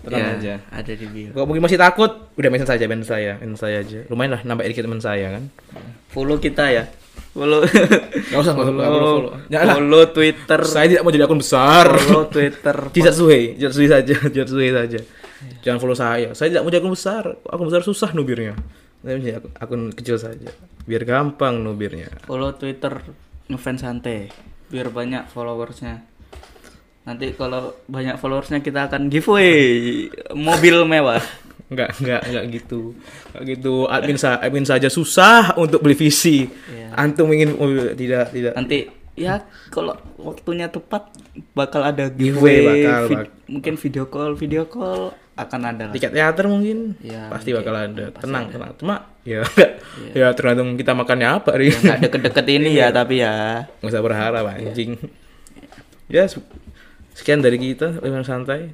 Tenang 0.03 0.19
Ya, 0.19 0.27
aja. 0.35 0.53
ada 0.69 0.91
di 0.91 1.05
bio 1.05 1.31
Kalau 1.31 1.45
mungkin 1.45 1.63
masih 1.63 1.79
takut, 1.79 2.11
udah 2.33 2.49
mention 2.51 2.67
saja, 2.67 2.83
mention 2.85 3.07
saya, 3.07 3.31
mention 3.39 3.55
saya 3.55 3.79
aja. 3.79 4.03
Lumayan 4.07 4.35
lah 4.35 4.41
nambah 4.43 4.63
dikit 4.65 4.83
teman 4.83 4.99
saya 4.99 5.31
kan. 5.31 5.43
follow 6.07 6.37
kita 6.37 6.65
ya 6.67 6.83
follow 7.31 7.63
Nggak 7.63 8.39
usah, 8.39 8.51
nggak 8.51 8.65
usah, 8.65 8.73
nggak 8.73 8.89
perlu 8.89 9.07
follow. 9.09 9.33
Jangan 9.47 9.65
lah. 9.65 9.75
follow 9.75 10.03
Twitter 10.07 10.59
Saya 10.61 10.85
tidak 10.87 11.01
mau 11.01 11.11
jadi 11.11 11.23
akun 11.23 11.39
besar. 11.39 11.85
follow 11.97 12.25
Twitter 12.27 12.77
Tidak 12.95 13.13
suhe, 13.13 13.39
saja, 13.57 14.15
tidak 14.33 14.47
suhe 14.47 14.69
saja. 14.69 14.99
Jangan 15.59 15.77
follow 15.77 15.95
saya. 15.95 16.29
Saya 16.31 16.47
tidak 16.49 16.61
mau 16.61 16.69
jadi 16.69 16.79
akun 16.79 16.93
besar. 16.93 17.23
Akun 17.43 17.67
besar 17.67 17.81
susah 17.81 18.09
nubirnya. 18.11 18.53
Saya 18.99 19.17
jadi 19.17 19.33
akun, 19.37 19.51
akun 19.55 19.81
kecil 19.89 20.15
saja. 20.15 20.49
Biar 20.83 21.03
gampang 21.03 21.57
nubirnya. 21.57 22.11
follow 22.23 22.51
Twitter 22.51 22.99
ngefans 23.43 23.81
santai 23.81 24.27
biar 24.65 24.87
banyak 24.89 25.27
followersnya 25.27 26.01
nanti 27.03 27.31
kalau 27.33 27.75
banyak 27.85 28.15
followersnya 28.15 28.59
kita 28.59 28.87
akan 28.87 29.07
giveaway 29.07 30.07
mobil 30.31 30.83
mewah 30.83 31.19
Enggak, 31.63 31.89
enggak, 31.97 32.21
enggak 32.23 32.43
gitu. 32.53 32.81
Enggak 33.33 33.43
gitu. 33.49 33.73
Admin 33.87 34.13
sa 34.13 34.37
admin 34.37 34.61
saja 34.61 34.87
susah 34.87 35.57
untuk 35.57 35.81
beli 35.81 35.97
visi. 35.97 36.45
Iya. 36.45 36.93
Antum 36.93 37.33
ingin 37.33 37.57
oh, 37.57 37.65
tidak, 37.91 38.29
tidak. 38.29 38.53
nanti 38.53 38.85
ya 39.13 39.41
kalau 39.67 39.97
waktunya 40.15 40.69
tepat 40.69 41.09
bakal 41.51 41.81
ada 41.81 42.13
Giveaway 42.13 42.61
giveaway 42.61 42.83
bakal, 42.85 43.01
vid- 43.03 43.17
bak- 43.25 43.33
mungkin 43.49 43.73
video 43.75 44.05
call 44.05 44.31
video 44.33 44.63
call 44.65 45.17
akan 45.33 45.61
ada 45.65 45.83
lah. 45.89 45.93
Tiket 45.97 46.13
teater 46.13 46.45
mungkin 46.45 46.93
Iya, 47.01 47.33
pasti 47.33 47.49
mungkin. 47.49 47.57
bakal 47.65 47.75
ada. 47.79 48.03
Pasti 48.11 48.21
tenang, 48.21 48.43
ada. 48.43 48.45
Iya. 48.45 48.53
tenang. 48.53 48.71
Cuma 48.77 48.95
ya 49.25 49.41
ya 50.13 50.27
tergantung 50.31 50.69
kita 50.77 50.93
makannya 50.93 51.27
apa 51.31 51.49
hari 51.57 51.73
Ya, 51.73 51.95
deket-deket 51.97 52.45
ini 52.53 52.71
ya 52.77 52.87
tapi 52.93 53.17
ya 53.17 53.65
nggak 53.81 53.89
usah 53.89 54.03
berharap 54.03 54.45
anjing 54.45 54.93
ya 56.05 56.27
se- 56.27 56.43
sekian 57.13 57.41
dari 57.41 57.57
kita 57.57 58.01
dengan 58.01 58.25
santai. 58.25 58.73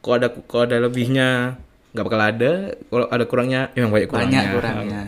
Kalau 0.00 0.14
ada 0.20 0.28
kalau 0.44 0.64
ada 0.64 0.76
lebihnya? 0.80 1.60
Nggak 1.96 2.04
bakal 2.04 2.22
ada. 2.22 2.52
Kalau 2.76 3.06
ada 3.08 3.24
kurangnya 3.24 3.60
emang 3.72 3.92
banyak 3.94 4.08
kurangnya. 4.08 4.40
Banyak 4.42 4.54
kurangnya. 4.56 5.02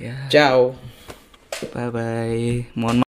Ya. 0.00 0.16
Ciao. 0.32 0.74
Bye 1.70 1.90
bye 1.94 2.66
mohon 2.74 2.98